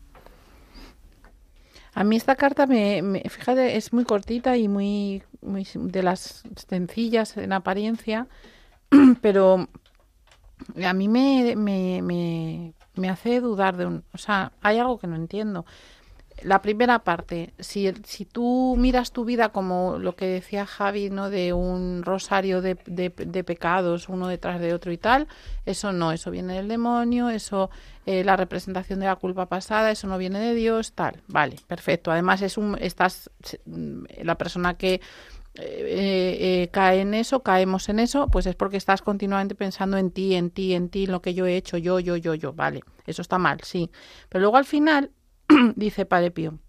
A 2.00 2.04
mí 2.04 2.16
esta 2.16 2.36
carta, 2.36 2.68
me, 2.68 3.02
me- 3.02 3.24
fíjate, 3.30 3.76
es 3.78 3.92
muy 3.94 4.06
cortita 4.06 4.56
y 4.58 4.68
muy, 4.68 5.24
muy 5.42 5.68
de 5.74 6.04
las 6.04 6.44
sencillas 6.70 7.36
en 7.38 7.54
apariencia, 7.54 8.28
pero 9.22 9.68
a 10.84 10.94
mí 10.94 11.08
me, 11.08 11.56
me, 11.56 12.02
me, 12.02 12.74
me 12.96 13.10
hace 13.10 13.40
dudar 13.42 13.78
de 13.78 13.86
un... 13.86 14.04
O 14.14 14.18
sea, 14.18 14.52
hay 14.62 14.78
algo 14.80 14.98
que 15.00 15.08
no 15.08 15.16
entiendo. 15.16 15.66
La 16.44 16.62
primera 16.62 17.00
parte, 17.00 17.54
si, 17.60 17.92
si 18.04 18.26
tú 18.26 18.76
miras 18.78 19.12
tu 19.12 19.26
vida 19.26 19.50
como 19.50 19.98
lo 19.98 20.16
que 20.16 20.28
decía 20.28 20.66
Javi, 20.66 21.10
¿no? 21.10 21.30
De 21.30 21.52
un 21.54 22.04
rosario 22.04 22.62
de, 22.62 22.76
de, 22.86 23.44
pecados, 23.44 24.08
uno 24.08 24.28
detrás 24.28 24.60
de 24.60 24.74
otro 24.74 24.92
y 24.92 24.98
tal, 24.98 25.28
eso 25.66 25.92
no, 25.92 26.12
eso 26.12 26.30
viene 26.30 26.54
del 26.54 26.68
demonio, 26.68 27.30
eso, 27.30 27.72
eh, 28.06 28.24
la 28.24 28.36
representación 28.36 29.00
de 29.00 29.08
la 29.08 29.16
culpa 29.16 29.48
pasada, 29.48 29.90
eso 29.90 30.08
no 30.08 30.18
viene 30.20 30.40
de 30.40 30.54
Dios, 30.54 30.94
tal. 30.94 31.24
Vale, 31.28 31.56
perfecto. 31.66 32.12
Además, 32.12 32.42
es 32.44 32.58
un, 32.58 32.78
estás, 32.80 33.32
mm, 33.66 34.04
la 34.22 34.36
persona 34.36 34.76
que 34.76 35.02
eh, 35.60 36.38
eh, 36.40 36.70
cae 36.72 37.02
en 37.02 37.14
eso, 37.16 37.42
caemos 37.42 37.90
en 37.90 38.00
eso, 38.00 38.28
pues 38.28 38.46
es 38.46 38.56
porque 38.56 38.78
estás 38.78 39.02
continuamente 39.02 39.56
pensando 39.56 39.98
en 39.98 40.12
ti, 40.12 40.36
en 40.36 40.52
ti, 40.52 40.74
en 40.74 40.90
ti, 40.90 41.06
en 41.06 41.12
lo 41.12 41.22
que 41.22 41.34
yo 41.34 41.48
he 41.48 41.58
hecho, 41.58 41.78
yo, 41.78 42.00
yo, 42.00 42.16
yo, 42.16 42.36
yo. 42.36 42.54
Vale, 42.54 42.82
eso 43.08 43.22
está 43.24 43.40
mal, 43.40 43.62
sí. 43.64 43.90
Pero 44.30 44.42
luego 44.42 44.58
al 44.58 44.66
final, 44.66 45.12
dice 45.76 46.06
Padre 46.06 46.32
Pío, 46.32 46.60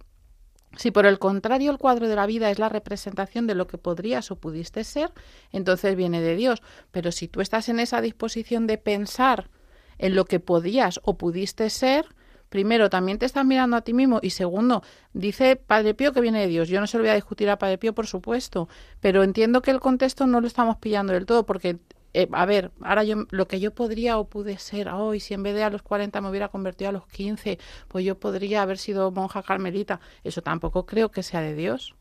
si 0.76 0.90
por 0.90 1.06
el 1.06 1.18
contrario 1.18 1.70
el 1.70 1.78
cuadro 1.78 2.08
de 2.08 2.14
la 2.14 2.26
vida 2.26 2.50
es 2.50 2.58
la 2.58 2.68
representación 2.68 3.46
de 3.46 3.54
lo 3.54 3.66
que 3.66 3.78
podrías 3.78 4.30
o 4.30 4.36
pudiste 4.36 4.84
ser, 4.84 5.12
entonces 5.50 5.96
viene 5.96 6.20
de 6.20 6.36
Dios. 6.36 6.62
Pero 6.92 7.10
si 7.10 7.26
tú 7.26 7.40
estás 7.40 7.68
en 7.68 7.80
esa 7.80 8.00
disposición 8.00 8.66
de 8.66 8.78
pensar 8.78 9.50
en 9.98 10.14
lo 10.14 10.24
que 10.24 10.40
podías 10.40 11.00
o 11.02 11.18
pudiste 11.18 11.68
ser, 11.70 12.06
primero 12.48 12.90
también 12.90 13.18
te 13.18 13.26
estás 13.26 13.44
mirando 13.44 13.76
a 13.76 13.80
ti 13.80 13.92
mismo 13.92 14.20
y 14.22 14.30
segundo, 14.30 14.82
dice 15.12 15.56
Padre 15.56 15.94
Pío 15.94 16.12
que 16.12 16.20
viene 16.20 16.40
de 16.40 16.46
Dios. 16.46 16.68
Yo 16.68 16.80
no 16.80 16.86
se 16.86 16.98
lo 16.98 17.02
voy 17.02 17.10
a 17.10 17.14
discutir 17.14 17.50
a 17.50 17.58
Padre 17.58 17.78
Pío, 17.78 17.94
por 17.94 18.06
supuesto, 18.06 18.68
pero 19.00 19.22
entiendo 19.22 19.62
que 19.62 19.70
el 19.70 19.80
contexto 19.80 20.26
no 20.26 20.40
lo 20.40 20.46
estamos 20.46 20.76
pillando 20.76 21.12
del 21.12 21.26
todo 21.26 21.44
porque 21.44 21.78
eh, 22.14 22.29
a 22.33 22.47
ver, 22.47 22.71
ahora 22.81 23.05
yo 23.05 23.27
lo 23.31 23.49
que 23.49 23.61
yo 23.61 23.75
podría 23.75 24.18
o 24.18 24.29
pude 24.29 24.59
ser 24.59 24.88
hoy, 24.88 25.21
si 25.21 25.35
en 25.35 25.42
vez 25.42 25.55
de 25.55 25.62
a 25.64 25.71
los 25.71 25.83
40 25.83 26.21
me 26.21 26.31
hubiera 26.31 26.49
convertido 26.49 26.90
a 26.90 26.92
los 26.92 27.07
15, 27.07 27.59
pues 27.88 28.05
yo 28.05 28.18
podría 28.18 28.62
haber 28.62 28.79
sido 28.79 29.11
monja 29.11 29.42
carmelita. 29.42 30.01
Eso 30.25 30.42
tampoco 30.42 30.87
creo 30.87 31.11
que 31.11 31.23
sea 31.23 31.40
de 31.40 31.55
Dios. 31.55 31.94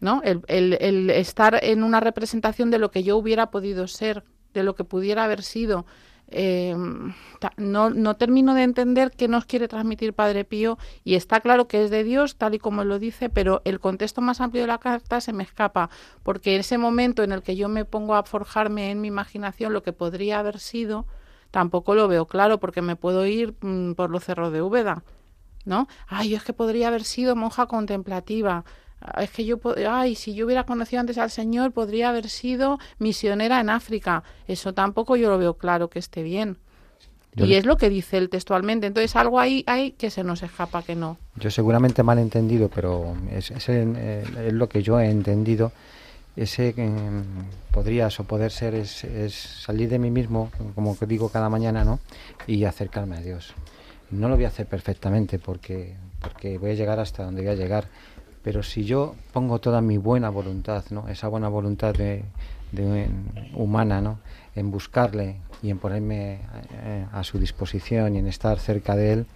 ¿No? 0.00 0.22
El, 0.22 0.42
el, 0.48 0.78
el 0.80 1.10
estar 1.10 1.62
en 1.62 1.82
una 1.82 2.00
representación 2.00 2.70
de 2.70 2.78
lo 2.78 2.90
que 2.90 3.02
yo 3.02 3.16
hubiera 3.16 3.50
podido 3.50 3.86
ser, 3.86 4.24
de 4.54 4.62
lo 4.62 4.74
que 4.74 4.84
pudiera 4.84 5.24
haber 5.24 5.42
sido. 5.42 5.86
Eh, 6.30 6.76
no, 7.56 7.90
no 7.90 8.16
termino 8.16 8.54
de 8.54 8.62
entender 8.62 9.10
qué 9.10 9.26
nos 9.26 9.46
quiere 9.46 9.66
transmitir 9.66 10.14
Padre 10.14 10.44
Pío 10.44 10.78
y 11.04 11.14
está 11.14 11.40
claro 11.40 11.66
que 11.66 11.82
es 11.82 11.90
de 11.90 12.04
Dios, 12.04 12.36
tal 12.36 12.54
y 12.54 12.58
como 12.58 12.84
lo 12.84 12.98
dice, 12.98 13.28
pero 13.28 13.62
el 13.64 13.80
contexto 13.80 14.20
más 14.20 14.40
amplio 14.40 14.62
de 14.62 14.68
la 14.68 14.78
carta 14.78 15.20
se 15.20 15.32
me 15.32 15.42
escapa, 15.42 15.90
porque 16.22 16.56
ese 16.56 16.78
momento 16.78 17.22
en 17.22 17.32
el 17.32 17.42
que 17.42 17.56
yo 17.56 17.68
me 17.68 17.84
pongo 17.84 18.14
a 18.14 18.22
forjarme 18.22 18.90
en 18.90 19.00
mi 19.00 19.08
imaginación 19.08 19.72
lo 19.72 19.82
que 19.82 19.92
podría 19.92 20.38
haber 20.38 20.60
sido, 20.60 21.06
tampoco 21.50 21.94
lo 21.94 22.06
veo 22.08 22.26
claro, 22.26 22.60
porque 22.60 22.82
me 22.82 22.96
puedo 22.96 23.26
ir 23.26 23.54
mm, 23.60 23.92
por 23.94 24.10
los 24.10 24.24
cerros 24.24 24.52
de 24.52 24.62
Úbeda, 24.62 25.02
¿no? 25.64 25.88
Ay, 26.06 26.34
es 26.34 26.44
que 26.44 26.52
podría 26.52 26.88
haber 26.88 27.04
sido 27.04 27.36
monja 27.36 27.66
contemplativa. 27.66 28.64
Ah, 29.00 29.22
Es 29.24 29.30
que 29.30 29.44
yo, 29.44 29.58
ay, 29.88 30.14
si 30.14 30.34
yo 30.34 30.44
hubiera 30.46 30.64
conocido 30.64 31.00
antes 31.00 31.16
al 31.18 31.30
Señor, 31.30 31.72
podría 31.72 32.10
haber 32.10 32.28
sido 32.28 32.78
misionera 32.98 33.60
en 33.60 33.70
África. 33.70 34.22
Eso 34.46 34.74
tampoco 34.74 35.16
yo 35.16 35.30
lo 35.30 35.38
veo 35.38 35.54
claro 35.54 35.88
que 35.88 35.98
esté 35.98 36.22
bien. 36.22 36.58
Yo 37.34 37.44
y 37.46 37.50
le- 37.50 37.58
es 37.58 37.64
lo 37.64 37.76
que 37.76 37.88
dice 37.88 38.18
él 38.18 38.28
textualmente. 38.28 38.86
Entonces, 38.88 39.14
algo 39.16 39.38
ahí 39.40 39.62
hay 39.66 39.92
que 39.92 40.10
se 40.10 40.24
nos 40.24 40.42
escapa 40.42 40.82
que 40.82 40.96
no. 40.96 41.16
Yo 41.36 41.50
seguramente 41.50 42.02
mal 42.02 42.18
entendido, 42.18 42.68
pero 42.68 43.16
es, 43.30 43.50
es, 43.52 43.68
el- 43.68 43.96
el- 43.96 44.36
es 44.36 44.52
lo 44.52 44.68
que 44.68 44.82
yo 44.82 44.98
he 45.00 45.08
entendido. 45.08 45.72
Ese 46.36 46.74
que 46.74 46.88
podrías 47.72 48.18
o 48.20 48.24
poder 48.24 48.50
ser 48.52 48.74
es, 48.74 49.04
es 49.04 49.34
salir 49.34 49.88
de 49.88 49.98
mí 49.98 50.10
mismo, 50.10 50.50
como 50.74 50.98
que 50.98 51.06
digo 51.06 51.28
cada 51.28 51.48
mañana, 51.48 51.84
¿no? 51.84 52.00
Y 52.46 52.64
acercarme 52.64 53.16
a 53.16 53.20
Dios. 53.20 53.52
No 54.10 54.28
lo 54.28 54.36
voy 54.36 54.44
a 54.44 54.48
hacer 54.48 54.66
perfectamente 54.66 55.38
porque, 55.38 55.94
porque 56.20 56.58
voy 56.58 56.70
a 56.70 56.74
llegar 56.74 56.98
hasta 56.98 57.24
donde 57.24 57.42
voy 57.42 57.50
a 57.50 57.54
llegar. 57.54 57.86
Pero 58.42 58.62
si 58.62 58.84
yo 58.84 59.14
pongo 59.32 59.58
toda 59.58 59.80
mi 59.80 59.98
buena 59.98 60.30
voluntad, 60.30 60.84
¿no? 60.90 61.08
Esa 61.08 61.28
buena 61.28 61.48
voluntad 61.48 61.94
de, 61.94 62.24
de, 62.72 63.08
humana, 63.54 64.00
¿no? 64.00 64.18
En 64.54 64.70
buscarle 64.70 65.36
y 65.62 65.70
en 65.70 65.78
ponerme 65.78 66.40
eh, 66.84 67.06
a 67.12 67.22
su 67.22 67.38
disposición 67.38 68.16
y 68.16 68.18
en 68.18 68.26
estar 68.26 68.58
cerca 68.58 68.96
de 68.96 69.12
él, 69.12 69.26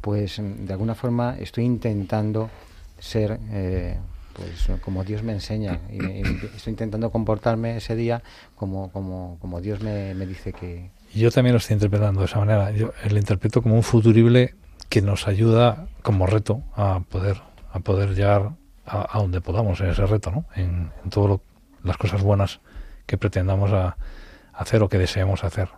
pues 0.00 0.38
mm, 0.38 0.66
de 0.66 0.72
alguna 0.72 0.94
forma 0.94 1.36
estoy 1.38 1.64
intentando 1.64 2.50
ser 2.98 3.38
eh, 3.50 3.96
pues 4.34 4.80
como 4.80 5.04
Dios 5.04 5.22
me 5.22 5.32
enseña 5.32 5.80
y 5.90 5.98
estoy 6.56 6.70
intentando 6.70 7.10
comportarme 7.10 7.76
ese 7.76 7.94
día 7.96 8.22
como 8.56 8.90
como, 8.90 9.36
como 9.40 9.60
Dios 9.60 9.82
me, 9.82 10.14
me 10.14 10.26
dice 10.26 10.52
que 10.52 10.90
Yo 11.14 11.30
también 11.30 11.52
lo 11.52 11.58
estoy 11.58 11.74
interpretando 11.74 12.20
de 12.20 12.26
esa 12.26 12.38
manera. 12.38 12.70
Yo 12.70 12.92
lo 13.10 13.18
interpreto 13.18 13.62
como 13.62 13.74
un 13.74 13.82
futurible 13.82 14.54
que 14.88 15.02
nos 15.02 15.26
ayuda 15.26 15.86
como 16.02 16.26
reto 16.26 16.62
a 16.76 17.00
poder 17.08 17.38
a 17.72 17.80
poder 17.80 18.14
llegar 18.14 18.50
a, 18.86 19.16
a 19.16 19.20
donde 19.20 19.40
podamos 19.40 19.80
en 19.80 19.88
ese 19.90 20.04
reto, 20.06 20.30
¿no? 20.30 20.44
En, 20.54 20.90
en 21.04 21.10
todas 21.10 21.40
las 21.82 21.96
cosas 21.96 22.22
buenas 22.22 22.60
que 23.06 23.16
pretendamos 23.18 23.72
a- 23.72 23.96
hacer 24.52 24.82
o 24.82 24.88
que 24.88 24.98
deseemos 24.98 25.44
hacer. 25.44 25.68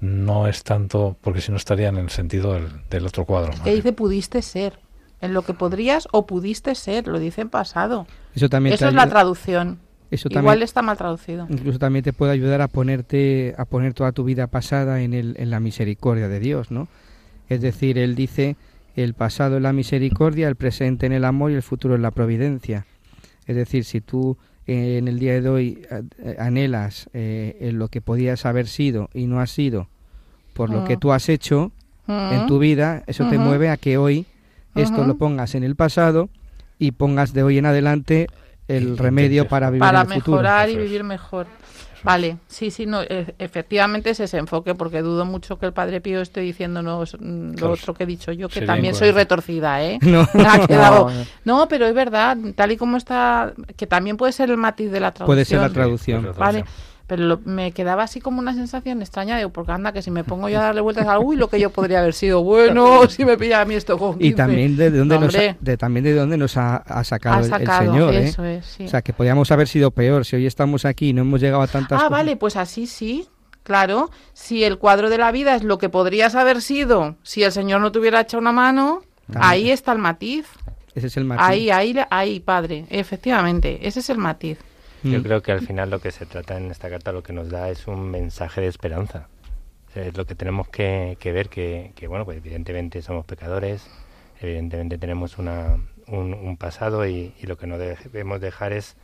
No 0.00 0.48
es 0.48 0.64
tanto, 0.64 1.16
porque 1.20 1.40
si 1.40 1.52
no 1.52 1.56
estaría 1.56 1.88
en 1.88 1.96
el 1.96 2.10
sentido 2.10 2.54
del, 2.54 2.68
del 2.90 3.06
otro 3.06 3.24
cuadro. 3.24 3.52
¿no? 3.56 3.62
Que 3.62 3.74
dice 3.74 3.92
pudiste 3.92 4.42
ser. 4.42 4.78
En 5.20 5.34
lo 5.34 5.42
que 5.42 5.54
podrías 5.54 6.08
o 6.10 6.26
pudiste 6.26 6.74
ser, 6.74 7.06
lo 7.06 7.20
dice 7.20 7.42
en 7.42 7.48
pasado. 7.48 8.06
Eso 8.34 8.48
también 8.48 8.74
Eso 8.74 8.88
es 8.88 8.94
la 8.94 9.06
traducción. 9.08 9.78
Eso 10.10 10.28
Igual 10.28 10.44
también, 10.44 10.62
está 10.64 10.82
mal 10.82 10.96
traducido. 10.98 11.46
incluso 11.48 11.78
también 11.78 12.02
te 12.02 12.12
puede 12.12 12.32
ayudar 12.32 12.60
a 12.60 12.68
ponerte 12.68 13.54
a 13.56 13.64
poner 13.64 13.94
toda 13.94 14.10
tu 14.12 14.24
vida 14.24 14.46
pasada 14.48 15.00
en 15.00 15.14
el 15.14 15.36
en 15.38 15.48
la 15.50 15.58
misericordia 15.60 16.28
de 16.28 16.38
Dios, 16.40 16.70
¿no? 16.72 16.88
Es 17.48 17.60
decir, 17.62 17.96
él 17.96 18.14
dice 18.14 18.56
el 18.96 19.14
pasado 19.14 19.56
en 19.56 19.62
la 19.64 19.72
misericordia, 19.72 20.48
el 20.48 20.56
presente 20.56 21.06
en 21.06 21.12
el 21.12 21.24
amor 21.24 21.50
y 21.50 21.54
el 21.54 21.62
futuro 21.62 21.94
en 21.94 22.02
la 22.02 22.10
providencia. 22.10 22.86
Es 23.46 23.56
decir, 23.56 23.84
si 23.84 24.00
tú 24.00 24.36
eh, 24.66 24.98
en 24.98 25.08
el 25.08 25.18
día 25.18 25.40
de 25.40 25.48
hoy 25.48 25.82
eh, 26.22 26.36
anhelas 26.38 27.08
eh, 27.12 27.56
en 27.60 27.78
lo 27.78 27.88
que 27.88 28.00
podías 28.00 28.46
haber 28.46 28.66
sido 28.68 29.10
y 29.12 29.26
no 29.26 29.40
has 29.40 29.50
sido 29.50 29.88
por 30.54 30.70
lo 30.70 30.84
que 30.84 30.96
Mm. 30.96 31.00
tú 31.00 31.12
has 31.12 31.28
hecho 31.28 31.72
en 32.06 32.44
Mm. 32.44 32.46
tu 32.46 32.58
vida, 32.58 33.02
eso 33.06 33.28
te 33.28 33.38
mueve 33.38 33.70
a 33.70 33.76
que 33.76 33.96
hoy 33.96 34.26
esto 34.74 35.04
lo 35.04 35.16
pongas 35.16 35.54
en 35.54 35.64
el 35.64 35.76
pasado 35.76 36.28
y 36.78 36.92
pongas 36.92 37.32
de 37.32 37.42
hoy 37.42 37.58
en 37.58 37.66
adelante 37.66 38.26
el 38.68 38.96
remedio 38.98 39.48
para 39.48 39.70
vivir 39.70 39.80
para 39.80 40.00
en 40.02 40.06
el 40.12 40.12
futuro. 40.14 40.36
mejorar 40.38 40.68
y 40.70 40.76
vivir 40.76 41.04
mejor. 41.04 41.46
Vale, 42.04 42.38
sí, 42.48 42.72
sí, 42.72 42.84
no, 42.84 43.00
e- 43.02 43.32
efectivamente 43.38 44.10
es 44.10 44.18
ese 44.18 44.36
enfoque, 44.38 44.74
porque 44.74 45.02
dudo 45.02 45.24
mucho 45.24 45.60
que 45.60 45.66
el 45.66 45.72
Padre 45.72 46.00
Pío 46.00 46.20
esté 46.20 46.40
diciéndonos 46.40 47.16
mm, 47.20 47.50
lo 47.50 47.54
Claro, 47.56 47.72
otro 47.74 47.94
que 47.94 48.02
he 48.02 48.06
dicho 48.06 48.32
yo, 48.32 48.48
que 48.48 48.54
sería 48.54 48.66
también 48.74 48.94
soy 48.96 49.12
retorcida, 49.12 49.84
¿eh? 49.84 49.98
No. 50.02 50.26
No, 51.44 51.68
pero 51.68 51.86
es 51.86 51.94
verdad, 51.94 52.36
tal 52.56 52.72
y 52.72 52.76
como 52.76 52.96
está, 52.96 53.52
que 53.76 53.86
también 53.86 54.16
puede 54.16 54.32
ser 54.32 54.50
el 54.50 54.56
matiz 54.56 54.90
de 54.90 54.98
la 54.98 55.12
traducción. 55.12 55.26
Puede 55.26 55.44
ser 55.44 55.60
la 55.60 55.70
traducción. 55.70 56.22
pues 56.24 56.36
la 56.36 56.44
Vale, 56.44 56.58
traducción. 56.62 56.91
Pero 57.06 57.24
lo- 57.24 57.40
me 57.44 57.72
quedaba 57.72 58.04
así 58.04 58.20
como 58.20 58.38
una 58.38 58.54
sensación 58.54 59.02
extraña 59.02 59.36
de, 59.36 59.48
porque 59.48 59.72
anda, 59.72 59.92
que 59.92 60.02
si 60.02 60.10
me 60.10 60.24
pongo 60.24 60.48
yo 60.48 60.58
a 60.60 60.62
darle 60.64 60.80
vueltas 60.80 61.06
al 61.06 61.18
uy, 61.18 61.36
lo 61.36 61.48
que 61.48 61.58
yo 61.60 61.70
podría 61.70 62.00
haber 62.00 62.14
sido 62.14 62.42
bueno, 62.42 63.06
si 63.08 63.24
me 63.24 63.36
pilla 63.36 63.60
a 63.60 63.64
mí 63.64 63.74
esto 63.74 63.98
con 63.98 64.12
15. 64.18 64.26
Y 64.26 64.34
también 64.34 64.76
de 64.76 64.90
dónde 64.90 65.18
nos 65.18 65.34
ha, 65.34 65.56
de, 65.60 65.76
también 65.76 66.04
de 66.04 66.14
dónde 66.14 66.36
nos 66.36 66.56
ha, 66.56 66.76
ha 66.76 67.04
sacado, 67.04 67.36
ha 67.54 67.56
el- 67.58 67.66
Señor, 67.66 68.14
¿eh? 68.14 68.24
eso 68.28 68.44
es, 68.44 68.64
sí. 68.66 68.84
O 68.84 68.88
sea, 68.88 69.02
que 69.02 69.12
podíamos 69.12 69.50
haber 69.50 69.68
sido 69.68 69.90
peor. 69.90 70.24
Si 70.24 70.36
hoy 70.36 70.46
estamos 70.46 70.84
aquí 70.84 71.08
y 71.10 71.12
no 71.12 71.22
hemos 71.22 71.40
llegado 71.40 71.62
a 71.62 71.66
tantas 71.66 71.92
Ah, 71.98 72.04
cosas. 72.04 72.10
vale, 72.10 72.36
pues 72.36 72.56
así 72.56 72.86
sí. 72.86 73.28
Claro, 73.64 74.10
si 74.32 74.64
el 74.64 74.78
cuadro 74.78 75.08
de 75.08 75.18
la 75.18 75.30
vida 75.30 75.54
es 75.54 75.62
lo 75.62 75.78
que 75.78 75.88
podrías 75.88 76.34
haber 76.34 76.62
sido 76.62 77.14
si 77.22 77.44
el 77.44 77.52
Señor 77.52 77.80
no 77.80 77.92
te 77.92 78.00
hubiera 78.00 78.20
echado 78.20 78.40
una 78.40 78.50
mano, 78.52 79.02
ahí 79.36 79.70
está 79.70 79.92
el 79.92 79.98
matiz. 79.98 80.46
Ese 80.94 81.06
es 81.06 81.16
el 81.16 81.24
matiz. 81.24 81.44
Ahí, 81.46 81.70
ahí, 81.70 81.96
ahí, 82.10 82.40
padre. 82.40 82.86
Efectivamente, 82.90 83.86
ese 83.86 84.00
es 84.00 84.10
el 84.10 84.18
matiz. 84.18 84.58
Yo 85.02 85.18
Mm. 85.18 85.22
creo 85.22 85.42
que 85.42 85.52
al 85.52 85.60
final 85.66 85.90
lo 85.90 86.00
que 86.00 86.10
se 86.12 86.26
trata 86.26 86.56
en 86.56 86.70
esta 86.70 86.88
carta 86.88 87.12
lo 87.12 87.22
que 87.22 87.32
nos 87.32 87.48
da 87.50 87.68
es 87.70 87.86
un 87.88 88.10
mensaje 88.10 88.60
de 88.60 88.68
esperanza. 88.68 89.28
O 89.88 89.92
sea, 89.92 90.04
es 90.04 90.16
lo 90.16 90.26
que 90.26 90.34
tenemos 90.34 90.68
que, 90.68 91.16
que 91.20 91.32
ver, 91.32 91.48
que, 91.48 91.92
que, 91.96 92.06
bueno, 92.06 92.24
pues 92.24 92.38
evidentemente 92.38 93.02
somos 93.02 93.24
pecadores, 93.26 93.90
evidentemente 94.40 94.96
tenemos 94.98 95.38
una, 95.38 95.76
un, 96.06 96.32
un 96.34 96.56
pasado 96.56 97.06
y, 97.06 97.34
y 97.40 97.46
lo 97.46 97.58
que 97.58 97.66
no 97.66 97.78
debemos 97.78 98.40
dejar 98.40 98.72
es 98.72 98.96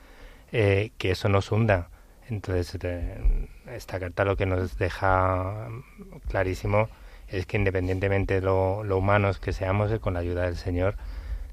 eh, 0.53 0.93
que 0.99 1.11
eso 1.11 1.29
nos 1.29 1.51
hunda. 1.53 1.89
Entonces, 2.31 2.79
eh, 2.83 3.19
esta 3.75 3.99
carta 3.99 4.25
lo 4.25 4.37
que 4.37 4.47
nos 4.47 4.79
deja 4.79 5.69
clarísimo 6.29 6.89
es 7.29 7.45
que 7.47 7.57
independientemente 7.57 8.35
de 8.35 8.41
lo, 8.43 8.85
lo 8.85 8.99
humanos 8.99 9.39
que 9.39 9.53
seamos, 9.53 9.91
eh, 9.93 9.99
con 9.99 10.15
la 10.15 10.21
ayuda 10.21 10.45
del 10.45 10.57
Señor, 10.57 10.95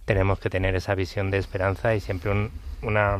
tenemos 0.05 0.39
que 0.39 0.49
tener 0.49 0.75
esa 0.75 0.95
visión 0.95 1.31
de 1.31 1.39
esperanza 1.39 1.95
y 1.95 1.99
siempre 1.99 2.31
un, 2.31 2.51
una 2.81 3.17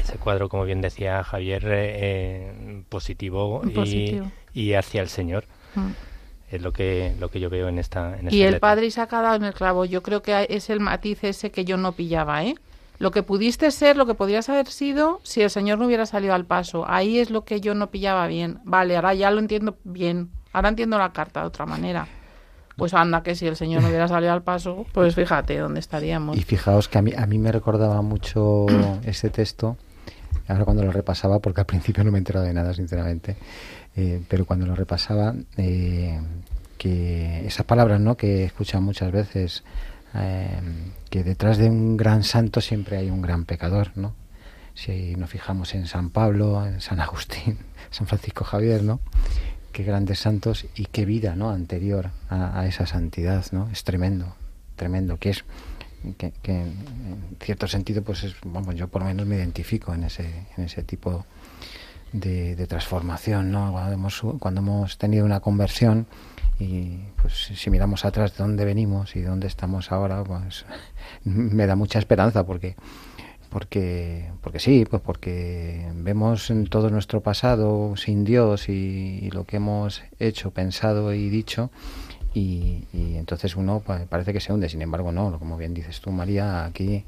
ese 0.00 0.18
cuadro, 0.18 0.48
como 0.48 0.64
bien 0.64 0.80
decía 0.80 1.22
Javier, 1.22 1.64
eh, 1.66 1.70
eh, 1.72 2.82
positivo, 2.88 3.62
y-. 3.64 4.20
Y, 4.52 4.74
hacia 4.74 5.00
el 5.02 5.08
Señor. 5.08 5.44
Mm. 5.74 5.90
Es 6.50 6.60
lo 6.60 6.72
que 6.72 7.14
lo 7.20 7.30
que 7.30 7.38
yo 7.38 7.48
veo 7.48 7.68
en 7.68 7.78
esta 7.78 8.18
en 8.18 8.32
Y 8.32 8.42
el 8.42 8.52
letra. 8.52 8.60
padre 8.60 8.86
Isaac 8.86 9.12
ha 9.12 9.22
dado 9.22 9.36
en 9.36 9.44
el 9.44 9.54
clavo. 9.54 9.84
Yo 9.84 10.02
creo 10.02 10.20
que 10.20 10.46
es 10.50 10.68
el 10.68 10.80
matiz 10.80 11.22
ese 11.22 11.52
que 11.52 11.64
yo 11.64 11.76
no 11.76 11.92
pillaba, 11.92 12.44
¿eh? 12.44 12.56
Lo 12.98 13.12
que 13.12 13.22
pudiste 13.22 13.70
ser, 13.70 13.96
lo 13.96 14.04
que 14.04 14.14
podrías 14.14 14.48
haber 14.48 14.66
sido 14.66 15.20
si 15.22 15.40
el 15.40 15.48
Señor 15.48 15.78
no 15.78 15.86
hubiera 15.86 16.04
salido 16.04 16.34
al 16.34 16.44
paso. 16.44 16.84
Ahí 16.86 17.18
es 17.18 17.30
lo 17.30 17.44
que 17.44 17.60
yo 17.60 17.74
no 17.74 17.90
pillaba 17.90 18.26
bien. 18.26 18.58
Vale, 18.64 18.96
ahora 18.96 19.14
ya 19.14 19.30
lo 19.30 19.38
entiendo 19.38 19.78
bien. 19.84 20.28
Ahora 20.52 20.68
entiendo 20.68 20.98
la 20.98 21.12
carta 21.12 21.40
de 21.40 21.46
otra 21.46 21.64
manera. 21.64 22.08
Pues 22.76 22.92
anda, 22.92 23.22
que 23.22 23.34
si 23.34 23.46
el 23.46 23.56
Señor 23.56 23.82
no 23.82 23.88
hubiera 23.88 24.08
salido 24.08 24.32
al 24.32 24.42
paso, 24.42 24.86
pues 24.92 25.14
fíjate 25.14 25.56
dónde 25.58 25.80
estaríamos. 25.80 26.36
Y 26.36 26.42
fijaos 26.42 26.88
que 26.88 26.98
a 26.98 27.02
mí, 27.02 27.12
a 27.16 27.26
mí 27.26 27.38
me 27.38 27.52
recordaba 27.52 28.02
mucho 28.02 28.66
ese 29.04 29.30
texto, 29.30 29.76
ahora 30.48 30.64
cuando 30.64 30.84
lo 30.84 30.92
repasaba, 30.92 31.38
porque 31.38 31.60
al 31.60 31.66
principio 31.66 32.04
no 32.04 32.10
me 32.10 32.18
he 32.18 32.20
enterado 32.20 32.46
de 32.46 32.54
nada, 32.54 32.74
sinceramente, 32.74 33.36
eh, 33.96 34.22
pero 34.28 34.44
cuando 34.46 34.66
lo 34.66 34.74
repasaba, 34.74 35.34
eh, 35.56 36.20
que 36.78 37.46
esas 37.46 37.66
palabras 37.66 38.00
¿no? 38.00 38.16
que 38.16 38.42
he 38.42 38.44
escuchado 38.44 38.82
muchas 38.82 39.12
veces, 39.12 39.64
eh, 40.14 40.60
que 41.10 41.22
detrás 41.22 41.58
de 41.58 41.68
un 41.68 41.96
gran 41.96 42.24
santo 42.24 42.60
siempre 42.60 42.96
hay 42.96 43.10
un 43.10 43.22
gran 43.22 43.44
pecador, 43.44 43.92
¿no? 43.96 44.14
Si 44.74 45.14
nos 45.16 45.28
fijamos 45.28 45.74
en 45.74 45.86
San 45.86 46.10
Pablo, 46.10 46.64
en 46.64 46.80
San 46.80 47.00
Agustín, 47.00 47.58
San 47.90 48.06
Francisco 48.06 48.44
Javier, 48.44 48.82
¿no? 48.82 49.00
Qué 49.72 49.84
grandes 49.84 50.20
santos 50.20 50.66
y 50.74 50.86
qué 50.86 51.04
vida, 51.04 51.36
¿no? 51.36 51.50
Anterior 51.50 52.10
a, 52.28 52.58
a 52.58 52.66
esa 52.66 52.86
santidad, 52.86 53.44
¿no? 53.52 53.68
Es 53.70 53.84
tremendo, 53.84 54.34
tremendo, 54.76 55.18
que 55.18 55.30
es 55.30 55.44
que, 56.16 56.32
en 56.44 57.36
cierto 57.40 57.66
sentido, 57.66 58.02
pues 58.02 58.24
es, 58.24 58.34
vamos, 58.44 58.74
yo 58.74 58.88
por 58.88 59.02
lo 59.02 59.08
menos 59.08 59.26
me 59.26 59.36
identifico 59.36 59.94
en 59.94 60.04
ese, 60.04 60.46
en 60.56 60.64
ese 60.64 60.82
tipo 60.82 61.24
de, 62.12 62.66
transformación, 62.66 63.50
¿no? 63.50 63.72
Cuando 63.72 63.92
hemos, 63.92 64.22
cuando 64.38 64.60
hemos 64.60 64.98
tenido 64.98 65.24
una 65.24 65.40
conversión 65.40 66.06
y 66.58 66.98
pues 67.20 67.34
si 67.54 67.70
miramos 67.70 68.04
atrás 68.04 68.36
de 68.36 68.44
dónde 68.44 68.64
venimos 68.64 69.16
y 69.16 69.22
dónde 69.22 69.46
estamos 69.46 69.92
ahora, 69.92 70.22
pues 70.24 70.66
me 71.24 71.66
da 71.66 71.76
mucha 71.76 71.98
esperanza 71.98 72.44
porque 72.44 72.76
porque 73.48 74.30
porque 74.42 74.60
sí, 74.60 74.86
pues 74.88 75.02
porque 75.02 75.90
vemos 75.94 76.50
en 76.50 76.66
todo 76.66 76.90
nuestro 76.90 77.20
pasado 77.20 77.96
sin 77.96 78.24
Dios 78.24 78.68
y 78.68 79.28
lo 79.32 79.44
que 79.44 79.56
hemos 79.56 80.02
hecho, 80.18 80.52
pensado 80.52 81.12
y 81.14 81.28
dicho 81.30 81.70
y, 82.34 82.84
y 82.92 83.16
entonces 83.16 83.56
uno 83.56 83.80
pa- 83.80 84.04
parece 84.08 84.32
que 84.32 84.40
se 84.40 84.52
hunde, 84.52 84.68
sin 84.68 84.82
embargo 84.82 85.12
no, 85.12 85.38
como 85.38 85.56
bien 85.56 85.74
dices 85.74 86.00
tú 86.00 86.10
María, 86.10 86.64
aquí 86.64 87.04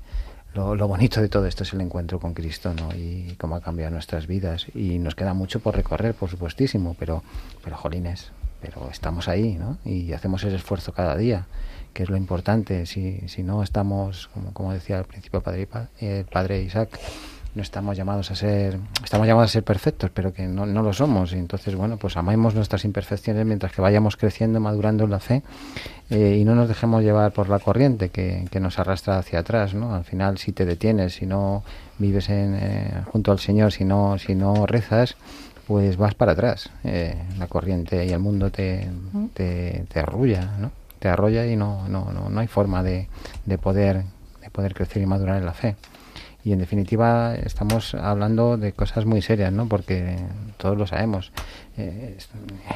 lo, 0.55 0.75
lo 0.75 0.87
bonito 0.89 1.21
de 1.23 1.29
todo 1.29 1.47
esto 1.47 1.63
es 1.63 1.73
el 1.73 1.81
encuentro 1.81 2.21
con 2.21 2.35
Cristo, 2.35 2.75
¿no? 2.75 2.95
Y 2.95 3.37
cómo 3.39 3.57
ha 3.57 3.63
cambiado 3.63 3.91
nuestras 3.91 4.27
vidas. 4.27 4.67
Y 4.75 4.99
nos 4.99 5.15
queda 5.15 5.33
mucho 5.33 5.61
por 5.61 5.75
recorrer, 5.75 6.15
por 6.15 6.29
supuestísimo, 6.29 6.95
pero, 6.99 7.23
pero 7.65 7.77
jolines, 7.79 8.33
pero 8.61 8.91
estamos 8.91 9.29
ahí, 9.29 9.55
¿no? 9.59 9.79
Y 9.85 10.13
hacemos 10.13 10.45
ese 10.45 10.57
esfuerzo 10.57 10.93
cada 10.93 11.17
día, 11.17 11.47
que 11.95 12.03
es 12.03 12.11
lo 12.11 12.19
importante. 12.19 12.85
Si, 12.85 13.27
si 13.29 13.43
no 13.43 13.63
estamos, 13.63 14.29
como, 14.35 14.53
como 14.53 14.75
decía 14.75 14.99
al 14.99 15.07
principio 15.07 15.39
el 15.39 15.43
padre, 15.43 15.69
el 16.01 16.27
padre 16.27 16.63
Isaac, 16.63 17.01
no 17.55 17.63
estamos 17.63 17.97
llamados 17.97 18.31
a 18.31 18.35
ser, 18.35 18.79
estamos 19.05 19.27
llamados 19.27 19.51
a 19.51 19.53
ser 19.53 19.63
perfectos, 19.63 20.11
pero 20.13 20.33
que 20.33 20.47
no, 20.47 20.65
no 20.65 20.83
lo 20.83 20.93
somos. 20.93 21.33
Y 21.33 21.37
entonces, 21.37 21.75
bueno, 21.75 21.99
pues 21.99 22.17
amemos 22.17 22.55
nuestras 22.55 22.85
imperfecciones 22.85 23.45
mientras 23.45 23.73
que 23.73 23.83
vayamos 23.83 24.17
creciendo, 24.17 24.59
madurando 24.61 25.05
en 25.05 25.11
la 25.11 25.21
fe 25.21 25.43
eh, 26.11 26.39
y 26.41 26.45
no 26.45 26.55
nos 26.55 26.69
dejemos 26.69 27.03
llevar 27.03 27.33
por 27.33 27.49
la 27.49 27.59
corriente 27.59 28.09
que, 28.09 28.47
que 28.51 28.61
nos 28.61 28.79
arrastra 28.79 29.19
hacia 29.19 29.41
atrás, 29.41 29.75
¿no? 29.75 29.95
Al 29.95 30.05
final, 30.05 30.39
si 30.39 30.53
te 30.53 30.65
detienes, 30.65 31.15
si 31.15 31.27
no 31.27 31.63
vives 31.99 32.29
en, 32.31 32.55
eh, 32.55 33.03
junto 33.13 33.33
al 33.33 33.39
Señor, 33.39 33.73
si 33.73 33.85
no, 33.85 34.19
si 34.19 34.35
no 34.35 34.67
rezas, 34.67 35.17
pues 35.67 35.97
vas 35.97 36.15
para 36.15 36.33
atrás. 36.33 36.71
Eh, 36.85 37.15
la 37.39 37.47
corriente 37.49 38.05
y 38.07 38.11
el 38.11 38.19
mundo 38.19 38.51
te, 38.51 38.89
te, 39.35 39.85
te 39.93 40.01
arrulla, 40.01 40.57
¿no? 40.59 40.71
Te 40.99 41.09
arrolla 41.09 41.47
y 41.47 41.57
no, 41.57 41.89
no, 41.89 42.13
no, 42.13 42.31
no 42.31 42.41
hay 42.41 42.47
forma 42.47 42.83
de, 42.83 43.09
de 43.45 43.59
poder 43.59 44.05
de 44.41 44.51
poder 44.51 44.75
crecer 44.75 45.03
y 45.03 45.07
madurar 45.07 45.39
en 45.39 45.47
la 45.47 45.55
fe. 45.55 45.77
Y 46.45 46.53
en 46.53 46.59
definitiva 46.59 47.35
estamos 47.37 47.95
hablando 47.95 48.57
de 48.57 48.73
cosas 48.73 49.05
muy 49.07 49.23
serias, 49.23 49.53
¿no? 49.53 49.69
Porque 49.69 50.17
todos 50.57 50.77
lo 50.77 50.87
sabemos. 50.87 51.31
eh, 51.77 52.17
es- 52.19 52.29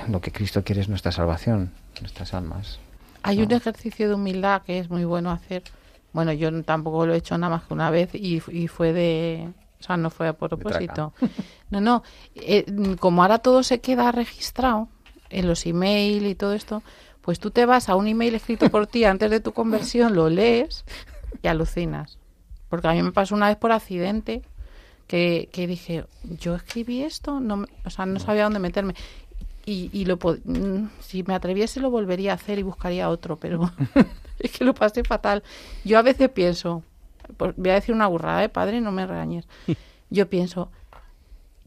lo 0.09 0.21
que 0.21 0.31
Cristo 0.33 0.63
quiere 0.65 0.81
es 0.81 0.89
nuestra 0.89 1.13
salvación, 1.13 1.73
nuestras 2.01 2.33
almas. 2.33 2.79
Hay 3.23 3.43
un 3.43 3.51
ejercicio 3.57 4.09
de 4.09 4.15
humildad 4.15 4.63
que 4.63 4.79
es 4.79 4.89
muy 4.89 5.05
bueno 5.05 5.31
hacer. 5.33 5.65
Bueno, 6.13 6.33
yo 6.33 6.63
tampoco 6.63 7.05
lo 7.07 7.13
he 7.13 7.19
hecho 7.19 7.37
nada 7.37 7.57
más 7.57 7.65
que 7.65 7.75
una 7.75 7.91
vez 7.91 8.15
y, 8.15 8.41
y 8.51 8.69
fue 8.69 8.93
de... 8.93 9.51
O 9.81 9.83
sea, 9.83 9.97
no 9.99 10.09
fue 10.11 10.29
a 10.29 10.33
propósito. 10.33 11.13
No, 11.71 11.81
no. 11.81 12.03
eh, 12.37 12.65
como 13.01 13.23
ahora 13.23 13.39
todo 13.41 13.63
se 13.63 13.81
queda 13.81 14.13
registrado 14.13 14.89
en 15.29 15.47
los 15.49 15.67
email 15.67 16.27
y 16.27 16.35
todo 16.35 16.55
esto, 16.55 16.83
pues 17.21 17.39
tú 17.41 17.51
te 17.51 17.67
vas 17.67 17.89
a 17.91 17.97
un 17.97 18.07
email 18.07 18.35
escrito 18.37 18.71
por 18.71 18.87
ti 18.87 19.05
antes 19.05 19.31
de 19.31 19.41
tu 19.41 19.53
conversión, 19.53 20.15
lo 20.15 20.31
lees 20.31 20.85
y 21.43 21.49
alucinas. 21.49 22.17
Porque 22.69 22.89
a 22.89 22.93
mí 22.93 23.03
me 23.03 23.13
pasó 23.13 23.35
una 23.35 23.49
vez 23.49 23.57
por 23.57 23.73
accidente 23.73 24.43
que, 25.07 25.49
que 25.53 25.67
dije, 25.67 26.05
yo 26.25 26.57
escribí 26.57 27.03
esto, 27.03 27.41
no, 27.41 27.65
o 27.85 27.91
sea, 27.91 28.07
no 28.07 28.19
sabía 28.21 28.45
dónde 28.45 28.59
meterme. 28.59 28.95
Y, 29.65 29.91
y 29.93 30.05
lo 30.05 30.17
mm, 30.17 30.89
si 31.01 31.25
me 31.25 31.35
atreviese 31.35 31.81
lo 31.81 31.91
volvería 31.91 32.33
a 32.33 32.37
hacer 32.37 32.59
y 32.59 32.63
buscaría 32.63 33.09
otro, 33.09 33.37
pero 33.37 33.71
es 34.39 34.51
que 34.53 34.65
lo 34.65 34.75
pasé 34.75 35.03
fatal. 35.05 35.43
Yo 35.85 35.99
a 35.99 36.03
veces 36.03 36.29
pienso, 36.31 36.83
pues 37.37 37.55
voy 37.57 37.71
a 37.71 37.75
decir 37.75 37.95
una 37.95 38.07
burrada, 38.07 38.45
¿eh, 38.45 38.49
padre? 38.49 38.81
No 38.81 38.93
me 38.93 39.07
regañes. 39.07 39.47
Yo 40.11 40.29
pienso, 40.29 40.71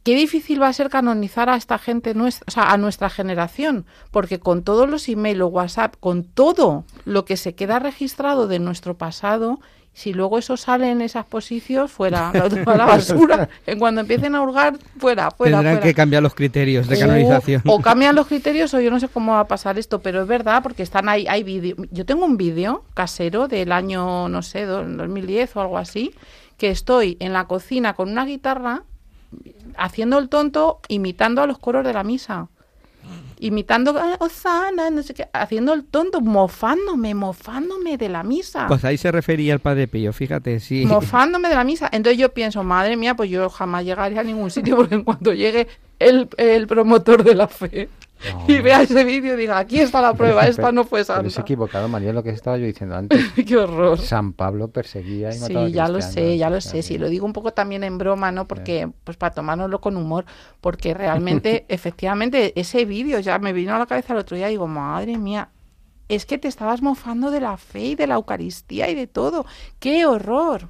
qué 0.03 0.15
difícil 0.15 0.61
va 0.61 0.69
a 0.69 0.73
ser 0.73 0.89
canonizar 0.89 1.49
a 1.49 1.55
esta 1.55 1.77
gente, 1.77 2.13
nuestra, 2.13 2.45
o 2.47 2.51
sea, 2.51 2.71
a 2.71 2.77
nuestra 2.77 3.09
generación, 3.09 3.85
porque 4.11 4.39
con 4.39 4.63
todos 4.63 4.89
los 4.89 5.09
emails 5.09 5.41
o 5.41 5.47
WhatsApp, 5.47 5.95
con 5.99 6.23
todo 6.23 6.85
lo 7.05 7.25
que 7.25 7.35
se 7.37 7.53
queda 7.53 7.79
registrado 7.79 8.47
de 8.47 8.59
nuestro 8.59 8.97
pasado, 8.97 9.59
si 9.93 10.13
luego 10.13 10.37
eso 10.37 10.55
sale 10.55 10.89
en 10.91 11.01
esas 11.01 11.25
posiciones, 11.25 11.91
fuera, 11.91 12.31
toda 12.63 12.77
la 12.77 12.85
basura. 12.85 13.49
En 13.65 13.79
cuando 13.79 14.01
empiecen 14.01 14.33
a 14.35 14.41
hurgar, 14.41 14.77
fuera, 14.97 15.29
fuera. 15.31 15.57
Tendrán 15.57 15.75
fuera. 15.75 15.87
que 15.87 15.93
cambiar 15.93 16.23
los 16.23 16.33
criterios 16.35 16.87
de 16.87 16.95
O- 16.95 16.99
canonización. 16.99 17.61
O, 17.65 17.81
cambian 17.81 18.15
los 18.15 18.27
criterios 18.27 18.73
o 18.73 18.79
yo 18.79 18.91
no 18.91 18.99
sé 18.99 19.09
cómo 19.09 19.33
va 19.33 19.41
a 19.41 19.47
pasar 19.47 19.77
esto, 19.77 19.99
pero 19.99 20.21
es 20.21 20.27
verdad 20.27 20.63
porque 20.63 20.83
están 20.83 21.09
ahí, 21.09 21.27
hay 21.27 21.43
vídeo. 21.43 21.75
Yo 21.91 22.05
tengo 22.05 22.25
un 22.25 22.37
vídeo 22.37 22.83
casero 22.93 23.47
del 23.47 23.71
año, 23.73 24.29
no 24.29 24.41
sé, 24.41 24.65
do- 24.65 24.83
2010 24.85 25.55
o 25.57 25.61
algo 25.61 25.77
así, 25.77 26.13
que 26.57 26.69
estoy 26.69 27.17
en 27.19 27.33
la 27.33 27.45
cocina 27.45 27.93
con 27.93 28.09
una 28.09 28.25
guitarra 28.25 28.83
haciendo 29.77 30.17
el 30.17 30.29
tonto, 30.29 30.79
imitando 30.87 31.41
a 31.41 31.47
los 31.47 31.57
coros 31.59 31.83
de 31.85 31.93
la 31.93 32.03
misa. 32.03 32.47
Imitando 33.41 33.97
a 33.97 34.17
Osana, 34.19 34.89
no 34.89 35.01
sé 35.01 35.13
qué, 35.13 35.29
haciendo 35.31 35.73
el 35.73 35.85
tonto, 35.85 36.19
mofándome, 36.19 37.15
mofándome 37.15 37.97
de 37.97 38.09
la 38.09 38.21
misa 38.23 38.67
Pues 38.67 38.83
ahí 38.83 38.97
se 38.97 39.11
refería 39.11 39.53
el 39.53 39.59
Padre 39.59 39.87
Pío, 39.87 40.11
fíjate, 40.11 40.59
sí. 40.59 40.85
mofándome 40.85 41.47
de 41.47 41.55
la 41.55 41.63
misa. 41.63 41.89
Entonces 41.91 42.19
yo 42.19 42.33
pienso, 42.33 42.63
madre 42.63 42.97
mía, 42.97 43.15
pues 43.15 43.29
yo 43.29 43.49
jamás 43.49 43.85
llegaré 43.85 44.19
a 44.19 44.23
ningún 44.23 44.51
sitio 44.51 44.75
porque 44.77 44.95
en 44.95 45.03
cuanto 45.03 45.33
llegue 45.33 45.67
el, 45.99 46.27
el 46.37 46.67
promotor 46.67 47.23
de 47.23 47.35
la 47.35 47.47
fe, 47.47 47.89
y 48.47 48.59
vea 48.59 48.81
ese 48.81 49.03
vídeo 49.03 49.35
y 49.35 49.37
diga, 49.37 49.57
aquí 49.57 49.79
está 49.79 50.01
la 50.01 50.13
prueba, 50.13 50.47
esta 50.47 50.71
no 50.71 50.83
fue 50.83 51.05
Pero 51.05 51.21
es 51.27 51.33
santa. 51.33 51.41
equivocado, 51.41 51.87
María, 51.87 52.13
lo 52.13 52.23
que 52.23 52.31
estaba 52.31 52.57
yo 52.57 52.65
diciendo 52.65 52.95
antes. 52.95 53.19
Qué 53.47 53.57
horror. 53.57 53.99
San 53.99 54.33
Pablo 54.33 54.69
perseguía 54.69 55.33
y 55.33 55.39
mataba 55.39 55.65
a 55.65 55.67
Sí, 55.67 55.73
ya 55.73 55.87
lo 55.87 56.01
sé, 56.01 56.37
ya 56.37 56.49
lo 56.49 56.61
sé. 56.61 56.81
Sí, 56.81 56.97
lo 56.97 57.09
digo 57.09 57.25
un 57.25 57.33
poco 57.33 57.53
también 57.53 57.83
en 57.83 57.97
broma, 57.97 58.31
¿no? 58.31 58.47
Porque, 58.47 58.89
pues 59.03 59.17
para 59.17 59.33
tomárnoslo 59.33 59.79
con 59.79 59.95
humor, 59.97 60.25
porque 60.61 60.93
realmente, 60.95 61.65
efectivamente, 61.69 62.53
ese 62.59 62.85
vídeo 62.85 63.19
ya 63.19 63.39
me 63.39 63.53
vino 63.53 63.73
a 63.75 63.79
la 63.79 63.85
cabeza 63.85 64.13
el 64.13 64.19
otro 64.19 64.35
día 64.35 64.47
y 64.47 64.51
digo, 64.51 64.67
madre 64.67 65.17
mía, 65.17 65.49
es 66.09 66.25
que 66.25 66.37
te 66.37 66.47
estabas 66.47 66.81
mofando 66.81 67.31
de 67.31 67.39
la 67.39 67.55
fe 67.57 67.81
y 67.81 67.95
de 67.95 68.07
la 68.07 68.15
Eucaristía 68.15 68.89
y 68.89 68.95
de 68.95 69.07
todo. 69.07 69.45
¡Qué 69.79 70.05
horror! 70.05 70.67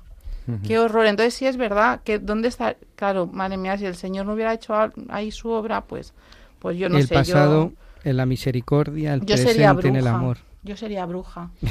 ¡Qué 0.65 0.79
horror! 0.79 1.05
Entonces 1.05 1.35
sí 1.35 1.45
es 1.45 1.57
verdad 1.57 2.01
que 2.03 2.17
dónde 2.17 2.47
está, 2.47 2.75
claro, 2.95 3.27
madre 3.27 3.57
mía, 3.57 3.77
si 3.77 3.85
el 3.85 3.95
Señor 3.95 4.25
no 4.25 4.33
hubiera 4.33 4.51
hecho 4.51 4.73
ahí 5.09 5.29
su 5.31 5.49
obra, 5.49 5.81
pues, 5.81 6.13
pues 6.59 6.77
yo 6.77 6.89
no 6.89 6.97
el 6.97 7.07
sé, 7.07 7.13
pasado 7.13 7.71
yo, 7.71 8.09
en 8.09 8.17
la 8.17 8.25
misericordia, 8.25 9.13
el 9.13 9.21
yo 9.21 9.25
presente 9.27 9.53
sería 9.53 9.71
en 9.81 9.95
el 9.95 10.07
amor. 10.07 10.37
Yo 10.63 10.75
sería 10.77 11.05
bruja. 11.05 11.49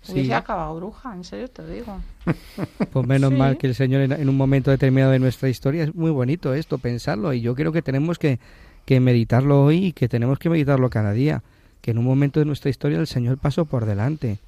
Sí. 0.00 0.12
Hubiese 0.12 0.32
acabado 0.32 0.76
bruja, 0.76 1.12
en 1.12 1.24
serio 1.24 1.48
te 1.48 1.66
digo. 1.70 2.00
Pues 2.92 3.06
menos 3.06 3.30
Sí. 3.30 3.36
mal 3.36 3.58
que 3.58 3.66
el 3.66 3.74
Señor 3.74 4.00
en, 4.02 4.12
en 4.12 4.28
un 4.28 4.36
momento 4.36 4.70
determinado 4.70 5.12
de 5.12 5.18
nuestra 5.18 5.48
historia 5.50 5.82
es 5.82 5.94
muy 5.94 6.10
bonito 6.12 6.54
esto, 6.54 6.78
pensarlo. 6.78 7.34
Y 7.34 7.42
yo 7.42 7.54
creo 7.54 7.72
que 7.72 7.82
tenemos 7.82 8.18
que, 8.18 8.38
que 8.86 9.00
meditarlo 9.00 9.64
hoy 9.64 9.86
y 9.86 9.92
que 9.92 10.08
tenemos 10.08 10.38
que 10.38 10.48
meditarlo 10.48 10.88
cada 10.88 11.12
día. 11.12 11.42
Que 11.82 11.90
en 11.90 11.98
un 11.98 12.04
momento 12.04 12.38
de 12.40 12.46
nuestra 12.46 12.70
historia 12.70 12.98
el 12.98 13.06
Señor 13.08 13.36
pasó 13.38 13.66
por 13.66 13.84
delante. 13.84 14.38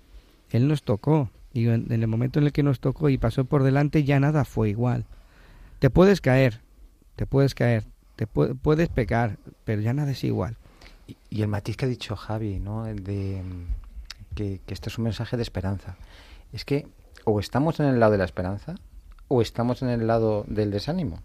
Él 0.50 0.66
nos 0.66 0.82
tocó. 0.82 1.28
Y 1.52 1.66
en, 1.66 1.92
en 1.92 2.00
el 2.00 2.06
momento 2.08 2.38
en 2.38 2.46
el 2.46 2.52
que 2.52 2.62
nos 2.62 2.80
tocó 2.80 3.10
y 3.10 3.18
pasó 3.18 3.44
por 3.44 3.62
delante 3.64 4.04
ya 4.04 4.18
nada 4.18 4.44
fue 4.46 4.70
igual. 4.70 5.04
Te 5.80 5.90
puedes 5.90 6.20
caer, 6.22 6.60
te 7.16 7.26
puedes 7.26 7.54
caer, 7.54 7.84
te 8.20 8.28
pu- 8.28 8.54
puedes 8.60 8.90
pecar, 8.90 9.38
pero 9.64 9.80
ya 9.80 9.94
nada 9.94 10.10
es 10.10 10.22
igual. 10.24 10.58
Y, 11.06 11.16
y 11.30 11.40
el 11.40 11.48
matiz 11.48 11.78
que 11.78 11.86
ha 11.86 11.88
dicho 11.88 12.16
Javi, 12.16 12.58
¿no? 12.60 12.86
El 12.86 13.02
De 13.02 13.42
mm, 13.42 14.34
que, 14.36 14.60
que 14.66 14.74
esto 14.74 14.90
es 14.90 14.98
un 14.98 15.04
mensaje 15.04 15.38
de 15.38 15.42
esperanza. 15.42 15.96
Es 16.52 16.66
que 16.66 16.86
o 17.24 17.40
estamos 17.40 17.80
en 17.80 17.86
el 17.86 17.98
lado 17.98 18.12
de 18.12 18.18
la 18.18 18.24
esperanza 18.26 18.74
o 19.28 19.40
estamos 19.40 19.80
en 19.80 19.88
el 19.88 20.06
lado 20.06 20.44
del 20.48 20.70
desánimo. 20.70 21.22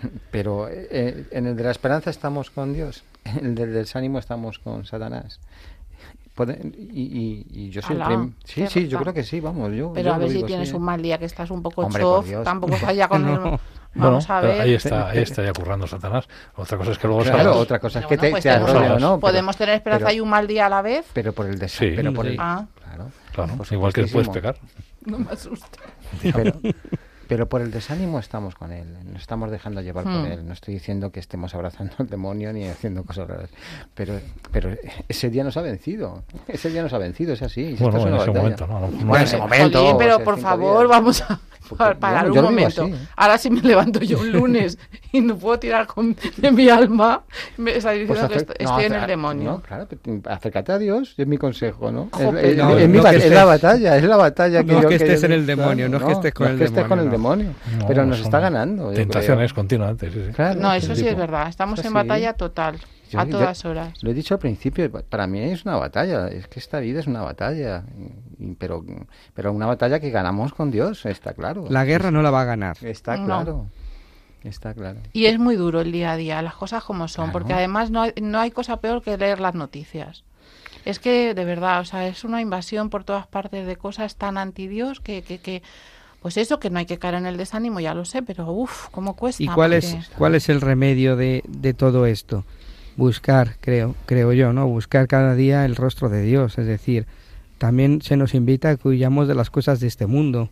Pero 0.30 0.68
eh, 0.68 1.26
en 1.32 1.46
el 1.48 1.56
de 1.56 1.64
la 1.64 1.72
esperanza 1.72 2.10
estamos 2.10 2.50
con 2.52 2.72
Dios, 2.72 3.02
en 3.24 3.44
el 3.46 3.54
del 3.56 3.72
desánimo 3.74 4.20
estamos 4.20 4.60
con 4.60 4.84
Satanás. 4.84 5.40
Y, 6.38 7.02
y- 7.02 7.46
y 7.50 7.70
yo 7.70 7.80
soy 7.82 7.96
el 7.96 8.02
Alá, 8.02 8.14
prim- 8.14 8.34
Sí, 8.44 8.66
sí, 8.68 8.86
yo 8.88 8.98
creo 9.00 9.14
que 9.14 9.24
sí, 9.24 9.40
vamos. 9.40 9.72
Yo, 9.74 9.92
Pero 9.94 10.10
yo 10.10 10.14
a 10.14 10.18
ver 10.18 10.28
si 10.28 10.34
digo 10.34 10.46
tienes 10.46 10.72
un 10.74 10.82
mal 10.82 11.00
día, 11.02 11.18
que 11.18 11.24
estás 11.24 11.50
un 11.50 11.62
poco 11.62 11.80
Hombre, 11.80 12.02
chof, 12.02 12.30
tampoco 12.44 12.78
vaya 12.82 13.08
con 13.08 13.26
el... 13.26 13.58
Vamos 13.96 14.26
Bueno, 14.26 14.38
a 14.38 14.40
ver. 14.42 14.60
ahí 14.60 14.74
está, 14.74 15.08
ahí 15.08 15.18
está 15.18 15.42
ya 15.42 15.52
currando 15.52 15.86
Satanás. 15.86 16.28
Otra 16.54 16.76
cosa 16.78 16.92
es 16.92 16.98
que 16.98 17.06
luego 17.06 17.22
Claro, 17.22 17.38
salgas. 17.38 17.56
otra 17.56 17.78
cosa 17.78 17.98
es 18.00 18.06
que 18.06 18.16
bueno, 18.16 18.22
te, 18.22 18.30
pues 18.30 18.42
te 18.42 18.50
arrolle 18.50 18.88
no. 18.90 18.96
pero- 18.98 19.20
Podemos 19.20 19.56
tener 19.56 19.74
esperanza 19.74 20.06
pero- 20.06 20.16
y 20.16 20.20
un 20.20 20.28
mal 20.28 20.46
día 20.46 20.66
a 20.66 20.68
la 20.68 20.82
vez. 20.82 21.06
Pero 21.12 21.32
por 21.32 21.46
el 21.46 21.54
Sí. 21.54 21.60
desánimo. 21.60 21.96
pero 21.96 22.12
por 22.12 22.26
Sí. 22.26 22.32
el, 22.32 22.36
Ah, 22.40 22.66
claro, 22.84 23.10
Claro, 23.32 23.54
por 23.56 23.72
igual 23.72 23.92
que 23.92 24.06
puedes 24.06 24.28
pecar. 24.28 24.56
no 25.04 25.18
me 25.18 25.30
asusta. 25.32 25.66
Pero, 26.22 26.52
pero 27.28 27.48
por 27.48 27.60
el 27.60 27.70
desánimo 27.70 28.18
estamos 28.18 28.54
con 28.54 28.72
él, 28.72 28.86
nos 29.12 29.22
estamos 29.22 29.50
dejando 29.50 29.80
llevar 29.80 30.04
por 30.04 30.12
Hmm. 30.12 30.26
él. 30.26 30.46
No 30.46 30.52
estoy 30.52 30.74
diciendo 30.74 31.10
que 31.10 31.20
estemos 31.20 31.54
abrazando 31.54 31.92
al 31.98 32.08
demonio 32.08 32.52
ni 32.52 32.66
haciendo 32.66 33.04
cosas 33.04 33.28
raras, 33.28 33.50
pero, 33.94 34.18
pero 34.52 34.70
ese 35.08 35.30
día 35.30 35.44
nos 35.44 35.56
ha 35.56 35.62
vencido. 35.62 36.22
Ese 36.48 36.70
día 36.70 36.82
nos 36.82 36.92
ha 36.92 36.98
vencido, 36.98 37.32
es 37.34 37.42
así. 37.42 37.76
Bueno, 37.78 37.98
es 37.98 38.04
en 38.04 38.08
ese 38.14 38.18
batalla. 38.18 38.38
momento, 38.42 38.66
¿no? 38.66 38.80
No- 38.80 38.88
no 38.90 38.96
Bueno, 39.06 39.16
en 39.16 39.22
ese 39.22 39.36
momento. 39.38 39.96
Pero 39.98 40.20
por 40.24 40.38
favor, 40.38 40.78
días. 40.80 40.88
vamos 40.90 41.22
a 41.22 41.40
parar 41.98 42.28
bueno, 42.28 42.48
un 42.48 42.54
momento. 42.54 42.84
así. 42.84 42.94
Ahora 43.16 43.38
si 43.38 43.50
me 43.50 43.60
levanto 43.60 43.98
yo 44.00 44.20
un 44.20 44.30
lunes 44.30 44.78
y 45.10 45.20
no 45.20 45.36
puedo 45.36 45.58
tirar 45.58 45.88
con, 45.88 46.14
de 46.36 46.52
mi 46.52 46.68
alma, 46.68 47.24
me 47.56 47.76
está 47.76 47.90
diciendo 47.90 48.14
Pues 48.14 48.20
que 48.28 48.34
acer- 48.36 48.50
est- 48.52 48.62
no, 48.62 48.70
estoy 48.70 48.84
en 48.84 48.92
el 49.02 49.06
demonio. 49.08 49.50
No, 49.50 49.60
claro, 49.62 49.88
acércate 50.26 50.70
a 50.72 50.78
Dios, 50.78 51.14
es 51.16 51.26
mi 51.26 51.38
consejo, 51.38 51.90
¿no? 51.90 52.08
Es, 52.16 52.20
es- 52.20 52.58
es 52.58 52.88
mi 52.88 53.00
que 53.00 53.16
es 53.16 53.30
la 53.32 53.44
batalla, 53.46 53.96
es 53.96 54.04
la 54.04 54.16
batalla 54.16 54.62
que 54.62 54.72
No 54.72 54.78
es 54.78 54.82
yo- 54.84 54.88
que 54.90 54.94
estés 54.94 55.20
yo- 55.22 55.26
en 55.26 55.32
el 55.32 55.44
demonio, 55.46 55.88
no 55.88 55.96
es 55.96 56.04
que 56.04 56.12
estés 56.12 56.34
con 56.34 56.46
no 56.46 56.50
el 56.52 56.54
es 56.54 56.58
que 56.60 56.64
estés 56.66 56.84
con 56.86 56.98
el 57.00 57.04
demonio, 57.10 57.15
demonio, 57.16 57.52
No, 57.78 57.86
pero 57.86 58.06
nos 58.06 58.20
está 58.20 58.40
ganando. 58.40 58.90
Tentaciones 58.92 59.52
continuamente, 59.52 60.10
sí, 60.10 60.22
sí. 60.26 60.32
Claro, 60.32 60.60
No, 60.60 60.72
eso 60.72 60.94
sí 60.94 61.02
tipo. 61.02 61.10
es 61.12 61.16
verdad. 61.16 61.48
Estamos 61.48 61.78
Eso 61.78 61.88
en 61.88 61.92
sí. 61.92 61.94
batalla 61.94 62.32
total, 62.34 62.78
Yo- 63.10 63.20
a 63.20 63.24
yo- 63.24 63.30
todas 63.30 63.64
horas. 63.64 64.02
Lo 64.02 64.10
he 64.10 64.14
dicho 64.14 64.34
al 64.34 64.40
principio, 64.40 64.90
pa- 64.90 65.02
para 65.02 65.26
mí 65.26 65.40
es 65.40 65.64
una 65.64 65.76
batalla, 65.76 66.28
es 66.28 66.46
que 66.48 66.58
esta 66.60 66.80
vida 66.80 67.00
es 67.00 67.06
una 67.06 67.22
batalla, 67.22 67.84
y- 68.38 68.54
pero, 68.54 68.84
pero 69.34 69.52
una 69.52 69.66
batalla 69.66 70.00
que 70.00 70.10
ganamos 70.10 70.52
con 70.54 70.70
Dios, 70.70 71.06
está 71.06 71.32
claro. 71.34 71.66
La 71.68 71.84
guerra 71.84 72.10
no 72.10 72.22
la 72.22 72.30
va 72.30 72.42
a 72.42 72.44
ganar. 72.44 72.76
Está 72.82 73.16
No. 73.16 73.24
claro, 73.26 73.66
está 74.44 74.74
claro. 74.74 74.98
Y 75.12 75.26
es 75.26 75.38
muy 75.38 75.56
duro 75.56 75.80
el 75.80 75.92
día 75.92 76.12
a 76.12 76.16
día, 76.16 76.42
las 76.42 76.54
cosas 76.54 76.84
como 76.84 77.08
son, 77.08 77.26
Claro. 77.26 77.32
porque 77.32 77.52
además 77.54 77.90
no 77.90 78.02
hay, 78.02 78.12
no 78.20 78.38
hay 78.40 78.50
cosa 78.50 78.80
peor 78.80 79.02
que 79.02 79.16
leer 79.16 79.40
las 79.40 79.54
noticias. 79.54 80.24
Es 80.84 81.00
que, 81.00 81.34
de 81.34 81.44
verdad, 81.44 81.80
o 81.80 81.84
sea, 81.84 82.06
es 82.06 82.22
una 82.22 82.40
invasión 82.40 82.90
por 82.90 83.02
todas 83.02 83.26
partes 83.26 83.66
de 83.66 83.74
cosas 83.74 84.14
tan 84.14 84.38
anti 84.38 84.68
Dios 84.68 85.00
que, 85.00 85.22
que, 85.22 85.38
que, 85.38 85.60
pues 86.26 86.38
eso, 86.38 86.58
que 86.58 86.70
no 86.70 86.80
hay 86.80 86.86
que 86.86 86.98
caer 86.98 87.14
en 87.14 87.26
el 87.26 87.36
desánimo, 87.36 87.78
ya 87.78 87.94
lo 87.94 88.04
sé, 88.04 88.20
pero 88.20 88.50
uff, 88.50 88.88
cómo 88.90 89.14
cuesta. 89.14 89.44
¿Y 89.44 89.46
cuál 89.46 89.72
es, 89.72 89.96
cuál 90.18 90.34
es 90.34 90.48
el 90.48 90.60
remedio 90.60 91.14
de, 91.14 91.44
de 91.46 91.72
todo 91.72 92.04
esto? 92.04 92.44
Buscar, 92.96 93.54
creo, 93.60 93.94
creo 94.06 94.32
yo, 94.32 94.52
¿no? 94.52 94.66
Buscar 94.66 95.06
cada 95.06 95.36
día 95.36 95.64
el 95.64 95.76
rostro 95.76 96.08
de 96.08 96.22
Dios. 96.22 96.58
Es 96.58 96.66
decir, 96.66 97.06
también 97.58 98.02
se 98.02 98.16
nos 98.16 98.34
invita 98.34 98.70
a 98.70 98.76
que 98.76 98.88
huyamos 98.88 99.28
de 99.28 99.36
las 99.36 99.50
cosas 99.50 99.78
de 99.78 99.86
este 99.86 100.06
mundo. 100.06 100.50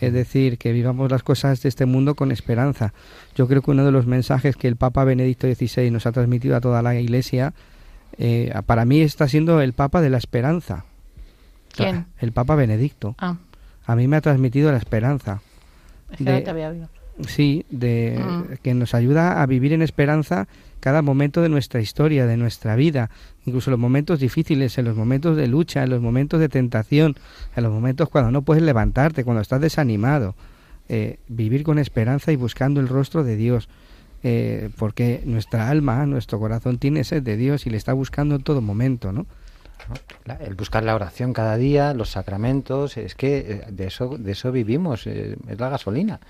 Es 0.00 0.12
decir, 0.12 0.58
que 0.58 0.70
vivamos 0.70 1.10
las 1.10 1.24
cosas 1.24 1.60
de 1.60 1.70
este 1.70 1.86
mundo 1.86 2.14
con 2.14 2.30
esperanza. 2.30 2.94
Yo 3.34 3.48
creo 3.48 3.62
que 3.62 3.72
uno 3.72 3.84
de 3.84 3.90
los 3.90 4.06
mensajes 4.06 4.54
que 4.54 4.68
el 4.68 4.76
Papa 4.76 5.02
Benedicto 5.02 5.52
XVI 5.52 5.90
nos 5.90 6.06
ha 6.06 6.12
transmitido 6.12 6.54
a 6.54 6.60
toda 6.60 6.82
la 6.82 6.94
Iglesia, 6.94 7.52
eh, 8.16 8.54
para 8.64 8.84
mí 8.84 9.00
está 9.00 9.26
siendo 9.26 9.60
el 9.60 9.72
Papa 9.72 10.02
de 10.02 10.10
la 10.10 10.18
esperanza. 10.18 10.84
¿Quién? 11.74 12.06
El 12.20 12.30
Papa 12.30 12.54
Benedicto. 12.54 13.16
Ah, 13.18 13.38
A 13.90 13.96
mí 13.96 14.06
me 14.08 14.16
ha 14.16 14.20
transmitido 14.20 14.70
la 14.70 14.78
esperanza. 14.78 15.40
es 16.12 16.18
que 16.18 16.24
De- 16.24 16.32
no 16.32 16.42
te 16.42 16.50
había 16.50 16.68
oído. 16.68 16.88
Sí, 17.26 17.64
de 17.70 18.18
Mm. 18.18 18.54
que 18.62 18.72
nos 18.74 18.94
ayuda 18.94 19.42
a 19.42 19.46
vivir 19.46 19.72
en 19.72 19.82
esperanza 19.82 20.48
cada 20.80 21.02
momento 21.02 21.42
de 21.42 21.48
nuestra 21.50 21.80
historia, 21.80 22.26
de 22.26 22.36
nuestra 22.36 22.74
vida, 22.76 23.10
incluso 23.46 23.70
en 23.70 23.72
los 23.72 23.80
momentos 23.80 24.18
difíciles, 24.20 24.78
en 24.78 24.86
los 24.86 24.96
momentos 24.96 25.36
de 25.36 25.46
lucha, 25.46 25.82
en 25.84 25.90
los 25.90 26.00
momentos 26.00 26.40
de 26.40 26.48
tentación, 26.48 27.14
en 27.54 27.62
los 27.62 27.72
momentos 27.72 28.08
cuando 28.08 28.30
no 28.30 28.42
puedes 28.42 28.62
levantarte, 28.62 29.22
cuando 29.24 29.42
estás 29.42 29.60
desanimado, 29.60 30.34
eh, 30.88 31.18
vivir 31.28 31.62
con 31.62 31.78
esperanza 31.78 32.32
y 32.32 32.36
buscando 32.36 32.80
el 32.80 32.88
rostro 32.88 33.22
de 33.22 33.36
Dios, 33.36 33.68
eh, 34.22 34.70
porque 34.78 35.22
nuestra 35.26 35.68
alma, 35.68 36.06
nuestro 36.06 36.38
corazón 36.40 36.78
tiene 36.78 37.04
sed 37.04 37.22
de 37.22 37.36
Dios 37.36 37.66
y 37.66 37.70
le 37.70 37.76
está 37.76 37.92
buscando 37.92 38.34
en 38.36 38.42
todo 38.42 38.60
momento, 38.62 39.12
¿no? 39.12 39.26
La- 40.24 40.34
el 40.36 40.54
buscar 40.54 40.84
la 40.84 40.94
oración 40.94 41.32
cada 41.32 41.56
día, 41.56 41.94
los 41.94 42.10
sacramentos, 42.10 42.96
es 42.96 43.14
que 43.14 43.38
eh, 43.38 43.64
de 43.70 43.86
eso, 43.86 44.16
de 44.18 44.32
eso 44.32 44.52
vivimos, 44.52 45.06
eh, 45.06 45.36
es 45.48 45.58
la 45.60 45.68
gasolina. 45.68 46.20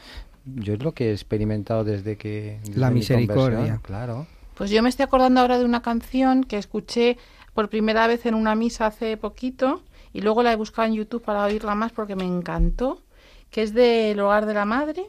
Yo 0.44 0.74
es 0.74 0.82
lo 0.82 0.92
que 0.92 1.10
he 1.10 1.12
experimentado 1.12 1.84
desde 1.84 2.16
que... 2.16 2.58
desde 2.64 2.80
La 2.80 2.88
mi 2.90 2.96
misericordia. 3.00 3.80
Claro. 3.82 4.26
Pues 4.54 4.70
yo 4.70 4.82
me 4.82 4.88
estoy 4.88 5.04
acordando 5.04 5.40
ahora 5.40 5.58
de 5.58 5.64
una 5.64 5.82
canción 5.82 6.44
que 6.44 6.56
escuché 6.58 7.18
por 7.54 7.68
primera 7.68 8.06
vez 8.06 8.26
en 8.26 8.34
una 8.34 8.54
misa 8.54 8.86
hace 8.86 9.16
poquito 9.16 9.82
y 10.12 10.20
luego 10.22 10.42
la 10.42 10.52
he 10.52 10.56
buscado 10.56 10.88
en 10.88 10.94
YouTube 10.94 11.22
para 11.22 11.44
oírla 11.44 11.74
más 11.74 11.92
porque 11.92 12.16
me 12.16 12.24
encantó, 12.24 13.02
que 13.50 13.62
es 13.62 13.74
del 13.74 14.18
Hogar 14.20 14.46
de 14.46 14.54
la 14.54 14.64
Madre 14.64 15.06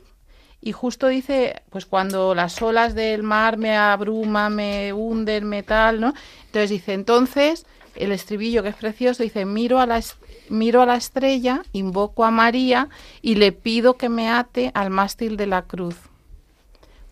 y 0.62 0.74
justo 0.74 1.08
dice, 1.08 1.62
pues 1.70 1.86
cuando 1.86 2.36
las 2.36 2.62
olas 2.62 2.94
del 2.94 3.24
mar 3.24 3.58
me 3.58 3.76
abruman, 3.76 4.56
me 4.56 4.94
hunden, 4.94 5.46
me 5.48 5.64
tal, 5.64 6.00
¿no? 6.02 6.14
Entonces 6.46 6.70
dice, 6.70 6.94
entonces 6.94 7.66
el 7.96 8.12
estribillo 8.12 8.64
que 8.64 8.70
es 8.70 8.76
precioso 8.76 9.24
dice, 9.24 9.46
miro 9.46 9.80
a 9.80 9.86
la 9.86 10.02
miro 10.50 10.82
a 10.82 10.86
la 10.86 10.96
estrella, 10.96 11.64
invoco 11.72 12.26
a 12.26 12.32
María 12.32 12.90
y 13.22 13.36
le 13.36 13.52
pido 13.52 13.96
que 13.96 14.10
me 14.10 14.30
ate 14.30 14.72
al 14.74 14.90
mástil 14.90 15.38
de 15.38 15.48
la 15.48 15.64
cruz 15.64 15.96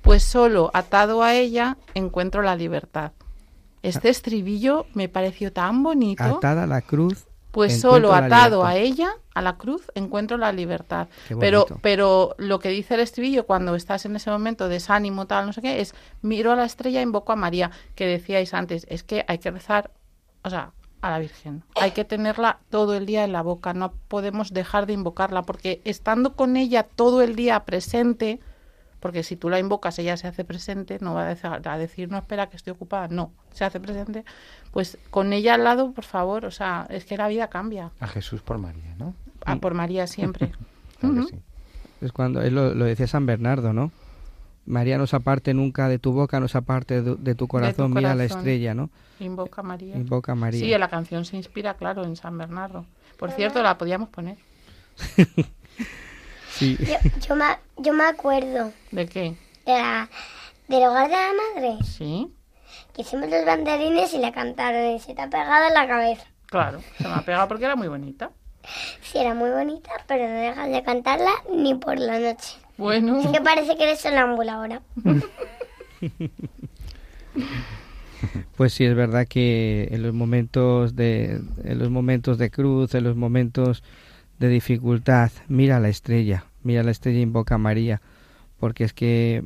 pues 0.01 0.23
solo 0.23 0.71
atado 0.73 1.23
a 1.23 1.35
ella 1.35 1.77
encuentro 1.93 2.41
la 2.41 2.55
libertad. 2.55 3.11
Este 3.81 4.09
estribillo 4.09 4.85
me 4.93 5.07
pareció 5.07 5.53
tan 5.53 5.83
bonito. 5.83 6.23
Atada 6.23 6.63
a 6.63 6.67
la 6.67 6.81
cruz. 6.81 7.25
Pues 7.51 7.79
solo 7.79 8.13
atado 8.13 8.63
a 8.63 8.75
ella, 8.75 9.09
a 9.33 9.41
la 9.41 9.57
cruz, 9.57 9.91
encuentro 9.95 10.37
la 10.37 10.51
libertad. 10.51 11.07
Pero, 11.39 11.65
pero 11.81 12.35
lo 12.37 12.59
que 12.59 12.69
dice 12.69 12.93
el 12.93 12.99
estribillo 12.99 13.47
cuando 13.47 13.73
estás 13.73 14.05
en 14.05 14.15
ese 14.15 14.29
momento 14.29 14.69
desánimo, 14.69 15.25
tal, 15.25 15.47
no 15.47 15.53
sé 15.53 15.61
qué, 15.61 15.81
es 15.81 15.95
miro 16.21 16.51
a 16.51 16.55
la 16.55 16.65
estrella, 16.65 17.01
invoco 17.01 17.31
a 17.31 17.35
María, 17.35 17.71
que 17.95 18.05
decíais 18.05 18.53
antes, 18.53 18.85
es 18.89 19.03
que 19.03 19.25
hay 19.27 19.39
que 19.39 19.49
rezar, 19.49 19.89
o 20.49 20.51
sea, 20.51 20.71
a 21.01 21.12
la 21.12 21.19
Virgen. 21.19 21.63
Hay 21.79 21.91
que 21.91 22.03
tenerla 22.03 22.59
todo 22.69 22.95
el 22.95 23.05
día 23.05 23.23
en 23.23 23.31
la 23.31 23.41
boca, 23.41 23.73
no 23.73 23.93
podemos 24.07 24.51
dejar 24.53 24.85
de 24.85 24.93
invocarla, 24.93 25.43
porque 25.43 25.81
estando 25.85 26.35
con 26.35 26.58
ella 26.58 26.83
todo 26.83 27.21
el 27.21 27.35
día 27.35 27.63
presente, 27.65 28.39
porque 29.00 29.23
si 29.23 29.37
tú 29.37 29.50
la 29.50 29.60
invocas, 29.60 29.97
ella 30.00 30.17
se 30.17 30.27
hace 30.27 30.43
presente, 30.43 30.97
no 31.00 31.13
va 31.13 31.23
a 31.23 31.27
decir, 31.27 31.50
a 31.63 31.77
decir, 31.77 32.12
no 32.12 32.17
espera 32.17 32.50
que 32.50 32.58
estoy 32.58 32.71
ocupada, 32.71 33.08
no, 33.08 33.31
se 33.54 33.63
hace 33.63 33.79
presente, 33.79 34.25
pues 34.71 34.97
con 35.10 35.31
ella 35.31 35.54
al 35.54 35.63
lado, 35.63 35.93
por 35.93 36.04
favor, 36.04 36.45
o 36.45 36.52
sea, 36.52 36.85
es 36.89 37.06
que 37.06 37.15
la 37.15 37.27
vida 37.29 37.47
cambia, 37.47 37.91
A 38.02 38.08
Jesús 38.08 38.41
por 38.41 38.58
María, 38.58 38.95
¿no? 38.97 39.13
a 39.45 39.56
por 39.56 39.73
María 39.73 40.08
siempre. 40.08 40.52
Claro 41.00 41.15
que 41.15 41.19
Ujú. 41.21 41.29
sí. 41.29 41.39
Es 42.02 42.12
cuando 42.12 42.41
él 42.41 42.56
lo, 42.56 42.75
lo 42.75 42.83
decía 42.83 43.08
San 43.08 43.25
Bernardo, 43.25 43.71
¿no? 43.71 43.89
María 44.65 44.97
no 44.97 45.07
se 45.07 45.15
aparte 45.15 45.53
nunca 45.53 45.87
de 45.89 45.97
tu 45.99 46.12
boca, 46.13 46.39
no 46.39 46.47
se 46.47 46.57
aparte 46.57 47.01
de, 47.01 47.15
de 47.15 47.35
tu 47.35 47.47
corazón, 47.47 47.91
mira 47.93 48.13
la 48.15 48.25
estrella, 48.25 48.73
¿no? 48.73 48.89
Invoca 49.19 49.62
a 49.62 49.63
María. 49.63 49.95
Invoca 49.95 50.31
a 50.33 50.35
María. 50.35 50.60
Sí, 50.60 50.69
la 50.77 50.87
canción 50.89 51.25
se 51.25 51.35
inspira, 51.37 51.73
claro, 51.73 52.03
en 52.03 52.15
San 52.15 52.37
Bernardo. 52.37 52.85
Por 53.17 53.31
cierto, 53.31 53.62
la 53.63 53.77
podíamos 53.77 54.10
poner. 54.10 54.37
Sí. 56.51 56.77
Yo, 56.79 56.95
yo, 57.25 57.35
me, 57.35 57.45
yo 57.77 57.93
me 57.93 58.03
acuerdo 58.03 58.73
¿De 58.91 59.07
qué? 59.07 59.35
de 59.65 59.71
la, 59.71 60.10
del 60.67 60.83
hogar 60.83 61.07
de 61.07 61.15
la 61.15 61.31
madre, 61.55 61.77
Sí, 61.85 62.33
que 62.93 63.03
hicimos 63.03 63.29
los 63.29 63.45
banderines 63.45 64.13
y 64.13 64.17
le 64.17 64.31
cantaron 64.33 64.91
y 64.95 64.99
se 64.99 65.13
te 65.13 65.21
ha 65.21 65.29
pegado 65.29 65.67
en 65.67 65.73
la 65.73 65.87
cabeza. 65.87 66.25
claro. 66.47 66.81
Se 66.97 67.07
me 67.07 67.13
ha 67.13 67.21
pegado 67.21 67.47
porque 67.47 67.63
era 67.65 67.75
muy 67.77 67.87
bonita. 67.87 68.31
Sí, 69.01 69.19
era 69.19 69.33
muy 69.35 69.51
bonita, 69.51 69.89
pero 70.07 70.27
no 70.27 70.33
dejas 70.33 70.69
de 70.69 70.83
cantarla 70.83 71.31
ni 71.55 71.75
por 71.75 71.97
la 71.97 72.19
noche. 72.19 72.57
Bueno, 72.80 73.19
Es 73.19 73.27
que 73.27 73.42
parece 73.42 73.75
que 73.75 73.84
eres 73.84 74.00
sonámbula 74.00 74.54
ahora. 74.54 74.82
Pues 78.58 78.73
sí, 78.73 78.84
es 78.84 78.96
verdad 78.96 79.25
que 79.27 79.88
en 79.92 80.04
los 80.04 80.13
momentos 80.13 80.96
de, 80.96 81.40
en 81.63 81.80
los 81.80 81.90
momentos 81.90 82.38
de 82.38 82.50
cruz, 82.50 82.94
en 82.94 83.06
los 83.06 83.15
momentos 83.15 83.82
de 84.40 84.50
dificultad, 84.50 85.32
mira 85.48 85.80
la 85.80 85.88
estrella, 85.88 86.46
mira 86.63 86.84
la 86.84 86.92
estrella, 86.92 87.21
invoca 87.21 87.56
a 87.56 87.60
María, 87.60 88.02
porque 88.60 88.84
es 88.84 88.92
que, 88.92 89.44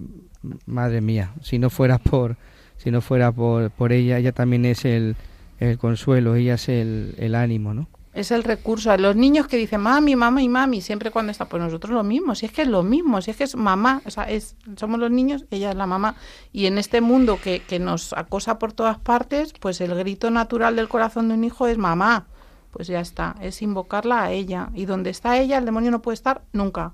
madre 0.65 1.01
mía, 1.01 1.33
si 1.41 1.59
no 1.59 1.69
fuera 1.69 1.99
por, 1.99 2.37
si 2.77 2.89
no 2.89 3.01
fuera 3.01 3.31
por, 3.31 3.69
por 3.69 3.91
ella, 3.91 4.17
ella 4.17 4.31
también 4.31 4.65
es 4.65 4.85
el, 4.85 5.15
el 5.59 5.77
consuelo, 5.77 6.33
ella 6.33 6.55
es 6.55 6.67
el, 6.69 7.13
el 7.19 7.35
ánimo, 7.35 7.75
¿no? 7.75 7.87
Es 8.13 8.31
el 8.31 8.43
recurso. 8.43 8.95
Los 8.97 9.15
niños 9.15 9.47
que 9.47 9.57
dicen 9.57 9.81
mami, 9.81 10.15
mamá 10.15 10.41
y 10.41 10.49
mami, 10.49 10.81
siempre 10.81 11.11
cuando 11.11 11.31
está, 11.31 11.45
pues 11.45 11.61
nosotros 11.61 11.93
lo 11.93 12.03
mismo, 12.03 12.35
si 12.35 12.45
es 12.45 12.51
que 12.51 12.61
es 12.61 12.67
lo 12.67 12.83
mismo, 12.83 13.21
si 13.21 13.31
es 13.31 13.37
que 13.37 13.43
es 13.43 13.55
mamá, 13.55 14.01
o 14.05 14.11
sea, 14.11 14.29
es, 14.29 14.55
somos 14.77 14.99
los 14.99 15.11
niños, 15.11 15.45
ella 15.51 15.71
es 15.71 15.75
la 15.75 15.87
mamá. 15.87 16.15
Y 16.51 16.67
en 16.67 16.77
este 16.77 17.01
mundo 17.01 17.39
que, 17.43 17.61
que 17.61 17.79
nos 17.79 18.13
acosa 18.13 18.59
por 18.59 18.73
todas 18.73 18.99
partes, 18.99 19.53
pues 19.59 19.81
el 19.81 19.95
grito 19.95 20.29
natural 20.29 20.75
del 20.75 20.89
corazón 20.89 21.27
de 21.27 21.33
un 21.35 21.43
hijo 21.43 21.67
es 21.67 21.77
mamá. 21.77 22.27
Pues 22.71 22.87
ya 22.87 22.99
está, 22.99 23.35
es 23.39 23.61
invocarla 23.61 24.23
a 24.23 24.31
ella. 24.31 24.69
Y 24.73 24.85
donde 24.85 25.09
está 25.09 25.37
ella, 25.37 25.57
el 25.57 25.65
demonio 25.65 25.91
no 25.91 26.01
puede 26.01 26.15
estar 26.15 26.43
nunca. 26.53 26.93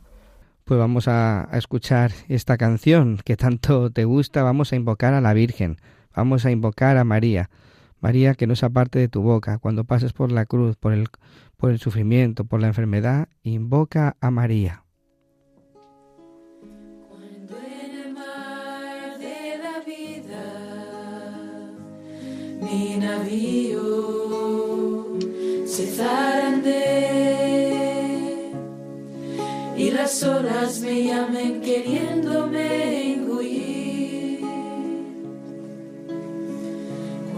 Pues 0.65 0.79
vamos 0.79 1.07
a, 1.07 1.53
a 1.53 1.57
escuchar 1.57 2.11
esta 2.27 2.57
canción 2.57 3.19
que 3.23 3.37
tanto 3.37 3.89
te 3.89 4.05
gusta, 4.05 4.43
vamos 4.43 4.71
a 4.71 4.75
invocar 4.75 5.13
a 5.13 5.21
la 5.21 5.33
Virgen, 5.33 5.77
vamos 6.13 6.45
a 6.45 6.51
invocar 6.51 6.97
a 6.97 7.03
María. 7.03 7.49
María, 8.01 8.33
que 8.33 8.47
no 8.47 8.55
se 8.55 8.65
aparte 8.65 8.99
de 8.99 9.07
tu 9.07 9.21
boca. 9.21 9.57
Cuando 9.57 9.83
pases 9.83 10.13
por 10.13 10.31
la 10.31 10.45
cruz, 10.45 10.77
por 10.77 10.93
el, 10.93 11.09
por 11.57 11.71
el 11.71 11.79
sufrimiento, 11.79 12.45
por 12.45 12.61
la 12.61 12.67
enfermedad, 12.67 13.27
invoca 13.43 14.15
a 14.21 14.31
María. 14.31 14.83
Cuando 17.07 17.57
en 17.57 17.95
el 18.05 18.13
mar 18.13 19.17
de 19.17 19.57
la 19.63 19.79
vida 19.85 20.45
mi 22.61 22.97
navío 22.97 23.87
se 25.65 25.87
zarandee 25.87 27.29
y 29.77 29.91
las 29.91 30.23
olas 30.23 30.79
me 30.81 31.03
llamen 31.05 31.61
queriéndome 31.61 33.13
engullir. 33.13 33.68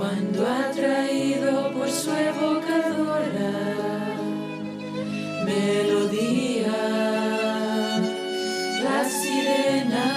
Cuando 0.01 0.47
atraído 0.47 1.71
por 1.73 1.87
su 1.87 2.09
evocadora 2.09 3.51
melodía, 5.45 6.79
la 8.83 9.05
sirena 9.05 10.07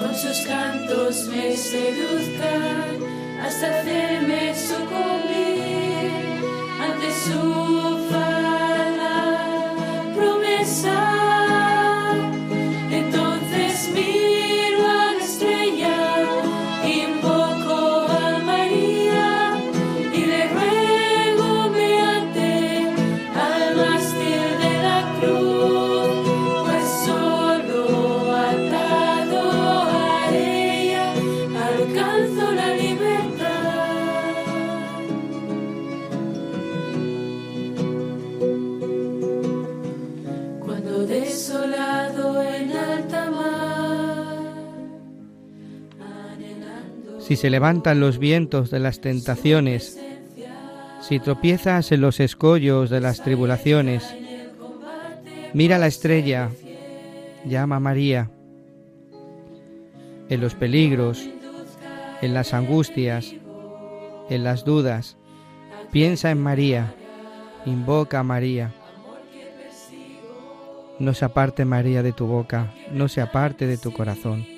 con 0.00 0.14
sus 0.14 0.46
cantos 0.46 1.26
me 1.26 1.54
seduzcan 1.54 3.04
hasta 3.42 3.80
hacerme 3.80 4.54
sucumbir 4.56 6.10
ante 6.80 7.08
su 7.26 7.95
Se 47.36 47.50
levantan 47.50 48.00
los 48.00 48.18
vientos 48.18 48.70
de 48.70 48.80
las 48.80 49.02
tentaciones, 49.02 50.00
si 51.02 51.20
tropiezas 51.20 51.92
en 51.92 52.00
los 52.00 52.18
escollos 52.18 52.88
de 52.88 53.00
las 53.00 53.22
tribulaciones, 53.22 54.02
mira 55.52 55.76
la 55.76 55.86
estrella, 55.86 56.48
llama 57.44 57.76
a 57.76 57.80
María. 57.80 58.30
En 60.30 60.40
los 60.40 60.54
peligros, 60.54 61.28
en 62.22 62.32
las 62.32 62.54
angustias, 62.54 63.34
en 64.30 64.42
las 64.42 64.64
dudas, 64.64 65.18
piensa 65.92 66.30
en 66.30 66.42
María, 66.42 66.94
invoca 67.66 68.20
a 68.20 68.24
María. 68.24 68.72
No 70.98 71.12
se 71.12 71.26
aparte 71.26 71.66
María 71.66 72.02
de 72.02 72.12
tu 72.12 72.26
boca, 72.26 72.72
no 72.90 73.08
se 73.08 73.20
aparte 73.20 73.66
de 73.66 73.76
tu 73.76 73.92
corazón. 73.92 74.56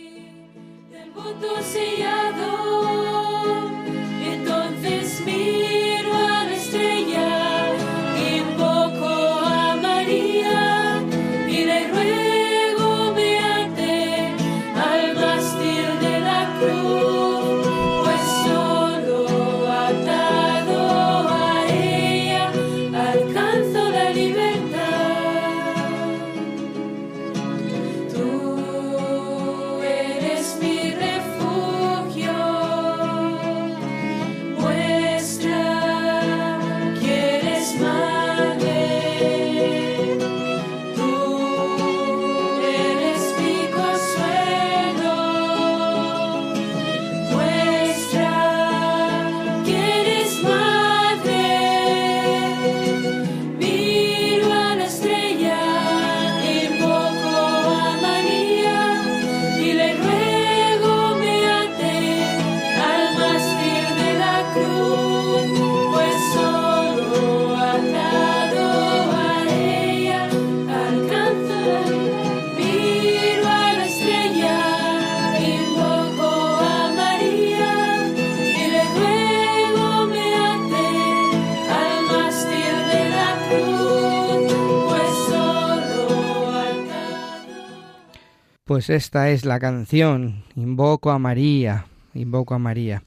Pues 88.78 88.90
esta 88.90 89.28
es 89.30 89.44
la 89.44 89.58
canción, 89.58 90.44
Invoco 90.54 91.10
a 91.10 91.18
María, 91.18 91.86
Invoco 92.14 92.54
a 92.54 92.60
María. 92.60 93.02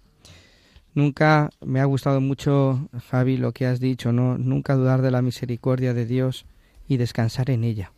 Nunca 0.94 1.50
me 1.66 1.80
ha 1.80 1.86
gustado 1.86 2.20
mucho, 2.20 2.90
Javi, 3.10 3.38
lo 3.38 3.54
que 3.54 3.68
has 3.68 3.80
dicho, 3.80 4.12
¿no? 4.12 4.38
Nunca 4.38 4.76
dudar 4.76 5.02
de 5.02 5.12
la 5.12 5.22
misericordia 5.22 5.94
de 5.94 6.06
Dios 6.06 6.46
y 6.90 6.98
descansar 6.98 7.50
en 7.50 7.64
ella. 7.64 7.94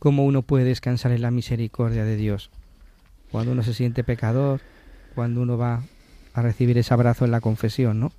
cómo 0.00 0.24
uno 0.24 0.42
puede 0.42 0.64
descansar 0.64 1.12
en 1.12 1.22
la 1.22 1.30
misericordia 1.30 2.04
de 2.04 2.16
Dios. 2.16 2.50
Cuando 3.30 3.52
uno 3.52 3.62
se 3.62 3.72
siente 3.72 4.02
pecador, 4.02 4.60
cuando 5.14 5.42
uno 5.42 5.56
va 5.56 5.84
a 6.34 6.42
recibir 6.42 6.76
ese 6.78 6.92
abrazo 6.92 7.24
en 7.24 7.30
la 7.30 7.40
confesión, 7.40 8.00
¿no? 8.00 8.10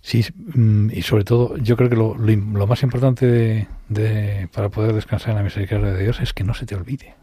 Sí, 0.00 0.24
mm, 0.54 0.90
y 0.92 1.02
sobre 1.02 1.24
todo, 1.24 1.56
yo 1.56 1.76
creo 1.76 1.90
que 1.90 1.96
lo, 1.96 2.14
lo 2.14 2.66
más 2.66 2.82
importante 2.82 3.66
de, 3.88 4.48
para 4.52 4.68
poder 4.68 4.92
descansar 4.94 5.30
en 5.30 5.36
la 5.36 5.42
misericordia 5.42 5.92
de 5.92 6.02
Dios 6.02 6.20
es 6.20 6.32
que 6.32 6.44
no 6.44 6.54
se 6.54 6.66
te 6.66 6.74
olvide. 6.74 7.14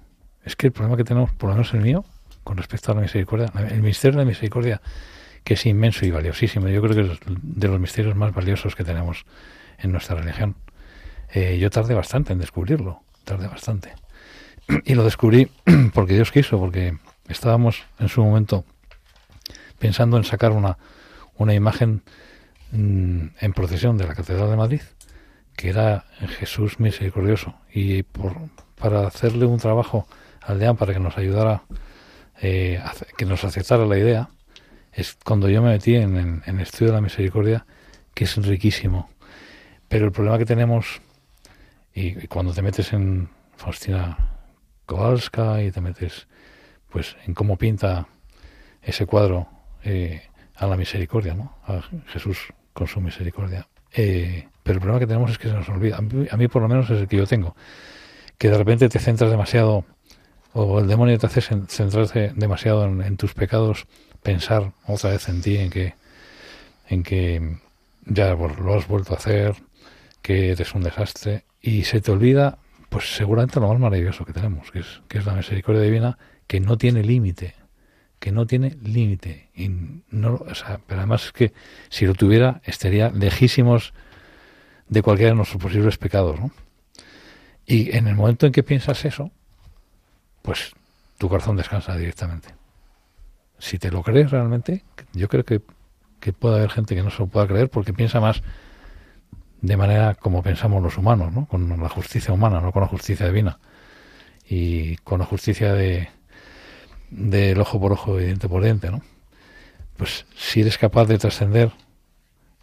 Es 0.43 0.55
que 0.55 0.67
el 0.67 0.73
problema 0.73 0.97
que 0.97 1.03
tenemos, 1.03 1.31
por 1.33 1.49
lo 1.49 1.55
menos 1.55 1.73
el 1.73 1.81
mío, 1.81 2.05
con 2.43 2.57
respecto 2.57 2.91
a 2.91 2.95
la 2.95 3.01
misericordia, 3.01 3.51
el 3.69 3.81
misterio 3.81 4.19
de 4.19 4.25
la 4.25 4.29
misericordia, 4.29 4.81
que 5.43 5.55
es 5.55 5.65
inmenso 5.65 6.05
y 6.05 6.11
valiosísimo, 6.11 6.67
yo 6.67 6.81
creo 6.81 6.95
que 6.95 7.13
es 7.13 7.19
de 7.25 7.67
los 7.67 7.79
misterios 7.79 8.15
más 8.15 8.33
valiosos 8.33 8.75
que 8.75 8.83
tenemos 8.83 9.25
en 9.79 9.91
nuestra 9.91 10.15
religión. 10.15 10.55
Eh, 11.33 11.57
yo 11.59 11.69
tardé 11.69 11.93
bastante 11.95 12.33
en 12.33 12.39
descubrirlo, 12.39 13.01
tardé 13.23 13.47
bastante. 13.47 13.93
Y 14.85 14.95
lo 14.95 15.03
descubrí 15.03 15.49
porque 15.93 16.13
Dios 16.13 16.31
quiso, 16.31 16.59
porque 16.59 16.97
estábamos 17.27 17.83
en 17.99 18.09
su 18.09 18.23
momento 18.23 18.65
pensando 19.79 20.17
en 20.17 20.23
sacar 20.23 20.51
una, 20.51 20.77
una 21.37 21.53
imagen 21.53 22.03
en 22.75 23.53
procesión 23.53 23.97
de 23.97 24.07
la 24.07 24.13
Catedral 24.15 24.49
de 24.49 24.57
Madrid, 24.57 24.81
que 25.55 25.69
era 25.69 26.05
Jesús 26.39 26.79
misericordioso. 26.79 27.55
Y 27.73 28.03
por, 28.03 28.35
para 28.75 29.07
hacerle 29.07 29.45
un 29.45 29.57
trabajo 29.57 30.07
al 30.41 30.59
deán 30.59 30.75
para 30.77 30.93
que 30.93 30.99
nos 30.99 31.17
ayudara, 31.17 31.63
eh, 32.41 32.81
que 33.17 33.25
nos 33.25 33.43
aceptara 33.43 33.85
la 33.85 33.97
idea, 33.97 34.29
es 34.93 35.17
cuando 35.25 35.49
yo 35.49 35.61
me 35.61 35.71
metí 35.71 35.95
en, 35.95 36.17
en- 36.17 36.43
en 36.45 36.59
estudio 36.59 36.87
de 36.91 36.95
la 36.97 37.01
misericordia, 37.01 37.65
que 38.13 38.25
es 38.25 38.35
riquísimo. 38.37 39.09
Pero 39.87 40.05
el 40.05 40.11
problema 40.11 40.37
que 40.37 40.45
tenemos, 40.45 41.01
y, 41.93 42.17
y 42.23 42.27
cuando 42.27 42.53
te 42.53 42.61
metes 42.61 42.91
en 42.93 43.29
Faustina 43.57 44.17
Kowalska 44.85 45.63
y 45.63 45.71
te 45.71 45.81
metes 45.81 46.27
pues 46.89 47.15
en 47.25 47.33
cómo 47.33 47.57
pinta 47.57 48.07
ese 48.81 49.05
cuadro 49.05 49.47
eh, 49.83 50.21
a 50.55 50.67
la 50.67 50.77
misericordia, 50.77 51.33
¿no? 51.33 51.57
A 51.65 51.81
Jesús 52.07 52.53
con 52.75 52.87
su 52.87 52.99
misericordia. 52.99 53.67
Eh, 53.93 54.49
pero 54.61 54.75
el 54.75 54.81
problema 54.81 54.99
que 54.99 55.07
tenemos 55.07 55.31
es 55.31 55.37
que 55.37 55.47
se 55.47 55.53
nos 55.53 55.69
olvida. 55.69 55.97
A 55.97 56.37
mí, 56.37 56.47
por 56.49 56.61
lo 56.61 56.67
menos 56.67 56.89
es 56.89 56.99
el 56.99 57.07
que 57.07 57.15
yo 57.17 57.25
tengo. 57.25 57.55
Que 58.37 58.49
de 58.49 58.57
repente 58.57 58.89
te 58.89 58.99
centras 58.99 59.31
demasiado, 59.31 59.85
o 60.53 60.79
el 60.79 60.87
demonio 60.87 61.17
te 61.17 61.25
hace 61.25 61.39
cen- 61.39 61.67
centrarte 61.67 62.33
demasiado 62.35 62.85
en, 62.85 63.15
tus 63.15 63.33
pecados, 63.33 63.87
pensar 64.21 64.73
otra 64.85 65.11
vez 65.11 65.29
en 65.29 65.41
ti, 65.41 65.57
en 65.57 65.69
que, 65.69 65.93
en 66.89 67.03
que 67.03 67.57
ya 68.05 68.33
lo 68.35 68.75
has 68.75 68.87
vuelto 68.87 69.13
a 69.13 69.17
hacer, 69.17 69.55
que 70.21 70.51
eres 70.51 70.75
un 70.75 70.83
desastre, 70.83 71.45
y 71.61 71.85
se 71.85 72.01
te 72.01 72.11
olvida, 72.11 72.57
pues 72.89 73.15
seguramente 73.15 73.61
lo 73.61 73.69
más 73.69 73.79
maravilloso 73.79 74.25
que 74.25 74.33
tenemos, 74.33 74.69
que 74.71 74.79
es 75.17 75.25
la 75.25 75.33
misericordia 75.33 75.81
divina, 75.81 76.17
que 76.45 76.59
no 76.59 76.77
tiene 76.77 77.03
límite, 77.03 77.55
que 78.25 78.31
no 78.31 78.47
tiene 78.47 78.75
límite. 78.81 79.49
Y 79.53 79.69
no, 80.09 80.33
o 80.49 80.55
sea, 80.55 80.79
pero 80.87 81.01
además 81.01 81.25
es 81.25 81.31
que 81.31 81.53
si 81.89 82.07
lo 82.07 82.15
tuviera, 82.15 82.59
estaría 82.63 83.11
lejísimos 83.11 83.93
de 84.89 85.03
cualquiera 85.03 85.29
de 85.29 85.35
nuestros 85.35 85.61
posibles 85.61 85.99
pecados. 85.99 86.39
¿no? 86.39 86.49
Y 87.67 87.95
en 87.95 88.07
el 88.07 88.15
momento 88.15 88.47
en 88.47 88.51
que 88.51 88.63
piensas 88.63 89.05
eso, 89.05 89.29
pues 90.41 90.73
tu 91.19 91.29
corazón 91.29 91.55
descansa 91.55 91.95
directamente. 91.95 92.55
Si 93.59 93.77
te 93.77 93.91
lo 93.91 94.01
crees 94.01 94.31
realmente, 94.31 94.83
yo 95.13 95.27
creo 95.27 95.45
que, 95.45 95.61
que 96.19 96.33
puede 96.33 96.55
haber 96.55 96.71
gente 96.71 96.95
que 96.95 97.03
no 97.03 97.11
se 97.11 97.19
lo 97.19 97.27
pueda 97.27 97.45
creer 97.45 97.69
porque 97.69 97.93
piensa 97.93 98.19
más 98.19 98.41
de 99.61 99.77
manera 99.77 100.15
como 100.15 100.41
pensamos 100.41 100.81
los 100.81 100.97
humanos, 100.97 101.31
¿no? 101.31 101.45
con 101.45 101.69
la 101.79 101.89
justicia 101.89 102.33
humana, 102.33 102.59
no 102.59 102.71
con 102.71 102.81
la 102.81 102.87
justicia 102.87 103.27
divina. 103.27 103.59
Y 104.49 104.95
con 104.97 105.19
la 105.19 105.25
justicia 105.27 105.73
de 105.73 106.09
del 107.09 107.59
ojo 107.59 107.79
por 107.79 107.91
ojo 107.93 108.19
y 108.19 108.25
diente 108.25 108.47
por 108.47 108.63
diente, 108.63 108.91
¿no? 108.91 109.01
Pues 109.97 110.25
si 110.35 110.61
eres 110.61 110.77
capaz 110.77 111.05
de 111.05 111.17
trascender 111.17 111.71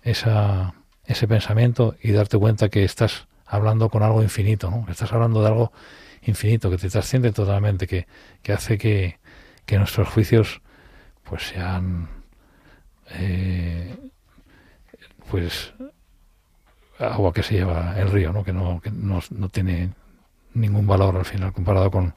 esa, 0.03 0.74
ese 1.07 1.26
pensamiento 1.28 1.97
y 2.03 2.12
darte 2.12 2.38
cuenta 2.38 2.68
que 2.68 2.84
estás 2.84 3.26
hablando 3.47 3.88
con 3.88 4.03
algo 4.03 4.22
infinito, 4.22 4.70
¿no? 4.70 4.86
Estás 4.88 5.12
hablando 5.12 5.40
de 5.40 5.49
algo 5.49 5.72
infinito, 6.22 6.70
que 6.70 6.78
te 6.78 6.88
trasciende 6.88 7.32
totalmente, 7.32 7.86
que, 7.86 8.07
que 8.43 8.53
hace 8.53 8.78
que, 8.78 9.18
que 9.66 9.78
nuestros 9.78 10.09
juicios 10.09 10.61
pues 11.24 11.49
sean 11.49 12.09
eh, 13.11 13.97
pues 15.30 15.72
agua 16.99 17.32
que 17.32 17.43
se 17.43 17.55
lleva 17.55 17.99
el 17.99 18.11
río, 18.11 18.32
¿no? 18.32 18.45
Que 18.45 18.53
no, 18.53 18.80
que 18.80 18.90
no, 18.90 19.20
no 19.30 19.49
tiene 19.49 19.90
ningún 20.55 20.86
valor 20.86 21.16
al 21.16 21.24
final 21.24 21.53
comparado 21.53 21.90
con, 21.90 22.14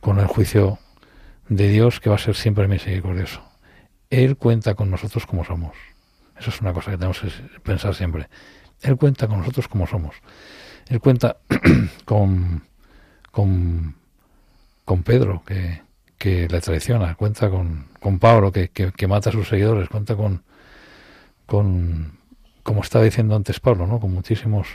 con 0.00 0.18
el 0.18 0.26
juicio 0.26 0.78
de 1.48 1.68
Dios 1.68 2.00
que 2.00 2.10
va 2.10 2.16
a 2.16 2.18
ser 2.18 2.34
siempre 2.34 2.68
misericordioso. 2.68 3.42
Él 4.10 4.36
cuenta 4.36 4.74
con 4.74 4.90
nosotros 4.90 5.26
como 5.26 5.44
somos. 5.44 5.76
Eso 6.38 6.50
es 6.50 6.60
una 6.60 6.72
cosa 6.72 6.90
que 6.90 6.96
tenemos 6.98 7.20
que 7.20 7.30
pensar 7.60 7.94
siempre. 7.94 8.28
Él 8.80 8.96
cuenta 8.96 9.26
con 9.28 9.38
nosotros 9.38 9.68
como 9.68 9.86
somos. 9.86 10.16
Él 10.88 11.00
cuenta 11.00 11.36
con, 12.04 12.64
con, 13.30 13.94
con 14.84 15.02
Pedro, 15.02 15.42
que, 15.46 15.82
que 16.18 16.48
le 16.48 16.60
traiciona, 16.60 17.14
cuenta 17.14 17.48
con, 17.48 17.86
con 18.00 18.18
Pablo, 18.18 18.50
que, 18.52 18.68
que, 18.68 18.92
que 18.92 19.06
mata 19.06 19.30
a 19.30 19.32
sus 19.32 19.48
seguidores, 19.48 19.88
cuenta 19.88 20.16
con, 20.16 20.42
con, 21.46 22.18
como 22.62 22.82
estaba 22.82 23.04
diciendo 23.04 23.36
antes 23.36 23.60
Pablo, 23.60 23.86
¿no? 23.86 24.00
con 24.00 24.12
muchísimos 24.12 24.68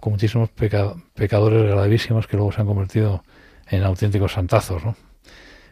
con 0.00 0.12
muchísimos 0.12 0.50
peca- 0.50 0.94
pecadores 1.14 1.64
gravísimos 1.70 2.26
que 2.26 2.36
luego 2.36 2.52
se 2.52 2.60
han 2.60 2.66
convertido 2.66 3.24
en 3.68 3.82
auténticos 3.82 4.32
santazos, 4.32 4.84
¿no? 4.84 4.96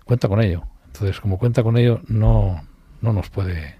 Cuenta 0.05 0.29
con 0.29 0.41
ello. 0.41 0.65
Entonces, 0.87 1.21
como 1.21 1.39
cuenta 1.39 1.63
con 1.63 1.77
ello, 1.77 2.01
no, 2.09 2.63
no 3.01 3.13
nos 3.13 3.31
puede 3.31 3.77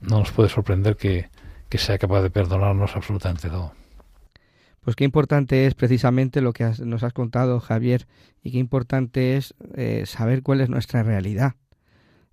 no 0.00 0.18
nos 0.18 0.32
puede 0.32 0.48
sorprender 0.48 0.96
que, 0.96 1.30
que 1.68 1.78
sea 1.78 1.98
capaz 1.98 2.22
de 2.22 2.30
perdonarnos 2.30 2.96
absolutamente 2.96 3.48
todo. 3.48 3.72
Pues 4.82 4.96
qué 4.96 5.04
importante 5.04 5.66
es 5.66 5.74
precisamente 5.74 6.40
lo 6.40 6.52
que 6.52 6.64
has- 6.64 6.80
nos 6.80 7.04
has 7.04 7.12
contado, 7.12 7.60
Javier, 7.60 8.06
y 8.42 8.50
qué 8.50 8.58
importante 8.58 9.36
es 9.36 9.54
eh, 9.76 10.04
saber 10.06 10.42
cuál 10.42 10.60
es 10.60 10.68
nuestra 10.68 11.04
realidad, 11.04 11.54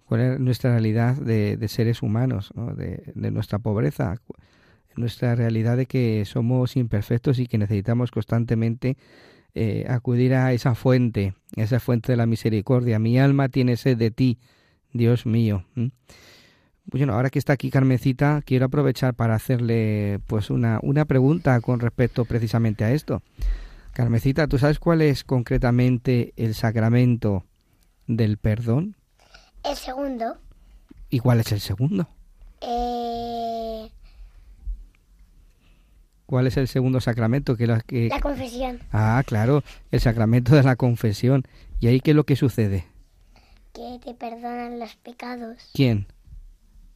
cuál 0.05 0.21
es 0.21 0.39
nuestra 0.39 0.71
realidad 0.71 1.15
de, 1.15 1.63
seres 1.67 2.01
humanos, 2.01 2.51
¿no? 2.55 2.73
de, 2.73 3.13
nuestra 3.13 3.59
pobreza, 3.59 4.15
nuestra 4.95 5.35
realidad 5.35 5.77
de 5.77 5.85
que 5.85 6.25
somos 6.25 6.75
imperfectos 6.75 7.37
y 7.37 7.45
que 7.45 7.59
necesitamos 7.59 8.09
constantemente 8.09 8.97
eh, 9.55 9.85
acudir 9.89 10.33
a 10.33 10.53
esa 10.53 10.75
fuente, 10.75 11.33
esa 11.55 11.79
fuente 11.79 12.11
de 12.11 12.17
la 12.17 12.25
misericordia. 12.25 12.99
Mi 12.99 13.19
alma 13.19 13.49
tiene 13.49 13.77
sed 13.77 13.97
de 13.97 14.11
ti, 14.11 14.37
Dios 14.93 15.25
mío. 15.25 15.65
Bueno, 16.85 17.13
ahora 17.13 17.29
que 17.29 17.37
está 17.39 17.53
aquí 17.53 17.69
Carmencita, 17.69 18.41
quiero 18.45 18.65
aprovechar 18.65 19.13
para 19.13 19.35
hacerle 19.35 20.19
pues 20.27 20.49
una, 20.49 20.79
una 20.81 21.05
pregunta 21.05 21.59
con 21.61 21.79
respecto 21.79 22.25
precisamente 22.25 22.83
a 22.83 22.91
esto. 22.91 23.21
Carmencita, 23.93 24.47
¿tú 24.47 24.57
sabes 24.57 24.79
cuál 24.79 25.01
es 25.01 25.23
concretamente 25.23 26.33
el 26.35 26.55
sacramento 26.55 27.45
del 28.07 28.37
perdón? 28.37 28.95
El 29.63 29.75
segundo, 29.75 30.37
¿Y 31.11 31.19
cuál 31.19 31.39
es 31.41 31.51
el 31.51 31.59
segundo? 31.59 32.07
eh, 32.61 33.78
¿Cuál 36.29 36.45
es 36.45 36.57
el 36.57 36.67
segundo 36.67 37.01
sacramento? 37.01 37.57
Que 37.57 37.65
la, 37.65 37.81
que... 37.81 38.07
la 38.07 38.21
confesión, 38.21 38.77
Ah, 38.91 39.23
claro, 39.25 39.63
el 39.89 39.99
sacramento 39.99 40.53
de 40.53 40.61
la 40.61 40.75
confesión. 40.75 41.41
¿Y 41.79 41.87
ahí 41.87 42.01
qué 42.01 42.11
es 42.11 42.15
lo 42.15 42.23
que 42.23 42.35
sucede? 42.35 42.85
que 43.73 43.97
te 44.05 44.13
perdonan 44.13 44.77
los 44.77 44.95
pecados. 44.97 45.57
¿Quién? 45.73 46.05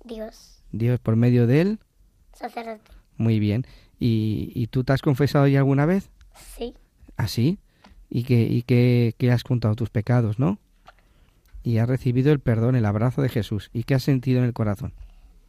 Dios, 0.04 0.62
Dios 0.72 1.00
por 1.00 1.16
medio 1.16 1.48
de 1.48 1.62
él. 1.62 1.80
sacerdote. 2.36 2.92
Muy 3.18 3.40
bien. 3.40 3.66
¿Y, 4.00 4.52
y 4.54 4.68
tú 4.68 4.84
te 4.84 4.94
has 4.94 5.02
confesado 5.02 5.48
ya 5.48 5.58
alguna 5.58 5.88
vez? 5.88 6.12
Sí, 6.56 6.76
¿Así? 7.18 7.58
¿Y 8.12 8.26
que, 8.26 8.42
y 8.44 8.62
que, 8.62 9.16
que 9.18 9.32
has 9.32 9.44
contado 9.44 9.74
tus 9.76 9.90
pecados, 9.90 10.38
no? 10.38 10.60
Y 11.64 11.80
has 11.80 11.90
recibido 11.90 12.32
el 12.32 12.40
perdón, 12.40 12.76
el 12.76 12.86
abrazo 12.86 13.24
de 13.24 13.30
Jesús. 13.30 13.72
¿Y 13.74 13.84
qué 13.86 13.96
has 13.96 14.04
sentido 14.04 14.38
en 14.40 14.46
el 14.46 14.54
corazón? 14.54 14.94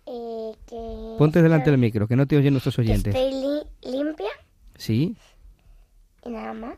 eh, 0.06 0.52
que... 0.66 1.16
Ponte 1.18 1.42
delante 1.42 1.70
del 1.70 1.78
micro, 1.78 2.08
que 2.08 2.16
no 2.16 2.26
te 2.26 2.38
oyen 2.38 2.54
nuestros 2.54 2.76
que 2.76 2.80
oyentes. 2.82 3.14
estoy 3.14 3.53
limpia 3.84 4.28
¿Sí? 4.76 5.16
y 6.24 6.30
nada 6.30 6.52
más. 6.54 6.74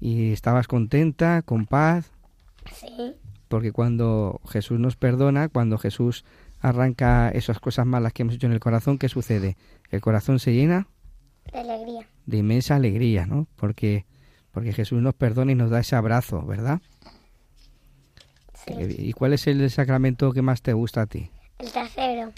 ¿Y 0.00 0.32
estabas 0.32 0.66
contenta, 0.66 1.42
con 1.42 1.66
paz? 1.66 2.10
Sí, 2.74 3.14
Porque 3.48 3.72
cuando 3.72 4.40
Jesús 4.48 4.78
nos 4.78 4.96
perdona, 4.96 5.48
cuando 5.48 5.78
Jesús 5.78 6.24
arranca 6.60 7.30
esas 7.30 7.58
cosas 7.60 7.86
malas 7.86 8.12
que 8.12 8.22
hemos 8.22 8.34
hecho 8.34 8.46
en 8.46 8.52
el 8.52 8.60
corazón, 8.60 8.98
¿qué 8.98 9.08
sucede? 9.08 9.56
El 9.90 10.00
corazón 10.00 10.38
se 10.38 10.52
llena 10.54 10.86
de 11.52 11.58
alegría. 11.60 12.06
de 12.26 12.36
inmensa 12.36 12.76
alegría, 12.76 13.26
¿no? 13.26 13.46
Porque, 13.56 14.04
porque 14.52 14.72
Jesús 14.72 15.02
nos 15.02 15.14
perdona 15.14 15.52
y 15.52 15.54
nos 15.54 15.70
da 15.70 15.80
ese 15.80 15.96
abrazo, 15.96 16.42
¿verdad? 16.46 16.80
Sí. 18.66 18.74
¿Y 18.98 19.12
cuál 19.14 19.32
es 19.32 19.46
el 19.46 19.68
sacramento 19.70 20.32
que 20.32 20.42
más 20.42 20.60
te 20.62 20.72
gusta 20.74 21.02
a 21.02 21.06
ti? 21.06 21.30
El 21.58 21.72
tercero, 21.72 22.32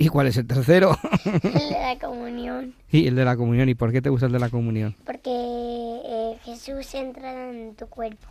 ¿Y 0.00 0.08
cuál 0.08 0.28
es 0.28 0.36
el 0.36 0.46
tercero? 0.46 0.96
el 1.24 1.40
de 1.40 1.70
la 1.70 1.98
comunión. 2.00 2.74
y 2.92 3.06
el 3.08 3.16
de 3.16 3.24
la 3.24 3.36
comunión. 3.36 3.68
¿Y 3.68 3.74
por 3.74 3.90
qué 3.92 4.00
te 4.00 4.10
gusta 4.10 4.26
el 4.26 4.32
de 4.32 4.38
la 4.38 4.48
comunión? 4.48 4.94
Porque 5.04 6.36
Jesús 6.44 6.94
entra 6.94 7.50
en 7.50 7.74
tu 7.74 7.86
cuerpo. 7.88 8.26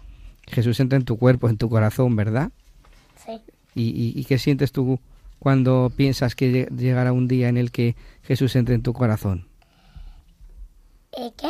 Jesús 0.47 0.80
entra 0.80 0.97
en 0.97 1.03
tu 1.03 1.18
cuerpo, 1.18 1.49
en 1.49 1.57
tu 1.57 1.70
corazón, 1.70 2.15
¿verdad? 2.15 2.51
Sí. 3.26 3.34
¿Y, 3.76 3.89
y, 3.89 4.13
y 4.20 4.24
qué 4.24 4.38
sientes 4.38 4.72
tú 4.72 4.99
cuando 5.39 5.91
piensas 5.95 6.36
que 6.36 6.51
lle- 6.70 6.76
llegará 6.78 7.11
un 7.11 7.28
día 7.28 7.49
en 7.49 7.57
el 7.57 7.72
que 7.72 7.95
Jesús 8.24 8.55
entre 8.55 8.74
en 8.76 8.82
tu 8.82 8.93
corazón? 8.93 9.45
¿Eh, 11.18 11.32
¿Qué? 11.38 11.49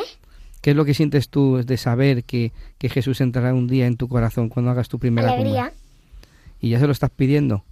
¿Qué 0.61 0.71
es 0.71 0.75
lo 0.75 0.83
que 0.85 0.93
sientes 0.95 1.29
tú 1.29 1.63
de 1.63 1.77
saber 1.77 2.23
que, 2.23 2.51
que 2.79 2.89
Jesús 2.89 3.21
entrará 3.21 3.53
un 3.53 3.67
día 3.67 3.85
en 3.85 3.95
tu 3.97 4.07
corazón 4.09 4.49
cuando 4.49 4.71
hagas 4.71 4.89
tu 4.89 4.97
primera 4.97 5.27
Alegría. 5.29 5.51
comunión? 5.67 5.71
¿Y 6.59 6.69
ya 6.69 6.79
se 6.79 6.87
lo 6.87 6.91
estás 6.91 7.11
pidiendo? 7.11 7.63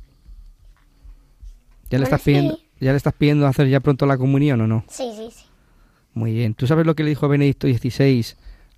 ¿Ya 1.96 2.00
le, 2.00 2.04
estás 2.06 2.22
pidiendo. 2.22 2.60
¿Ya 2.80 2.91
le 2.91 2.98
estás 2.98 3.14
pidiendo 3.14 3.48
hacer 3.48 3.68
ya 3.68 3.80
pronto 3.80 4.06
la 4.06 4.18
comunión 4.18 4.60
o 4.62 4.68
no? 4.68 4.84
Sí, 4.89 5.12
sí, 5.16 5.30
sí. 5.32 5.46
Muy 6.14 6.34
bien. 6.34 6.54
¿Tú 6.54 6.68
sabes 6.68 6.86
lo 6.86 6.96
que 6.96 7.04
le 7.04 7.10
dijo 7.10 7.28
Benedicto 7.28 7.68
XVI 7.68 8.26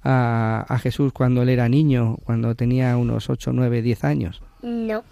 a, 0.04 0.66
a 0.68 0.80
Jesús 0.80 1.12
cuando 1.14 1.42
él 1.42 1.50
era 1.50 1.68
niño, 1.68 2.18
cuando 2.24 2.56
tenía 2.56 2.96
unos 2.98 3.30
8, 3.30 3.52
9, 3.54 3.82
10 3.82 4.04
años? 4.04 4.42
No. 4.62 5.04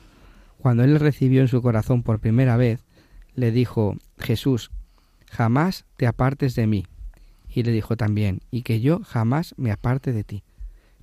Cuando 0.59 0.83
él 0.83 0.93
le 0.93 0.99
recibió 0.99 1.41
en 1.41 1.47
su 1.47 1.61
corazón 1.61 2.03
por 2.03 2.19
primera 2.19 2.57
vez, 2.57 2.83
le 3.35 3.51
dijo, 3.51 3.97
Jesús, 4.17 4.71
jamás 5.29 5.85
te 5.97 6.07
apartes 6.07 6.55
de 6.55 6.67
mí. 6.67 6.85
Y 7.53 7.63
le 7.63 7.71
dijo 7.71 7.95
también, 7.95 8.41
y 8.51 8.63
que 8.63 8.81
yo 8.81 9.01
jamás 9.03 9.53
me 9.57 9.71
aparte 9.71 10.11
de 10.11 10.23
ti. 10.23 10.43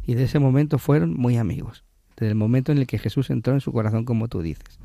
Y 0.05 0.15
de 0.15 0.25
ese 0.25 0.39
momento 0.39 0.79
fueron 0.79 1.15
muy 1.15 1.37
amigos, 1.37 1.85
desde 2.17 2.31
el 2.31 2.35
momento 2.35 2.73
en 2.73 2.79
el 2.79 2.87
que 2.87 2.99
Jesús 2.99 3.31
entró 3.31 3.55
en 3.55 3.61
su 3.61 3.73
corazón, 3.73 4.05
como 4.05 4.29
tú 4.29 4.43
dices. 4.43 4.79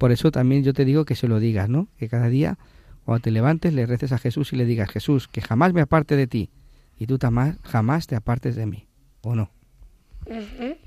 Por 0.00 0.12
eso 0.12 0.30
también 0.30 0.64
yo 0.64 0.72
te 0.72 0.86
digo 0.86 1.04
que 1.04 1.14
se 1.14 1.28
lo 1.28 1.40
digas, 1.40 1.68
¿no? 1.68 1.86
Que 1.98 2.08
cada 2.08 2.30
día, 2.30 2.56
cuando 3.04 3.22
te 3.22 3.30
levantes, 3.30 3.74
le 3.74 3.84
reces 3.84 4.12
a 4.12 4.18
Jesús 4.18 4.50
y 4.54 4.56
le 4.56 4.64
digas, 4.64 4.88
Jesús, 4.88 5.28
que 5.28 5.42
jamás 5.42 5.74
me 5.74 5.82
aparte 5.82 6.16
de 6.16 6.26
ti, 6.26 6.48
y 6.96 7.06
tú 7.06 7.18
jamás 7.20 8.06
te 8.06 8.16
apartes 8.16 8.56
de 8.56 8.64
mí. 8.64 8.86
¿O 9.20 9.34
no? 9.34 9.50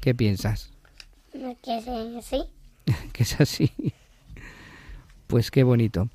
¿Qué 0.02 0.16
piensas? 0.16 0.72
Que 1.32 1.80
sí, 1.80 2.20
sí. 2.24 2.44
que 3.14 3.22
es 3.22 3.40
así. 3.40 3.72
Pues 5.28 5.52
qué 5.52 5.62
bonito. 5.62 6.10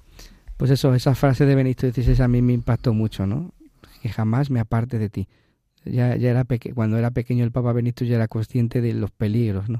Pues 0.56 0.72
eso, 0.72 0.92
esa 0.92 1.14
frase 1.14 1.46
de 1.46 1.54
Benito 1.54 1.88
XVI 1.88 2.20
a 2.20 2.26
mí 2.26 2.42
me 2.42 2.52
impactó 2.52 2.94
mucho, 2.94 3.28
¿no? 3.28 3.52
Que 4.02 4.08
jamás 4.08 4.50
me 4.50 4.58
aparte 4.58 4.98
de 4.98 5.08
ti. 5.08 5.28
Ya, 5.84 6.16
ya 6.16 6.30
era 6.30 6.42
peque 6.42 6.74
cuando 6.74 6.98
era 6.98 7.12
pequeño 7.12 7.44
el 7.44 7.52
Papa 7.52 7.72
Benito 7.72 8.04
ya 8.04 8.16
era 8.16 8.26
consciente 8.26 8.80
de 8.80 8.92
los 8.92 9.12
peligros, 9.12 9.68
¿no? 9.68 9.78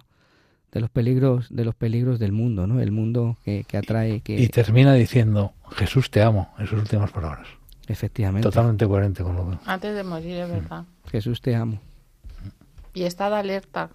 De 0.72 0.80
los 0.80 0.90
peligros, 0.90 1.46
de 1.50 1.64
los 1.64 1.74
peligros 1.74 2.18
del 2.18 2.32
mundo, 2.32 2.66
¿no? 2.66 2.80
El 2.80 2.90
mundo 2.92 3.36
que, 3.44 3.64
que 3.66 3.78
atrae, 3.78 4.20
que 4.20 4.38
Y 4.38 4.48
termina 4.48 4.92
diciendo, 4.94 5.54
Jesús 5.72 6.10
te 6.10 6.22
amo, 6.22 6.52
en 6.58 6.66
sus 6.66 6.78
últimas 6.80 7.10
palabras. 7.10 7.48
efectivamente 7.86 8.46
Totalmente 8.46 8.86
coherente 8.86 9.22
con 9.22 9.34
lo 9.36 9.50
que... 9.50 9.56
Antes 9.64 9.94
de 9.94 10.04
morir, 10.04 10.36
es 10.36 10.48
verdad. 10.50 10.84
Jesús 11.10 11.40
te 11.40 11.54
amo. 11.56 11.80
Y 12.92 13.04
está 13.04 13.30
de 13.30 13.36
alerta. 13.36 13.88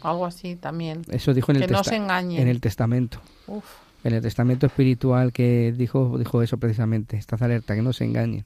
Algo 0.00 0.24
así 0.24 0.56
también. 0.56 1.02
Eso 1.10 1.34
dijo 1.34 1.50
en 1.52 1.56
el, 1.56 1.66
Que 1.66 1.72
no 1.72 1.84
se 1.84 1.96
engañen. 1.96 2.40
en 2.40 2.48
el 2.48 2.60
testamento. 2.60 3.20
Uf. 3.46 3.64
En 4.04 4.14
el 4.14 4.22
testamento 4.22 4.64
espiritual 4.66 5.32
que 5.32 5.74
dijo, 5.76 6.16
dijo 6.18 6.40
eso 6.42 6.56
precisamente. 6.56 7.16
Estás 7.16 7.42
alerta, 7.42 7.74
que 7.74 7.82
no 7.82 7.92
se 7.92 8.04
engañen. 8.04 8.44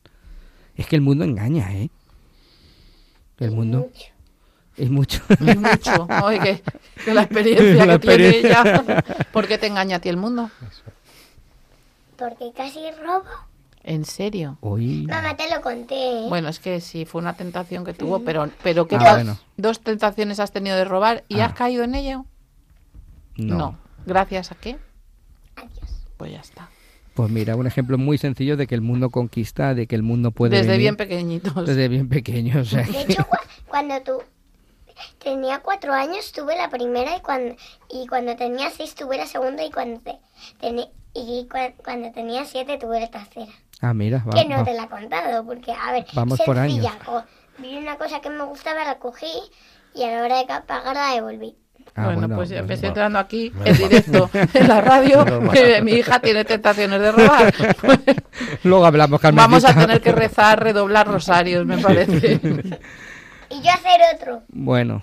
Es 0.76 0.86
que 0.86 0.96
el 0.96 1.02
mundo 1.02 1.24
engaña, 1.24 1.74
¿eh? 1.74 1.90
El 3.38 3.50
mundo 3.50 3.80
Mucho. 3.92 4.11
Es 4.76 4.90
mucho. 4.90 5.22
Es 5.28 5.56
mucho. 5.56 6.06
Oye, 6.24 6.38
que, 6.40 6.62
que 7.04 7.14
la 7.14 7.22
experiencia 7.22 7.86
La 7.86 7.98
que 7.98 8.06
tiene 8.08 8.28
ella. 8.38 9.04
¿Por 9.32 9.46
qué 9.46 9.58
te 9.58 9.66
engaña 9.66 9.96
a 9.96 10.00
ti 10.00 10.08
el 10.08 10.16
mundo? 10.16 10.50
Porque 12.16 12.52
casi 12.56 12.80
robo. 13.04 13.24
¿En 13.84 14.04
serio? 14.04 14.58
Hoy 14.60 15.06
Mamá, 15.08 15.36
te 15.36 15.50
lo 15.52 15.60
conté. 15.60 15.94
¿eh? 16.24 16.26
Bueno, 16.28 16.48
es 16.48 16.60
que 16.60 16.80
sí, 16.80 17.04
fue 17.04 17.20
una 17.20 17.34
tentación 17.34 17.84
que 17.84 17.94
tuvo, 17.94 18.20
pero, 18.20 18.48
pero 18.62 18.86
¿qué 18.86 18.94
Ah, 18.96 19.14
bueno. 19.14 19.38
Dos 19.56 19.80
tentaciones 19.80 20.38
has 20.38 20.52
tenido 20.52 20.76
de 20.76 20.84
robar 20.84 21.24
y 21.28 21.40
Ah. 21.40 21.46
has 21.46 21.54
caído 21.54 21.82
en 21.84 21.94
ello. 21.96 22.24
no. 23.36 23.76
¿Gracias 24.04 24.50
a 24.50 24.56
qué? 24.56 24.78
Adiós. 25.56 26.06
Pues 26.16 26.32
ya 26.32 26.40
está. 26.40 26.68
Pues 27.14 27.30
mira, 27.30 27.54
un 27.56 27.66
ejemplo 27.68 27.98
muy 27.98 28.18
sencillo 28.18 28.56
de 28.56 28.66
que 28.66 28.74
el 28.74 28.80
mundo 28.80 29.10
conquista, 29.10 29.74
de 29.74 29.86
que 29.86 29.94
el 29.94 30.02
mundo 30.02 30.30
puede 30.32 30.56
Desde 30.56 30.68
venir 30.72 30.80
bien 30.80 30.96
pequeñitos. 30.96 31.66
desde 31.66 31.86
bien 31.88 32.08
pequeño. 32.08 32.60
O 32.60 32.64
sea, 32.64 32.82
De 32.84 33.00
hecho, 33.02 33.22
cua- 33.22 33.40
cuando 33.68 34.00
tú 34.02 34.12
tenía 35.18 35.60
cuatro 35.60 35.92
años 35.92 36.32
tuve 36.32 36.56
la 36.56 36.68
primera 36.70 37.16
y 37.16 37.20
cuando 37.20 37.54
y 37.90 38.06
cuando 38.06 38.36
tenía 38.36 38.70
seis 38.70 38.94
tuve 38.94 39.16
la 39.16 39.26
segunda 39.26 39.64
y 39.64 39.70
cuando 39.70 40.00
te, 40.00 40.18
y 41.14 41.46
cua- 41.50 41.74
cuando 41.84 42.10
tenía 42.12 42.44
siete 42.44 42.78
tuve 42.78 43.00
la 43.00 43.10
tercera. 43.10 43.52
ah, 43.80 43.92
mira, 43.94 44.24
va- 44.26 44.32
que 44.32 44.48
no 44.48 44.58
va- 44.58 44.64
te 44.64 44.74
la 44.74 44.84
he 44.84 44.88
contado 44.88 45.44
porque 45.44 45.72
a 45.72 45.92
ver, 45.92 46.06
Vamos 46.14 46.38
por 46.44 46.56
sencilla. 46.56 46.92
años. 46.92 47.24
Vi 47.58 47.76
una 47.76 47.96
cosa 47.98 48.20
que 48.20 48.30
me 48.30 48.44
gustaba, 48.44 48.82
la 48.84 48.98
cogí 48.98 49.30
y 49.94 50.04
a 50.04 50.10
la 50.16 50.22
hora 50.24 50.38
de 50.38 50.46
pagar 50.66 50.94
la 50.94 51.12
devolví. 51.14 51.54
ah, 51.96 52.12
bueno, 52.14 52.34
pues 52.34 52.48
ya 52.48 52.62
bueno. 52.62 52.86
entrando 52.86 53.18
aquí 53.18 53.50
Menos 53.50 53.66
en 53.66 53.80
mal. 53.80 53.90
directo 53.90 54.30
en 54.54 54.68
la 54.68 54.80
radio 54.80 55.24
que 55.52 55.82
mi 55.82 55.92
hija 55.92 56.18
tiene 56.20 56.44
tentaciones 56.46 56.98
de 57.00 57.12
robar. 57.12 57.54
Luego 58.64 58.86
hablamos, 58.86 59.20
Carmen. 59.20 59.36
Vamos 59.36 59.64
a 59.66 59.74
tener 59.74 60.00
que 60.00 60.12
rezar, 60.12 60.62
redoblar 60.62 61.06
rosarios, 61.06 61.66
me 61.66 61.76
parece. 61.78 62.40
Y 63.52 63.62
yo 63.62 63.70
hacer 63.70 64.00
otro. 64.14 64.42
Bueno, 64.48 65.02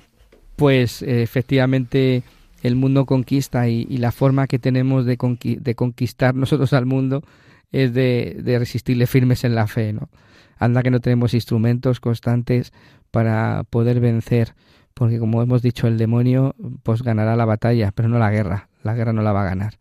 pues 0.55 1.01
eh, 1.01 1.21
efectivamente 1.21 2.23
el 2.63 2.75
mundo 2.75 3.05
conquista 3.05 3.67
y, 3.67 3.85
la 3.97 4.11
forma 4.11 4.47
que 4.47 4.59
tenemos 4.59 5.05
de 5.05 5.17
conquistar 5.17 6.35
nosotros 6.35 6.73
al 6.73 6.85
mundo 6.85 7.23
es 7.71 7.93
de, 7.93 8.37
de 8.41 8.59
resistirle 8.59 9.07
firmes 9.07 9.43
en 9.43 9.55
la 9.55 9.67
fe, 9.67 9.93
¿no? 9.93 10.09
Anda 10.57 10.83
que 10.83 10.91
no 10.91 10.99
tenemos 10.99 11.33
instrumentos 11.33 11.99
constantes 11.99 12.73
para 13.11 13.63
poder 13.69 13.99
vencer, 13.99 14.55
porque 14.93 15.19
como 15.19 15.41
hemos 15.41 15.61
dicho, 15.61 15.87
el 15.87 15.97
demonio 15.97 16.55
pues 16.83 17.01
ganará 17.01 17.35
la 17.35 17.45
batalla, 17.45 17.91
pero 17.91 18.09
no 18.09 18.19
la 18.19 18.29
guerra, 18.29 18.67
la 18.83 18.93
guerra 18.93 19.13
no 19.13 19.21
la 19.21 19.31
va 19.31 19.43
a 19.43 19.49
ganar. 19.49 19.75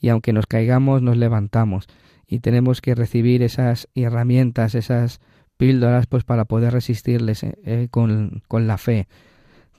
Y 0.00 0.08
aunque 0.08 0.32
nos 0.32 0.46
caigamos, 0.46 1.02
nos 1.02 1.16
levantamos 1.16 1.88
y 2.26 2.38
tenemos 2.40 2.80
que 2.80 2.94
recibir 2.94 3.42
esas 3.42 3.88
herramientas, 3.94 4.74
esas 4.74 5.20
píldoras, 5.56 6.06
pues 6.06 6.24
para 6.24 6.44
poder 6.44 6.72
resistirles 6.72 7.42
eh, 7.42 7.58
eh, 7.64 7.88
con, 7.90 8.42
con 8.48 8.66
la 8.66 8.78
fe. 8.78 9.08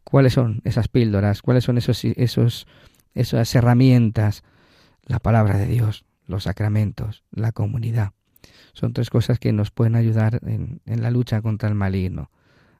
¿Cuáles 0.03 0.33
son 0.33 0.61
esas 0.63 0.87
píldoras? 0.87 1.41
¿Cuáles 1.41 1.63
son 1.63 1.77
esos, 1.77 2.03
esos, 2.05 2.67
esas 3.13 3.53
herramientas? 3.55 4.43
La 5.05 5.19
palabra 5.19 5.57
de 5.57 5.67
Dios, 5.67 6.05
los 6.27 6.43
sacramentos, 6.43 7.23
la 7.31 7.51
comunidad. 7.51 8.11
Son 8.73 8.93
tres 8.93 9.09
cosas 9.09 9.39
que 9.39 9.53
nos 9.53 9.71
pueden 9.71 9.95
ayudar 9.95 10.39
en, 10.45 10.81
en 10.85 11.01
la 11.01 11.11
lucha 11.11 11.41
contra 11.41 11.69
el 11.69 11.75
maligno. 11.75 12.29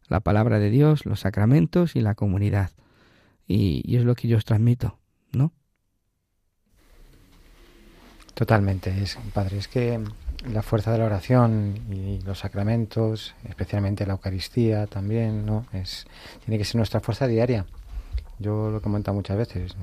La 0.08 0.20
palabra 0.20 0.60
de 0.60 0.70
Dios, 0.70 1.06
los 1.06 1.22
sacramentos 1.22 1.96
y 1.96 2.02
la 2.02 2.16
comunidad. 2.16 2.72
Y, 3.48 3.82
y 3.86 3.98
es 3.98 4.04
lo 4.04 4.16
que 4.16 4.28
yo 4.28 4.38
os 4.38 4.46
transmito, 4.46 5.00
¿no? 5.32 5.52
Totalmente, 8.34 9.02
es, 9.02 9.18
padre. 9.34 9.58
Es 9.58 9.68
que 9.68 10.00
la 10.52 10.62
fuerza 10.62 10.92
de 10.92 11.00
la 11.00 11.06
oración 11.06 11.76
y 11.92 12.22
los 12.22 12.40
sacramentos, 12.40 13.36
especialmente 13.48 14.06
la 14.06 14.14
Eucaristía 14.14 14.88
también, 14.88 15.46
¿no? 15.46 15.66
Es, 15.74 16.06
tiene 16.44 16.58
que 16.58 16.66
ser 16.66 16.78
nuestra 16.78 17.00
fuerza 17.00 17.28
diaria. 17.28 17.66
Yo 18.40 18.70
lo 18.70 18.78
he 18.78 18.82
comentado 18.82 19.16
muchas 19.16 19.38
veces. 19.38 19.76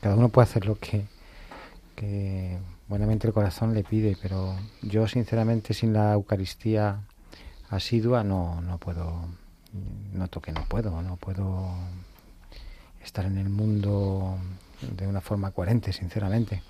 Cada 0.00 0.16
uno 0.16 0.28
puede 0.28 0.44
hacer 0.44 0.66
lo 0.66 0.78
que, 0.78 1.04
que 1.94 2.58
buenamente 2.88 3.26
el 3.26 3.32
corazón 3.32 3.74
le 3.74 3.84
pide, 3.84 4.16
pero 4.20 4.56
yo 4.82 5.06
sinceramente 5.06 5.74
sin 5.74 5.92
la 5.92 6.12
Eucaristía 6.12 7.00
asidua 7.70 8.22
no, 8.24 8.60
no 8.60 8.78
puedo, 8.78 9.26
noto 10.12 10.40
que 10.40 10.52
no 10.52 10.64
puedo, 10.64 11.02
no 11.02 11.16
puedo 11.16 11.74
estar 13.02 13.24
en 13.24 13.38
el 13.38 13.48
mundo 13.48 14.36
de 14.80 15.06
una 15.06 15.20
forma 15.20 15.50
coherente, 15.50 15.92
sinceramente. 15.92 16.62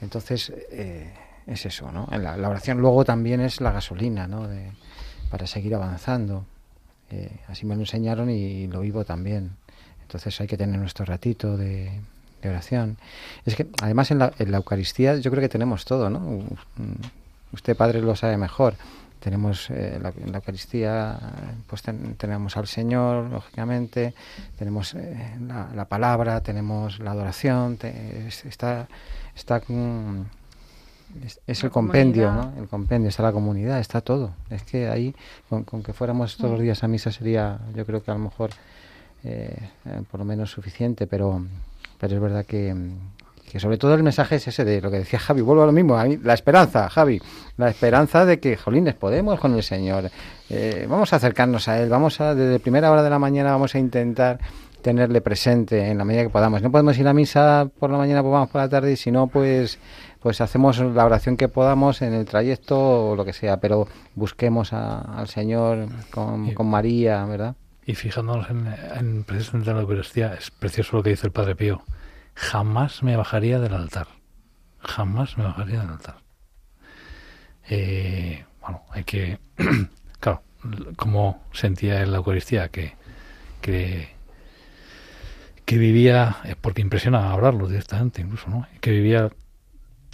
Entonces, 0.00 0.52
eh, 0.70 1.12
es 1.46 1.66
eso, 1.66 1.90
¿no? 1.92 2.08
La, 2.10 2.36
la 2.36 2.48
oración 2.48 2.78
luego 2.78 3.04
también 3.04 3.40
es 3.40 3.60
la 3.60 3.72
gasolina, 3.72 4.26
¿no? 4.26 4.46
De- 4.48 4.70
para 5.30 5.46
seguir 5.46 5.74
avanzando. 5.74 6.44
Eh, 7.10 7.30
así 7.48 7.64
me 7.66 7.74
lo 7.74 7.80
enseñaron 7.82 8.28
y 8.30 8.66
lo 8.66 8.80
vivo 8.80 9.04
también. 9.04 9.52
Entonces 10.02 10.38
hay 10.40 10.46
que 10.46 10.56
tener 10.58 10.78
nuestro 10.78 11.04
ratito 11.06 11.56
de, 11.56 11.90
de 12.42 12.48
oración. 12.48 12.98
Es 13.46 13.56
que 13.56 13.66
además 13.82 14.10
en 14.10 14.18
la, 14.18 14.32
en 14.38 14.50
la 14.50 14.58
Eucaristía 14.58 15.16
yo 15.16 15.30
creo 15.30 15.40
que 15.40 15.48
tenemos 15.48 15.84
todo, 15.84 16.10
¿no? 16.10 16.18
U- 16.18 16.56
Usted, 17.52 17.76
padre, 17.76 18.00
lo 18.00 18.14
sabe 18.16 18.36
mejor. 18.38 18.74
Tenemos 19.20 19.70
eh, 19.70 19.98
la, 20.02 20.08
en 20.22 20.32
la 20.32 20.38
Eucaristía, 20.38 21.18
pues 21.66 21.82
ten- 21.82 22.14
tenemos 22.16 22.56
al 22.56 22.66
Señor, 22.66 23.30
lógicamente, 23.30 24.14
tenemos 24.58 24.94
eh, 24.94 25.36
la, 25.46 25.68
la 25.74 25.84
palabra, 25.84 26.40
tenemos 26.40 26.98
la 26.98 27.12
adoración, 27.12 27.76
te- 27.76 28.26
es- 28.28 28.44
está, 28.46 28.88
está 29.36 29.62
mm, 29.68 30.22
es, 31.46 31.64
el 31.64 31.70
compendio, 31.70 32.28
comunidad. 32.28 32.54
¿no? 32.54 32.62
El 32.62 32.68
compendio, 32.68 33.08
está 33.08 33.22
la 33.22 33.32
comunidad, 33.32 33.80
está 33.80 34.00
todo. 34.00 34.32
Es 34.50 34.62
que 34.62 34.88
ahí, 34.88 35.14
con, 35.48 35.64
con 35.64 35.82
que 35.82 35.92
fuéramos 35.92 36.36
todos 36.36 36.50
los 36.52 36.60
Mm. 36.60 36.62
días 36.64 36.84
a 36.84 36.88
misa 36.88 37.12
sería, 37.12 37.58
yo 37.74 37.84
creo 37.84 38.02
que 38.02 38.10
a 38.10 38.14
lo 38.14 38.20
mejor, 38.20 38.50
eh, 39.24 39.56
eh, 39.86 40.02
por 40.10 40.20
lo 40.20 40.24
menos 40.24 40.50
suficiente, 40.50 41.06
pero, 41.06 41.44
pero 41.98 42.14
es 42.14 42.20
verdad 42.20 42.46
que, 42.46 42.74
que 43.50 43.60
sobre 43.60 43.76
todo 43.76 43.94
el 43.94 44.02
mensaje 44.02 44.36
es 44.36 44.48
ese 44.48 44.64
de 44.64 44.80
lo 44.80 44.90
que 44.90 44.98
decía 44.98 45.18
Javi, 45.18 45.42
vuelvo 45.42 45.62
a 45.62 45.66
lo 45.66 45.72
mismo, 45.72 45.96
a 45.96 46.04
mí, 46.04 46.18
la 46.22 46.34
esperanza, 46.34 46.88
Javi, 46.88 47.20
la 47.58 47.68
esperanza 47.68 48.24
de 48.24 48.40
que, 48.40 48.56
jolines, 48.56 48.94
podemos 48.94 49.38
con 49.38 49.54
el 49.54 49.62
Señor, 49.62 50.10
eh, 50.48 50.86
vamos 50.88 51.12
a 51.12 51.16
acercarnos 51.16 51.68
a 51.68 51.80
Él, 51.80 51.88
vamos 51.90 52.20
a, 52.20 52.34
desde 52.34 52.58
primera 52.60 52.90
hora 52.90 53.02
de 53.02 53.10
la 53.10 53.18
mañana 53.18 53.52
vamos 53.52 53.74
a 53.74 53.78
intentar 53.78 54.38
tenerle 54.82 55.20
presente 55.20 55.90
en 55.90 55.98
la 55.98 56.04
medida 56.04 56.24
que 56.24 56.28
podamos. 56.30 56.60
No 56.60 56.72
podemos 56.72 56.98
ir 56.98 57.06
a 57.06 57.14
misa 57.14 57.70
por 57.78 57.90
la 57.90 57.98
mañana, 57.98 58.20
pues 58.20 58.32
vamos 58.32 58.50
por 58.50 58.60
la 58.60 58.68
tarde 58.68 58.92
y 58.92 58.96
si 58.96 59.12
no, 59.12 59.28
pues 59.28 59.78
pues 60.22 60.40
hacemos 60.40 60.78
la 60.78 61.04
oración 61.04 61.36
que 61.36 61.48
podamos 61.48 62.00
en 62.02 62.14
el 62.14 62.24
trayecto 62.26 63.10
o 63.10 63.16
lo 63.16 63.24
que 63.24 63.32
sea, 63.32 63.58
pero 63.58 63.88
busquemos 64.14 64.72
a- 64.72 65.00
al 65.00 65.28
Señor 65.28 65.86
con, 66.10 66.46
Y- 66.48 66.54
con 66.54 66.68
María, 66.68 67.24
¿verdad? 67.24 67.56
Y 67.84 67.94
fijándonos 67.96 68.48
en, 68.50 68.72
en 68.96 69.24
precisamente 69.24 69.70
en 69.70 69.76
la 69.76 69.82
Eucaristía, 69.82 70.34
es 70.34 70.50
precioso 70.52 70.96
lo 70.96 71.02
que 71.02 71.10
dice 71.10 71.26
el 71.26 71.32
Padre 71.32 71.56
Pío. 71.56 71.82
Jamás 72.34 73.02
me 73.02 73.16
bajaría 73.16 73.58
del 73.58 73.74
altar. 73.74 74.06
Jamás 74.78 75.36
me 75.36 75.44
bajaría 75.44 75.80
del 75.80 75.90
altar. 75.90 76.16
Eh, 77.68 78.44
bueno, 78.60 78.82
hay 78.90 79.04
que... 79.04 79.38
claro, 80.20 80.42
como 80.96 81.42
sentía 81.52 82.02
en 82.02 82.12
la 82.12 82.18
Eucaristía 82.18 82.68
que, 82.68 82.94
que, 83.60 84.10
que 85.64 85.78
vivía, 85.78 86.36
porque 86.60 86.82
impresiona 86.82 87.32
hablarlo 87.32 87.66
directamente 87.68 88.20
incluso, 88.22 88.48
¿no? 88.48 88.66
Que 88.80 88.90
vivía 88.92 89.30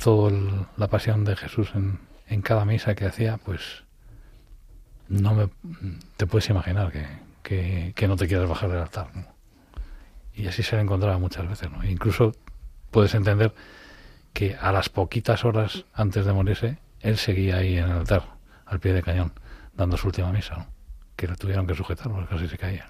toda 0.03 0.33
la 0.77 0.89
pasión 0.89 1.25
de 1.25 1.37
Jesús 1.37 1.71
en, 1.75 1.99
en 2.29 2.43
cada 2.43 2.65
misa 2.65 2.95
que 2.95 3.07
hacía, 3.07 3.37
pues 3.39 3.85
no 5.09 5.35
me 5.35 5.49
te 6.17 6.27
puedes 6.27 6.49
imaginar 6.51 6.93
que, 6.93 7.07
que, 7.43 7.93
que 7.97 8.09
no 8.09 8.17
te 8.17 8.27
quieras 8.29 8.49
bajar 8.49 8.71
del 8.71 8.81
altar 8.81 9.09
¿no? 9.15 9.25
y 10.35 10.47
así 10.47 10.63
se 10.63 10.77
le 10.77 10.83
encontraba 10.83 11.19
muchas 11.19 11.49
veces 11.49 11.71
¿no? 11.71 11.85
incluso 11.85 12.33
puedes 12.91 13.15
entender 13.15 13.55
que 14.33 14.57
a 14.61 14.71
las 14.71 14.89
poquitas 14.89 15.45
horas 15.45 15.85
antes 15.95 16.27
de 16.27 16.33
morirse 16.33 16.79
él 17.01 17.17
seguía 17.17 17.57
ahí 17.57 17.79
en 17.79 17.85
el 17.85 17.93
altar 17.93 18.37
al 18.67 18.81
pie 18.81 18.93
de 18.93 19.03
cañón 19.03 19.33
dando 19.75 19.97
su 19.97 20.09
última 20.09 20.31
misa 20.31 20.57
¿no? 20.57 20.67
que 21.17 21.27
le 21.27 21.37
tuvieron 21.37 21.67
que 21.67 21.75
sujetar 21.75 22.13
porque 22.13 22.29
casi 22.29 22.49
se 22.49 22.59
caía 22.59 22.87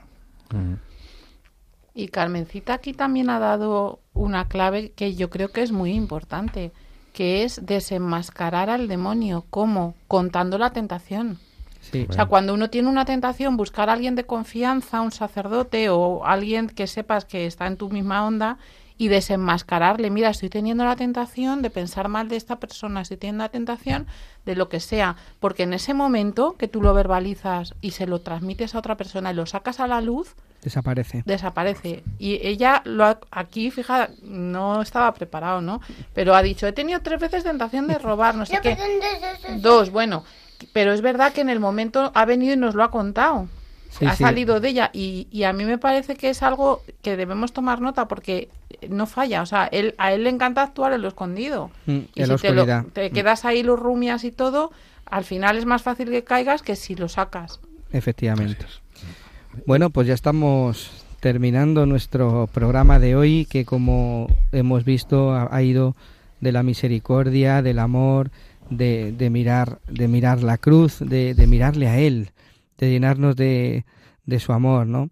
Y 1.95 2.09
Carmencita 2.09 2.75
aquí 2.75 2.93
también 2.93 3.31
ha 3.31 3.39
dado 3.39 4.01
una 4.13 4.49
clave 4.49 4.91
que 4.91 5.15
yo 5.15 5.31
creo 5.31 5.51
que 5.51 5.63
es 5.63 5.73
muy 5.73 5.93
importante, 5.93 6.73
que 7.19 7.43
es 7.43 7.67
desenmascarar 7.67 8.71
al 8.71 8.87
demonio. 8.87 9.45
¿Cómo? 9.51 9.97
Contando 10.07 10.57
la 10.57 10.71
tentación. 10.71 11.41
Sí. 11.81 12.07
O 12.09 12.13
sea, 12.13 12.27
cuando 12.27 12.55
uno 12.55 12.71
tiene 12.71 12.89
una 12.89 13.05
tentación, 13.05 13.57
buscar 13.57 13.91
a 13.91 13.95
alguien 13.95 14.15
de 14.15 14.23
confianza, 14.23 15.01
un 15.01 15.11
sacerdote 15.11 15.89
o 15.91 16.25
alguien 16.25 16.69
que 16.69 16.87
sepas 16.87 17.25
que 17.25 17.47
está 17.47 17.67
en 17.67 17.77
tu 17.77 17.91
misma 17.91 18.25
onda 18.25 18.59
y 18.99 19.09
desenmascararle. 19.09 20.11
Mira, 20.11 20.31
estoy 20.31 20.49
teniendo 20.49 20.85
la 20.85 20.95
tentación 20.95 21.61
de 21.61 21.71
pensar 21.71 22.07
mal 22.07 22.29
de 22.29 22.37
esta 22.37 22.61
persona, 22.61 23.01
estoy 23.01 23.17
teniendo 23.17 23.43
la 23.43 23.49
tentación 23.49 24.07
de 24.47 24.55
lo 24.55 24.69
que 24.69 24.79
sea. 24.79 25.17
Porque 25.41 25.65
en 25.65 25.73
ese 25.73 25.95
momento 25.95 26.55
que 26.57 26.69
tú 26.69 26.81
lo 26.81 26.95
verbalizas 26.95 27.75
y 27.81 27.91
se 27.91 28.07
lo 28.07 28.21
transmites 28.21 28.77
a 28.77 28.79
otra 28.79 28.97
persona 28.97 29.33
y 29.33 29.35
lo 29.35 29.47
sacas 29.47 29.81
a 29.81 29.89
la 29.89 30.01
luz, 30.01 30.37
Desaparece. 30.63 31.23
desaparece. 31.25 32.03
Y 32.19 32.41
ella 32.47 32.83
lo 32.85 33.05
ha- 33.05 33.21
aquí, 33.31 33.71
fija, 33.71 34.11
no 34.23 34.83
estaba 34.83 35.15
preparado, 35.15 35.61
¿no? 35.61 35.81
Pero 36.15 36.35
ha 36.35 36.43
dicho, 36.43 36.67
he 36.67 36.73
tenido 36.73 37.01
tres 37.01 37.21
veces 37.21 37.45
tentación 37.45 37.87
de 37.87 37.99
robar, 37.99 38.35
no 38.35 38.45
sé 38.47 38.59
qué. 38.63 38.77
dos, 39.61 39.91
bueno. 39.91 40.25
Pero 40.73 40.93
es 40.93 41.01
verdad 41.03 41.33
que 41.33 41.41
en 41.41 41.49
el 41.51 41.61
momento 41.61 42.11
ha 42.15 42.25
venido 42.25 42.55
y 42.55 42.57
nos 42.57 42.75
lo 42.75 42.83
ha 42.83 42.91
contado. 42.91 43.47
Sí, 43.91 44.05
ha 44.05 44.15
sí. 44.17 44.23
salido 44.25 44.61
de 44.61 44.69
ella 44.69 44.91
y, 44.93 45.29
y 45.31 45.45
a 45.45 45.53
mí 45.55 45.65
me 45.65 45.79
parece 45.79 46.15
que 46.17 46.29
es 46.29 46.43
algo 46.43 46.83
que 47.01 47.17
debemos 47.17 47.53
tomar 47.53 47.81
nota 47.81 48.07
porque 48.09 48.51
no 48.89 49.07
falla. 49.07 49.41
O 49.41 49.47
sea, 49.47 49.67
él, 49.73 49.95
a 49.97 50.13
él 50.13 50.25
le 50.25 50.31
encanta 50.31 50.63
actuar 50.63 50.93
en 50.93 51.01
lo 51.03 51.09
escondido. 51.09 51.71
Mm, 51.87 51.93
Y 51.97 52.01
si 52.05 52.13
te, 52.15 52.27
lo- 52.27 52.35
oscuridad. 52.35 52.85
te 52.93 53.11
quedas 53.11 53.45
ahí 53.47 53.63
los 53.63 53.79
rumias 53.79 54.25
y 54.25 54.33
todo, 54.33 54.73
al 55.07 55.25
final 55.25 55.57
es 55.57 55.65
más 55.65 55.83
fácil 55.83 56.11
que 56.11 56.23
caigas 56.23 56.61
que 56.63 56.77
si 56.77 56.97
lo 56.97 57.09
sacas. 57.09 57.61
Efectivamente. 57.93 58.67
Bueno, 59.67 59.91
pues 59.91 60.07
ya 60.07 60.15
estamos 60.15 61.05
terminando 61.21 61.87
nuestro 61.87 62.49
programa 62.53 62.99
de 62.99 63.17
hoy, 63.17 63.47
que 63.47 63.65
como 63.65 64.29
hemos 64.53 64.85
visto 64.85 65.35
ha, 65.35 65.63
ido 65.63 65.97
de 66.41 66.53
la 66.53 66.63
misericordia, 66.63 67.63
del 67.63 67.79
amor, 67.79 68.31
de, 68.71 69.13
de 69.13 69.31
mirar, 69.31 69.81
de 69.89 70.09
mirar 70.09 70.43
la 70.43 70.59
cruz, 70.59 70.99
de, 71.01 71.35
de 71.35 71.47
mirarle 71.47 71.89
a 71.89 71.99
él, 71.99 72.31
de 72.79 72.91
llenarnos 72.91 73.37
de, 73.37 73.85
de 74.27 74.41
su 74.41 74.53
amor, 74.53 74.87
¿no? 74.87 75.11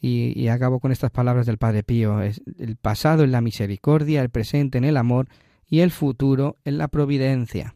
Y, 0.00 0.38
y 0.40 0.48
acabo 0.48 0.80
con 0.80 0.92
estas 0.92 1.10
palabras 1.10 1.46
del 1.46 1.58
Padre 1.58 1.82
Pío: 1.82 2.20
es 2.20 2.42
el 2.58 2.76
pasado 2.76 3.24
en 3.24 3.32
la 3.32 3.40
misericordia, 3.40 4.22
el 4.22 4.30
presente 4.30 4.78
en 4.78 4.84
el 4.84 4.96
amor 4.96 5.28
y 5.68 5.80
el 5.80 5.90
futuro 5.90 6.56
en 6.64 6.78
la 6.78 6.88
providencia. 6.88 7.74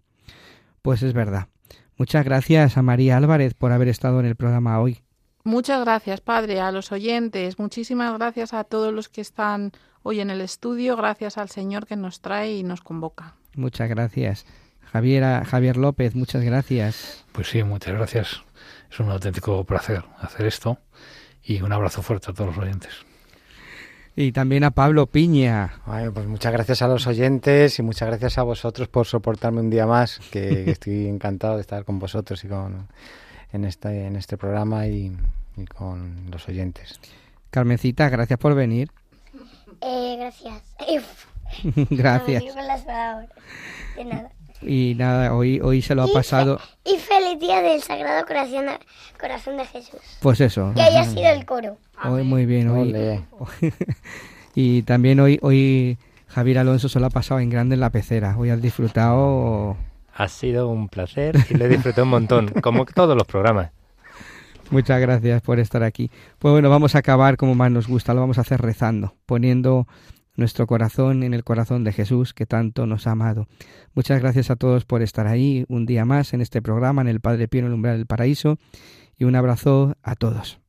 Pues 0.82 1.02
es 1.02 1.14
verdad. 1.14 1.48
Muchas 1.96 2.24
gracias 2.24 2.76
a 2.76 2.82
María 2.82 3.16
Álvarez 3.16 3.54
por 3.54 3.72
haber 3.72 3.88
estado 3.88 4.20
en 4.20 4.26
el 4.26 4.36
programa 4.36 4.80
hoy. 4.80 5.01
Muchas 5.44 5.80
gracias, 5.80 6.20
Padre, 6.20 6.60
a 6.60 6.70
los 6.70 6.92
oyentes. 6.92 7.58
Muchísimas 7.58 8.12
gracias 8.14 8.52
a 8.52 8.62
todos 8.62 8.92
los 8.92 9.08
que 9.08 9.20
están 9.20 9.72
hoy 10.02 10.20
en 10.20 10.30
el 10.30 10.40
estudio. 10.40 10.96
Gracias 10.96 11.36
al 11.36 11.48
Señor 11.48 11.86
que 11.86 11.96
nos 11.96 12.20
trae 12.20 12.54
y 12.54 12.62
nos 12.62 12.80
convoca. 12.80 13.34
Muchas 13.54 13.88
gracias. 13.88 14.46
Javier, 14.92 15.44
Javier 15.44 15.76
López, 15.76 16.14
muchas 16.14 16.44
gracias. 16.44 17.24
Pues 17.32 17.48
sí, 17.48 17.62
muchas 17.64 17.94
gracias. 17.94 18.42
Es 18.90 19.00
un 19.00 19.10
auténtico 19.10 19.64
placer 19.64 20.04
hacer 20.20 20.46
esto 20.46 20.78
y 21.42 21.60
un 21.62 21.72
abrazo 21.72 22.02
fuerte 22.02 22.30
a 22.30 22.34
todos 22.34 22.54
los 22.54 22.64
oyentes. 22.64 22.90
Y 24.14 24.32
también 24.32 24.62
a 24.62 24.72
Pablo 24.72 25.06
Piña. 25.06 25.80
Ay, 25.86 26.10
pues 26.10 26.26
muchas 26.26 26.52
gracias 26.52 26.82
a 26.82 26.88
los 26.88 27.06
oyentes 27.06 27.78
y 27.78 27.82
muchas 27.82 28.08
gracias 28.08 28.36
a 28.38 28.42
vosotros 28.42 28.88
por 28.88 29.06
soportarme 29.06 29.60
un 29.60 29.70
día 29.70 29.86
más, 29.86 30.20
que, 30.30 30.64
que 30.64 30.70
estoy 30.72 31.06
encantado 31.06 31.56
de 31.56 31.62
estar 31.62 31.84
con 31.84 31.98
vosotros 31.98 32.44
y 32.44 32.48
con 32.48 32.88
en 33.52 33.64
este 33.64 34.06
en 34.06 34.16
este 34.16 34.36
programa 34.36 34.86
y, 34.86 35.16
y 35.56 35.64
con 35.66 36.30
los 36.30 36.48
oyentes. 36.48 36.98
Carmencita, 37.50 38.08
gracias 38.08 38.38
por 38.38 38.54
venir. 38.54 38.90
Eh, 39.80 40.16
gracias. 40.18 40.62
Gracias. 41.90 42.42
De 43.96 44.04
nada. 44.04 44.30
Y 44.62 44.94
nada, 44.96 45.34
hoy, 45.34 45.60
hoy 45.60 45.82
se 45.82 45.94
lo 45.94 46.04
ha 46.04 46.08
Y 46.08 46.12
pasado. 46.12 46.58
fe- 46.58 46.94
Y 46.94 46.98
feliz 46.98 47.40
día 47.40 47.60
del 47.62 47.82
Sagrado 47.82 48.24
Corazón 48.24 48.66
de, 48.66 48.78
Corazón 49.20 49.56
de 49.56 49.66
Jesús. 49.66 50.00
Pues 50.20 50.40
eso. 50.40 50.72
Que 50.74 50.82
haya 50.82 51.04
sido 51.04 51.26
el 51.30 51.44
coro. 51.44 51.76
Hoy 52.04 52.22
muy 52.22 52.46
bien. 52.46 52.68
Hoy, 52.70 52.90
Ole. 52.90 53.24
y 54.54 54.82
también 54.82 55.18
hoy, 55.20 55.38
hoy 55.42 55.98
Javier 56.28 56.58
Alonso 56.58 56.88
se 56.88 57.00
lo 57.00 57.06
ha 57.06 57.10
pasado 57.10 57.40
en 57.40 57.50
grande 57.50 57.74
en 57.74 57.80
la 57.80 57.90
pecera. 57.90 58.36
Hoy 58.38 58.50
has 58.50 58.62
disfrutado. 58.62 59.76
Ha 60.22 60.28
sido 60.28 60.68
un 60.68 60.88
placer 60.88 61.34
y 61.50 61.54
lo 61.54 61.64
he 61.64 62.00
un 62.00 62.08
montón, 62.08 62.46
como 62.62 62.86
todos 62.86 63.16
los 63.16 63.26
programas. 63.26 63.72
Muchas 64.70 65.00
gracias 65.00 65.42
por 65.42 65.58
estar 65.58 65.82
aquí. 65.82 66.12
Pues 66.38 66.52
bueno, 66.52 66.70
vamos 66.70 66.94
a 66.94 66.98
acabar 66.98 67.36
como 67.36 67.56
más 67.56 67.72
nos 67.72 67.88
gusta, 67.88 68.14
lo 68.14 68.20
vamos 68.20 68.38
a 68.38 68.42
hacer 68.42 68.62
rezando, 68.62 69.16
poniendo 69.26 69.88
nuestro 70.36 70.68
corazón 70.68 71.24
en 71.24 71.34
el 71.34 71.42
corazón 71.42 71.82
de 71.82 71.90
Jesús 71.90 72.34
que 72.34 72.46
tanto 72.46 72.86
nos 72.86 73.08
ha 73.08 73.10
amado. 73.10 73.48
Muchas 73.94 74.20
gracias 74.20 74.48
a 74.52 74.54
todos 74.54 74.84
por 74.84 75.02
estar 75.02 75.26
ahí 75.26 75.64
un 75.66 75.86
día 75.86 76.04
más 76.04 76.34
en 76.34 76.40
este 76.40 76.62
programa, 76.62 77.02
en 77.02 77.08
el 77.08 77.18
Padre 77.18 77.48
Pío 77.48 77.62
en 77.62 77.66
el 77.66 77.72
umbral 77.72 77.96
del 77.96 78.06
paraíso, 78.06 78.58
y 79.18 79.24
un 79.24 79.34
abrazo 79.34 79.96
a 80.04 80.14
todos. 80.14 80.61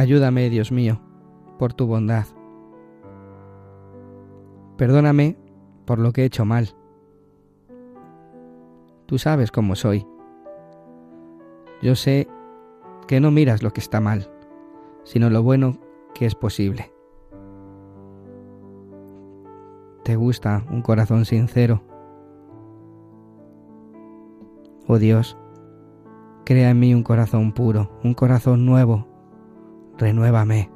Ayúdame, 0.00 0.48
Dios 0.48 0.72
mío, 0.72 0.98
por 1.58 1.74
tu 1.74 1.86
bondad. 1.86 2.24
Perdóname 4.78 5.36
por 5.84 5.98
lo 5.98 6.14
que 6.14 6.22
he 6.22 6.24
hecho 6.24 6.46
mal. 6.46 6.70
Tú 9.04 9.18
sabes 9.18 9.52
cómo 9.52 9.74
soy. 9.74 10.06
Yo 11.82 11.96
sé 11.96 12.28
que 13.08 13.20
no 13.20 13.30
miras 13.30 13.62
lo 13.62 13.74
que 13.74 13.80
está 13.80 14.00
mal, 14.00 14.30
sino 15.04 15.28
lo 15.28 15.42
bueno 15.42 15.76
que 16.14 16.24
es 16.24 16.34
posible. 16.34 16.90
Te 20.02 20.16
gusta 20.16 20.64
un 20.70 20.80
corazón 20.80 21.26
sincero. 21.26 21.82
Oh 24.86 24.96
Dios, 24.96 25.36
crea 26.46 26.70
en 26.70 26.80
mí 26.80 26.94
un 26.94 27.02
corazón 27.02 27.52
puro, 27.52 28.00
un 28.02 28.14
corazón 28.14 28.64
nuevo 28.64 29.09
renuévame. 30.00 30.70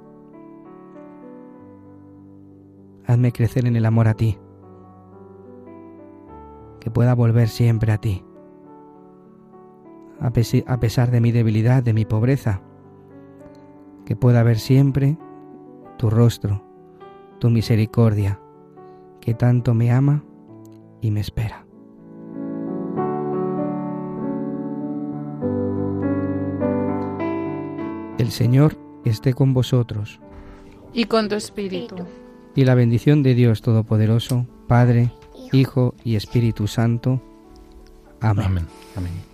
Hazme 3.06 3.32
crecer 3.32 3.66
en 3.66 3.76
el 3.76 3.86
amor 3.86 4.08
a 4.08 4.14
ti, 4.14 4.38
que 6.80 6.90
pueda 6.90 7.14
volver 7.14 7.48
siempre 7.48 7.92
a 7.92 7.98
ti, 7.98 8.24
a 10.20 10.78
pesar 10.78 11.10
de 11.10 11.20
mi 11.20 11.32
debilidad, 11.32 11.82
de 11.82 11.92
mi 11.92 12.04
pobreza, 12.04 12.62
que 14.06 14.16
pueda 14.16 14.42
ver 14.42 14.58
siempre 14.58 15.18
tu 15.98 16.10
rostro, 16.10 16.62
tu 17.38 17.50
misericordia, 17.50 18.40
que 19.20 19.34
tanto 19.34 19.74
me 19.74 19.90
ama 19.90 20.24
y 21.00 21.10
me 21.10 21.20
espera. 21.20 21.66
El 28.18 28.30
Señor 28.30 28.83
esté 29.04 29.34
con 29.34 29.54
vosotros. 29.54 30.20
Y 30.92 31.04
con 31.04 31.28
tu 31.28 31.34
espíritu. 31.34 31.96
Y 32.54 32.64
la 32.64 32.74
bendición 32.74 33.22
de 33.22 33.34
Dios 33.34 33.62
Todopoderoso, 33.62 34.46
Padre, 34.68 35.10
Hijo 35.52 35.94
y 36.04 36.16
Espíritu 36.16 36.66
Santo. 36.66 37.20
Amén. 38.20 38.46
Amén. 38.46 38.66
Amén. 38.96 39.33